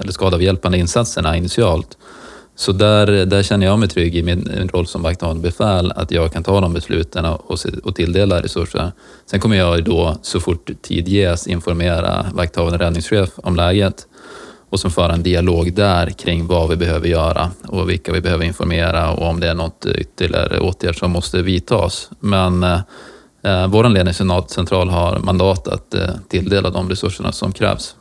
eller 0.00 0.12
skadavhjälpande 0.12 0.78
insatserna 0.78 1.36
initialt. 1.36 1.98
Så 2.56 2.72
där, 2.72 3.06
där 3.06 3.42
känner 3.42 3.66
jag 3.66 3.78
mig 3.78 3.88
trygg 3.88 4.16
i 4.16 4.22
min 4.22 4.70
roll 4.72 4.86
som 4.86 5.02
vakthavande 5.02 5.42
befäl, 5.42 5.92
att 5.92 6.10
jag 6.10 6.32
kan 6.32 6.42
ta 6.42 6.60
de 6.60 6.72
besluten 6.72 7.24
och, 7.24 7.58
och 7.84 7.94
tilldela 7.94 8.42
resurser. 8.42 8.92
Sen 9.26 9.40
kommer 9.40 9.56
jag 9.56 9.84
då, 9.84 10.16
så 10.22 10.40
fort 10.40 10.70
tid 10.82 11.08
ges, 11.08 11.46
informera 11.46 12.26
vakthavande 12.34 12.78
räddningschef 12.78 13.30
om 13.36 13.56
läget 13.56 14.06
och 14.70 14.80
sen 14.80 14.90
föra 14.90 15.12
en 15.12 15.22
dialog 15.22 15.74
där 15.74 16.10
kring 16.10 16.46
vad 16.46 16.70
vi 16.70 16.76
behöver 16.76 17.08
göra 17.08 17.50
och 17.68 17.90
vilka 17.90 18.12
vi 18.12 18.20
behöver 18.20 18.44
informera 18.44 19.10
och 19.10 19.28
om 19.28 19.40
det 19.40 19.48
är 19.48 19.54
något 19.54 19.86
ytterligare 19.86 20.60
åtgärd 20.60 20.98
som 20.98 21.10
måste 21.10 21.42
vidtas. 21.42 22.10
Men 22.20 22.62
eh, 22.62 22.80
eh, 23.44 23.66
vår 23.66 23.88
ledningscentral 23.88 24.88
har 24.88 25.18
mandat 25.18 25.68
att 25.68 25.94
eh, 25.94 26.10
tilldela 26.28 26.70
de 26.70 26.90
resurserna 26.90 27.32
som 27.32 27.52
krävs. 27.52 27.96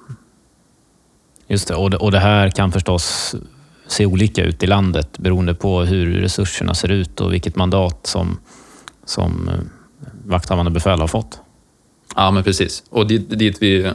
Just 1.47 1.67
det, 1.67 1.75
och 1.75 1.89
det, 1.89 1.97
och 1.97 2.11
det 2.11 2.19
här 2.19 2.49
kan 2.49 2.71
förstås 2.71 3.35
se 3.87 4.05
olika 4.05 4.43
ut 4.43 4.63
i 4.63 4.67
landet 4.67 5.17
beroende 5.17 5.53
på 5.53 5.81
hur 5.81 6.21
resurserna 6.21 6.73
ser 6.73 6.91
ut 6.91 7.21
och 7.21 7.33
vilket 7.33 7.55
mandat 7.55 8.07
som, 8.07 8.39
som 9.05 9.49
eh, 9.49 9.59
vakthavande 10.25 10.71
befäl 10.71 10.99
har 10.99 11.07
fått. 11.07 11.39
Ja, 12.15 12.31
men 12.31 12.43
precis. 12.43 12.83
Och 12.89 13.07
dit, 13.07 13.39
dit 13.39 13.57
vi, 13.61 13.91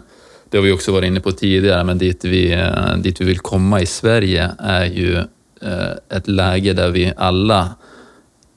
det 0.51 0.57
har 0.57 0.65
vi 0.65 0.73
också 0.73 0.93
varit 0.93 1.07
inne 1.07 1.21
på 1.21 1.33
tidigare, 1.33 1.85
men 1.85 1.99
dit 1.99 2.25
vi, 2.25 2.53
eh, 2.53 2.97
dit 2.97 3.21
vi 3.21 3.25
vill 3.25 3.39
komma 3.39 3.81
i 3.81 3.87
Sverige 3.87 4.51
är 4.59 4.85
ju 4.85 5.17
eh, 5.63 6.17
ett 6.17 6.29
läge 6.29 6.73
där 6.73 6.91
vi 6.91 7.13
alla 7.17 7.75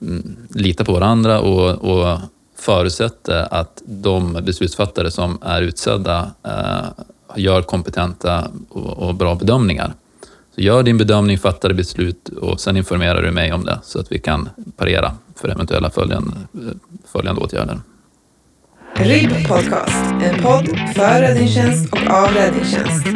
mm, 0.02 0.38
litar 0.50 0.86
på 0.86 0.94
varandra 0.94 1.40
och, 1.40 1.70
och 1.70 2.20
förutsätter 2.62 3.48
att 3.54 3.82
de 3.86 4.34
beslutsfattare 4.34 5.12
som 5.12 5.38
är 5.42 5.62
utsedda 5.62 6.32
gör 7.36 7.62
kompetenta 7.62 8.48
och, 8.70 8.98
och 8.98 9.16
bra 9.16 9.36
bedömningar. 9.36 9.94
Så 10.56 10.62
gör 10.62 10.84
din 10.84 10.98
bedömning, 10.98 11.38
fatta 11.38 11.68
det 11.68 11.74
beslut 11.74 12.30
och 12.30 12.60
sen 12.60 12.78
informerar 12.78 13.22
du 13.22 13.32
mig 13.32 13.54
om 13.54 13.66
det 13.66 13.80
så 13.84 14.00
att 14.00 14.12
vi 14.12 14.20
kan 14.20 14.50
parera 14.78 15.16
för 15.36 15.50
eventuella 15.50 15.90
följande, 15.90 16.32
följande 17.12 17.42
åtgärder. 17.42 17.80
RIB 18.96 19.48
Podcast, 19.48 20.12
en 20.22 20.44
podd 20.44 20.68
för 20.96 21.22
räddningstjänst 21.22 21.94
och 21.94 22.14
av 22.14 22.28
räddningstjänst. 22.34 23.08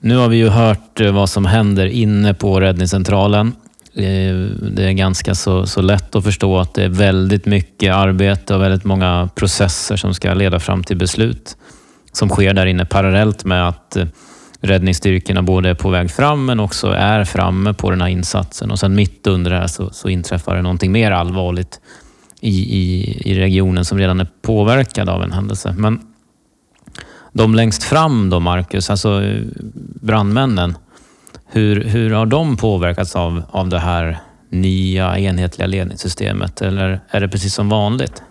Nu 0.00 0.16
har 0.16 0.28
vi 0.28 0.36
ju 0.36 0.48
hört 0.48 1.00
eh, 1.00 1.12
vad 1.12 1.30
som 1.30 1.46
händer 1.46 1.86
inne 1.86 2.34
på 2.34 2.60
räddningscentralen. 2.60 3.52
Eh, 3.94 4.34
det 4.72 4.84
är 4.84 4.92
ganska 4.92 5.34
så, 5.34 5.66
så 5.66 5.82
lätt 5.82 6.14
att 6.14 6.24
förstå 6.24 6.58
att 6.58 6.74
det 6.74 6.84
är 6.84 6.88
väldigt 6.88 7.46
mycket 7.46 7.94
arbete 7.94 8.54
och 8.54 8.62
väldigt 8.62 8.84
många 8.84 9.28
processer 9.34 9.96
som 9.96 10.14
ska 10.14 10.34
leda 10.34 10.60
fram 10.60 10.84
till 10.84 10.96
beslut 10.96 11.56
som 12.12 12.28
sker 12.28 12.54
där 12.54 12.66
inne 12.66 12.84
parallellt 12.84 13.44
med 13.44 13.68
att 13.68 13.96
eh, 13.96 14.06
räddningsstyrkorna 14.60 15.42
både 15.42 15.68
är 15.68 15.74
på 15.74 15.90
väg 15.90 16.10
fram 16.10 16.44
men 16.44 16.60
också 16.60 16.86
är 16.86 17.24
framme 17.24 17.74
på 17.74 17.90
den 17.90 18.00
här 18.00 18.08
insatsen. 18.08 18.70
Och 18.70 18.78
sen 18.78 18.94
mitt 18.94 19.26
under 19.26 19.50
det 19.50 19.56
här 19.56 19.66
så, 19.66 19.90
så 19.90 20.08
inträffar 20.08 20.56
det 20.56 20.62
någonting 20.62 20.92
mer 20.92 21.10
allvarligt 21.10 21.80
i, 22.40 22.78
i, 22.78 23.16
i 23.30 23.34
regionen 23.34 23.84
som 23.84 23.98
redan 23.98 24.20
är 24.20 24.28
påverkad 24.42 25.08
av 25.08 25.22
en 25.22 25.32
händelse. 25.32 25.74
Men 25.78 26.00
de 27.32 27.54
längst 27.54 27.82
fram 27.82 28.30
då, 28.30 28.40
Marcus, 28.40 28.90
alltså 28.90 29.22
eh, 29.22 29.42
brandmännen, 30.00 30.76
hur, 31.50 31.84
hur 31.84 32.10
har 32.10 32.26
de 32.26 32.56
påverkats 32.56 33.16
av, 33.16 33.42
av 33.50 33.68
det 33.68 33.78
här 33.78 34.18
nya 34.50 35.18
enhetliga 35.18 35.66
ledningssystemet? 35.66 36.62
Eller 36.62 37.00
är 37.10 37.20
det 37.20 37.28
precis 37.28 37.54
som 37.54 37.68
vanligt? 37.68 38.22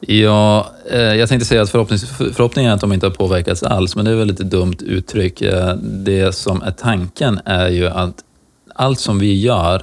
Ja, 0.00 0.70
eh, 0.90 1.00
jag 1.00 1.28
tänkte 1.28 1.46
säga 1.46 1.62
att 1.62 1.70
förhoppningen 1.70 2.70
är 2.70 2.74
att 2.74 2.80
de 2.80 2.92
inte 2.92 3.06
har 3.06 3.10
påverkats 3.10 3.62
alls, 3.62 3.96
men 3.96 4.04
det 4.04 4.10
är 4.10 4.14
väl 4.14 4.28
lite 4.28 4.44
dumt 4.44 4.76
uttryck. 4.80 5.42
Eh, 5.42 5.76
det 5.76 6.34
som 6.34 6.62
är 6.62 6.70
tanken 6.70 7.40
är 7.44 7.68
ju 7.68 7.86
att 7.86 8.14
allt 8.74 9.00
som 9.00 9.18
vi 9.18 9.40
gör 9.40 9.82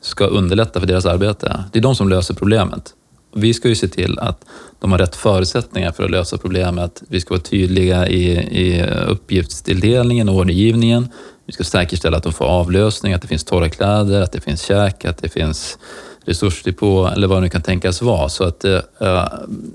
ska 0.00 0.24
underlätta 0.26 0.80
för 0.80 0.86
deras 0.86 1.06
arbete. 1.06 1.64
Det 1.72 1.78
är 1.78 1.82
de 1.82 1.94
som 1.94 2.08
löser 2.08 2.34
problemet. 2.34 2.94
Vi 3.34 3.54
ska 3.54 3.68
ju 3.68 3.74
se 3.74 3.88
till 3.88 4.18
att 4.18 4.44
de 4.80 4.92
har 4.92 4.98
rätt 4.98 5.16
förutsättningar 5.16 5.92
för 5.92 6.04
att 6.04 6.10
lösa 6.10 6.38
problemet. 6.38 7.02
Vi 7.08 7.20
ska 7.20 7.34
vara 7.34 7.42
tydliga 7.42 8.08
i, 8.08 8.30
i 8.62 8.84
uppgiftstilldelningen 9.08 10.28
och 10.28 10.34
ordergivningen. 10.34 11.08
Vi 11.48 11.52
ska 11.52 11.64
säkerställa 11.64 12.16
att 12.16 12.22
de 12.22 12.32
får 12.32 12.44
avlösning, 12.44 13.12
att 13.12 13.22
det 13.22 13.28
finns 13.28 13.44
torra 13.44 13.68
kläder, 13.68 14.20
att 14.20 14.32
det 14.32 14.40
finns 14.40 14.62
käk, 14.62 15.04
att 15.04 15.18
det 15.18 15.28
finns 15.28 15.78
resursdepå 16.24 17.06
eller 17.06 17.26
vad 17.26 17.36
det 17.36 17.40
nu 17.40 17.48
kan 17.48 17.62
tänkas 17.62 18.02
vara. 18.02 18.28
Så 18.28 18.44
att, 18.44 18.64
eh, 18.64 19.24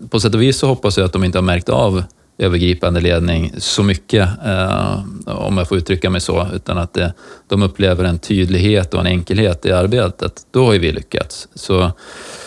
på 0.10 0.20
sätt 0.20 0.36
och 0.36 0.42
vis 0.42 0.58
så 0.58 0.68
hoppas 0.68 0.98
jag 0.98 1.06
att 1.06 1.14
de 1.14 1.24
inte 1.24 1.38
har 1.38 1.44
märkt 1.44 1.70
av 1.70 2.04
övergripande 2.38 3.02
ledning 3.02 3.54
så 3.58 3.84
mycket, 3.84 4.30
eh, 4.46 5.00
om 5.26 5.58
jag 5.58 5.68
får 5.68 5.78
uttrycka 5.78 6.10
mig 6.10 6.22
så, 6.22 6.48
utan 6.54 6.78
att 6.78 6.94
det, 6.94 7.14
de 7.48 7.64
upplever 7.64 8.04
en 8.04 8.20
tydlighet 8.20 8.94
och 8.94 9.00
en 9.00 9.08
enkelhet 9.08 9.66
i 9.66 9.72
arbetet. 9.72 10.42
Då 10.52 10.66
har 10.66 10.74
ju 10.74 10.80
vi 10.80 10.92
lyckats. 10.92 11.48
Så 11.56 11.92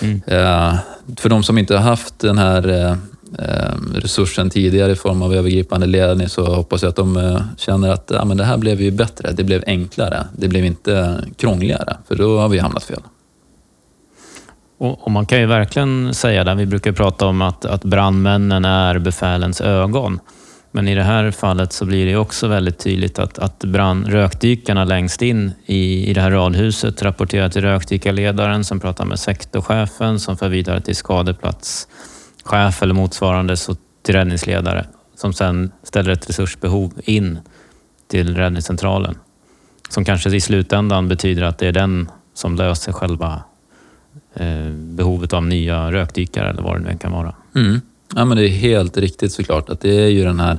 mm. 0.00 0.22
eh, 0.26 0.74
för 1.16 1.28
de 1.28 1.42
som 1.42 1.58
inte 1.58 1.74
har 1.74 1.82
haft 1.82 2.18
den 2.18 2.38
här 2.38 2.68
eh, 2.68 2.90
eh 2.90 2.96
Ehm, 3.38 3.94
resursen 3.94 4.50
tidigare 4.50 4.92
i 4.92 4.96
form 4.96 5.22
av 5.22 5.34
övergripande 5.34 5.86
ledning 5.86 6.28
så 6.28 6.54
hoppas 6.54 6.82
jag 6.82 6.88
att 6.88 6.96
de 6.96 7.16
eh, 7.16 7.40
känner 7.56 7.88
att 7.88 8.10
ja, 8.14 8.24
men 8.24 8.36
det 8.36 8.44
här 8.44 8.56
blev 8.56 8.80
ju 8.80 8.90
bättre, 8.90 9.32
det 9.32 9.44
blev 9.44 9.64
enklare, 9.66 10.26
det 10.32 10.48
blev 10.48 10.64
inte 10.64 11.24
krångligare, 11.36 11.96
för 12.08 12.14
då 12.14 12.38
har 12.38 12.48
vi 12.48 12.58
hamnat 12.58 12.84
fel. 12.84 13.00
Och, 14.78 15.02
och, 15.02 15.10
man 15.10 15.26
kan 15.26 15.40
ju 15.40 15.46
verkligen 15.46 16.14
säga 16.14 16.44
det, 16.44 16.54
vi 16.54 16.66
brukar 16.66 16.92
prata 16.92 17.26
om 17.26 17.42
att, 17.42 17.64
att 17.64 17.84
brandmännen 17.84 18.64
är 18.64 18.98
befälens 18.98 19.60
ögon. 19.60 20.20
Men 20.70 20.88
i 20.88 20.94
det 20.94 21.02
här 21.02 21.30
fallet 21.30 21.72
så 21.72 21.84
blir 21.84 22.06
det 22.06 22.16
också 22.16 22.48
väldigt 22.48 22.78
tydligt 22.78 23.18
att, 23.18 23.38
att 23.38 23.64
brand, 23.64 24.06
rökdykarna 24.06 24.84
längst 24.84 25.22
in 25.22 25.52
i, 25.66 26.10
i 26.10 26.14
det 26.14 26.20
här 26.20 26.30
radhuset 26.30 27.02
rapporterar 27.02 27.48
till 27.48 27.62
rökdykarledaren 27.62 28.64
som 28.64 28.80
pratar 28.80 29.04
med 29.04 29.18
sektorchefen 29.18 30.20
som 30.20 30.36
för 30.36 30.48
vidare 30.48 30.80
till 30.80 30.96
skadeplats 30.96 31.88
chef 32.46 32.82
eller 32.82 32.94
motsvarande 32.94 33.56
så 33.56 33.76
till 34.02 34.14
räddningsledare 34.14 34.86
som 35.16 35.32
sen 35.32 35.72
ställer 35.82 36.10
ett 36.10 36.28
resursbehov 36.28 36.92
in 37.04 37.38
till 38.08 38.36
räddningscentralen. 38.36 39.18
Som 39.88 40.04
kanske 40.04 40.36
i 40.36 40.40
slutändan 40.40 41.08
betyder 41.08 41.42
att 41.42 41.58
det 41.58 41.66
är 41.66 41.72
den 41.72 42.10
som 42.34 42.56
löser 42.56 42.92
själva 42.92 43.42
Eh, 44.40 44.70
behovet 44.70 45.32
av 45.32 45.46
nya 45.46 45.92
rökdykare 45.92 46.50
eller 46.50 46.62
vad 46.62 46.80
det 46.80 46.90
nu 46.90 46.98
kan 46.98 47.12
vara. 47.12 47.34
Mm. 47.54 47.80
Ja, 48.14 48.24
men 48.24 48.36
det 48.36 48.44
är 48.44 48.48
helt 48.48 48.96
riktigt 48.96 49.32
såklart 49.32 49.68
att 49.68 49.80
det 49.80 50.04
är 50.04 50.08
ju 50.08 50.24
den 50.24 50.40
här 50.40 50.58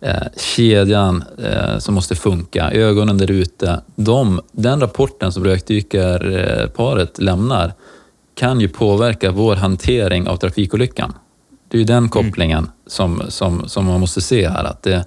eh, 0.00 0.22
kedjan 0.36 1.24
eh, 1.38 1.78
som 1.78 1.94
måste 1.94 2.14
funka. 2.14 2.70
Ögonen 2.70 3.18
där 3.18 3.30
ute. 3.30 3.80
De, 3.96 4.40
den 4.52 4.80
rapporten 4.80 5.32
som 5.32 5.44
rökdykarparet 5.44 7.18
lämnar 7.18 7.72
kan 8.34 8.60
ju 8.60 8.68
påverka 8.68 9.30
vår 9.30 9.56
hantering 9.56 10.28
av 10.28 10.36
trafikolyckan. 10.36 11.12
Det 11.74 11.78
är 11.78 11.80
ju 11.80 11.84
den 11.84 11.96
mm. 11.96 12.10
kopplingen 12.10 12.58
mm. 12.58 12.70
som, 12.86 13.22
som, 13.28 13.68
som 13.68 13.84
man 13.84 14.00
måste 14.00 14.20
se 14.20 14.48
här. 14.48 14.64
Att 14.64 14.82
det, 14.82 15.04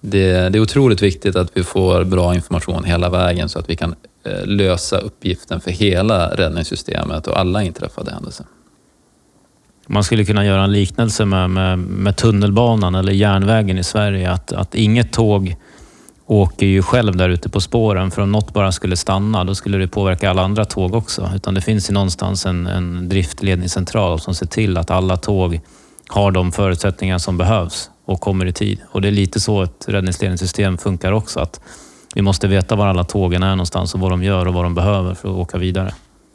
det, 0.00 0.48
det, 0.48 0.58
är 0.58 0.62
otroligt 0.62 1.02
viktigt 1.02 1.36
att 1.36 1.50
vi 1.54 1.64
får 1.64 2.04
bra 2.04 2.34
information 2.34 2.84
hela 2.84 3.10
vägen 3.10 3.48
så 3.48 3.58
att 3.58 3.70
vi 3.70 3.76
kan 3.76 3.94
Eh, 4.24 4.46
lösa 4.46 4.98
uppgiften 4.98 5.60
för 5.60 5.70
hela 5.70 6.28
räddningssystemet 6.28 7.26
och 7.26 7.38
alla 7.38 7.62
inträffade 7.62 8.12
händelser. 8.12 8.46
Man 9.86 10.04
skulle 10.04 10.24
kunna 10.24 10.44
göra 10.44 10.64
en 10.64 10.72
liknelse 10.72 11.24
med, 11.24 11.50
med, 11.50 11.78
med 11.78 12.16
tunnelbanan 12.16 12.94
eller 12.94 13.12
järnvägen 13.12 13.78
i 13.78 13.84
Sverige. 13.84 14.30
Att, 14.30 14.52
att 14.52 14.74
inget 14.74 15.12
tåg 15.12 15.56
åker 16.26 16.66
ju 16.66 16.82
själv 16.82 17.16
där 17.16 17.28
ute 17.28 17.48
på 17.48 17.60
spåren. 17.60 18.10
För 18.10 18.22
om 18.22 18.32
något 18.32 18.52
bara 18.52 18.72
skulle 18.72 18.96
stanna, 18.96 19.44
då 19.44 19.54
skulle 19.54 19.78
det 19.78 19.88
påverka 19.88 20.30
alla 20.30 20.42
andra 20.42 20.64
tåg 20.64 20.94
också. 20.94 21.30
Utan 21.34 21.54
det 21.54 21.60
finns 21.60 21.90
ju 21.90 21.94
någonstans 21.94 22.46
en, 22.46 22.66
en 22.66 23.08
driftledningscentral 23.08 24.20
som 24.20 24.34
ser 24.34 24.46
till 24.46 24.76
att 24.76 24.90
alla 24.90 25.16
tåg 25.16 25.60
har 26.10 26.30
de 26.30 26.52
förutsättningar 26.52 27.18
som 27.18 27.38
behövs 27.38 27.90
och 28.04 28.20
kommer 28.20 28.46
i 28.46 28.52
tid. 28.52 28.80
Och 28.90 29.02
det 29.02 29.08
är 29.08 29.12
lite 29.12 29.40
så 29.40 29.62
ett 29.62 29.84
räddningsledningssystem 29.88 30.78
funkar 30.78 31.12
också. 31.12 31.40
Att 31.40 31.60
vi 32.14 32.22
måste 32.22 32.48
veta 32.48 32.76
var 32.76 32.86
alla 32.86 33.04
tågen 33.04 33.42
är 33.42 33.50
någonstans 33.50 33.94
och 33.94 34.00
vad 34.00 34.10
de 34.10 34.22
gör 34.22 34.46
och 34.46 34.54
vad 34.54 34.64
de 34.64 34.74
behöver 34.74 35.14
för 35.14 35.28
att 35.28 35.34
åka 35.34 35.58
vidare. 35.58 35.94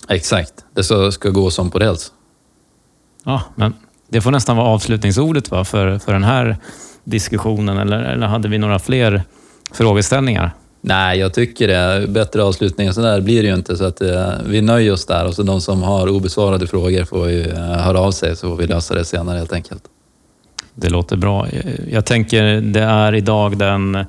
Exakt. 0.10 0.54
Det 0.74 0.84
ska, 1.12 1.30
gå 1.30 1.52
som 1.52 1.72
på 1.72 1.80
räls. 1.80 2.12
Ja, 3.24 3.42
men 3.56 3.74
det 4.10 4.22
får 4.22 4.32
nästan 4.32 4.58
vara 4.58 4.68
avslutningsordet 4.68 5.52
va, 5.52 5.66
för, 5.66 6.00
för 6.00 6.14
den 6.14 6.24
här 6.24 6.58
diskussionen. 7.04 7.78
Eller, 7.78 7.98
eller 7.98 8.28
hade 8.28 8.48
vi 8.48 8.58
några 8.58 8.80
fler 8.80 9.24
frågeställningar? 9.72 10.52
Nej, 10.88 11.20
jag 11.20 11.34
tycker 11.34 11.68
det. 11.68 12.08
Bättre 12.08 12.44
avslutning 12.44 12.88
än 12.88 12.94
så 12.94 13.02
där 13.02 13.22
blir 13.22 13.42
det 13.44 13.48
ju 13.48 13.56
inte. 13.56 13.78
Så 13.78 13.86
att, 13.86 14.02
eh, 14.02 14.30
vi 14.46 14.62
nöjer 14.62 14.94
oss 14.94 15.06
där 15.06 15.28
och 15.28 15.34
så 15.34 15.44
de 15.44 15.62
som 15.62 15.84
har 15.84 16.08
obesvarade 16.08 16.68
frågor 16.68 17.04
får 17.04 17.30
ju 17.30 17.42
eh, 17.42 17.58
höra 17.58 18.00
av 18.00 18.12
sig 18.12 18.36
så 18.36 18.50
får 18.50 18.56
vi 18.56 18.68
lösa 18.68 18.94
det 18.94 19.06
senare 19.06 19.38
helt 19.38 19.54
enkelt. 19.54 19.84
Det 20.76 20.90
låter 20.90 21.18
bra. 21.18 21.48
Eh, 21.48 21.94
jag 21.94 22.06
tänker, 22.06 22.62
det 22.62 22.82
är 22.82 23.16
idag 23.16 23.58
den 23.58 24.06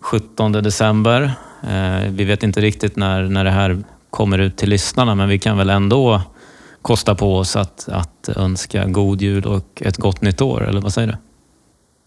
17 0.00 0.52
december. 0.52 1.32
Eh, 1.62 2.10
vi 2.10 2.24
vet 2.24 2.42
inte 2.42 2.60
riktigt 2.60 2.96
när, 2.96 3.22
när 3.22 3.44
det 3.44 3.50
här 3.50 3.82
kommer 4.10 4.38
ut 4.38 4.56
till 4.56 4.68
lyssnarna, 4.68 5.14
men 5.14 5.28
vi 5.28 5.38
kan 5.38 5.58
väl 5.58 5.70
ändå 5.70 6.22
kosta 6.82 7.14
på 7.14 7.36
oss 7.36 7.56
att, 7.56 7.88
att 7.88 8.28
önska 8.36 8.86
god 8.86 9.22
jul 9.22 9.46
och 9.46 9.82
ett 9.82 9.96
gott 9.96 10.22
nytt 10.22 10.40
år, 10.40 10.68
eller 10.68 10.80
vad 10.80 10.92
säger 10.92 11.08
du? 11.08 11.31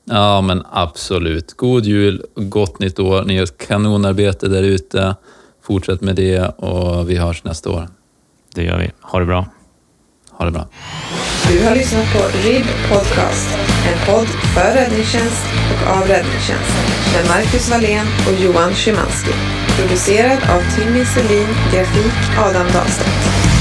Ja, 0.05 0.41
men 0.41 0.63
absolut. 0.71 1.53
God 1.53 1.85
jul 1.85 2.25
och 2.35 2.49
gott 2.49 2.79
nytt 2.79 2.99
år. 2.99 3.23
Ni 3.23 3.33
gör 3.33 3.45
kanonarbete 3.45 4.47
där 4.47 4.63
ute. 4.63 5.15
Fortsätt 5.63 6.01
med 6.01 6.15
det 6.15 6.39
och 6.39 7.09
vi 7.09 7.15
hörs 7.15 7.43
nästa 7.43 7.69
år. 7.69 7.87
Det 8.55 8.63
gör 8.63 8.77
vi. 8.77 8.91
Ha 9.01 9.19
det 9.19 9.25
bra. 9.25 9.45
Ha 10.31 10.45
det 10.45 10.51
bra. 10.51 10.67
Du 11.47 11.65
har 11.65 11.75
lyssnat 11.75 12.13
på 12.13 12.19
RIB 12.47 12.65
Podcast, 12.89 13.57
en 13.87 14.13
podd 14.13 14.27
för 14.27 14.73
räddningstjänst 14.73 15.45
och 15.71 15.97
av 15.97 16.07
räddningstjänst 16.07 16.75
med 17.13 17.27
Marcus 17.27 17.69
Wallén 17.69 18.07
och 18.27 18.43
Johan 18.43 18.73
Szymanski. 18.73 19.31
Producerad 19.79 20.37
av 20.37 20.61
Timmy 20.75 21.05
Selin, 21.05 21.47
grafik 21.73 22.13
Adam 22.37 22.67
Dahlstedt. 22.73 23.54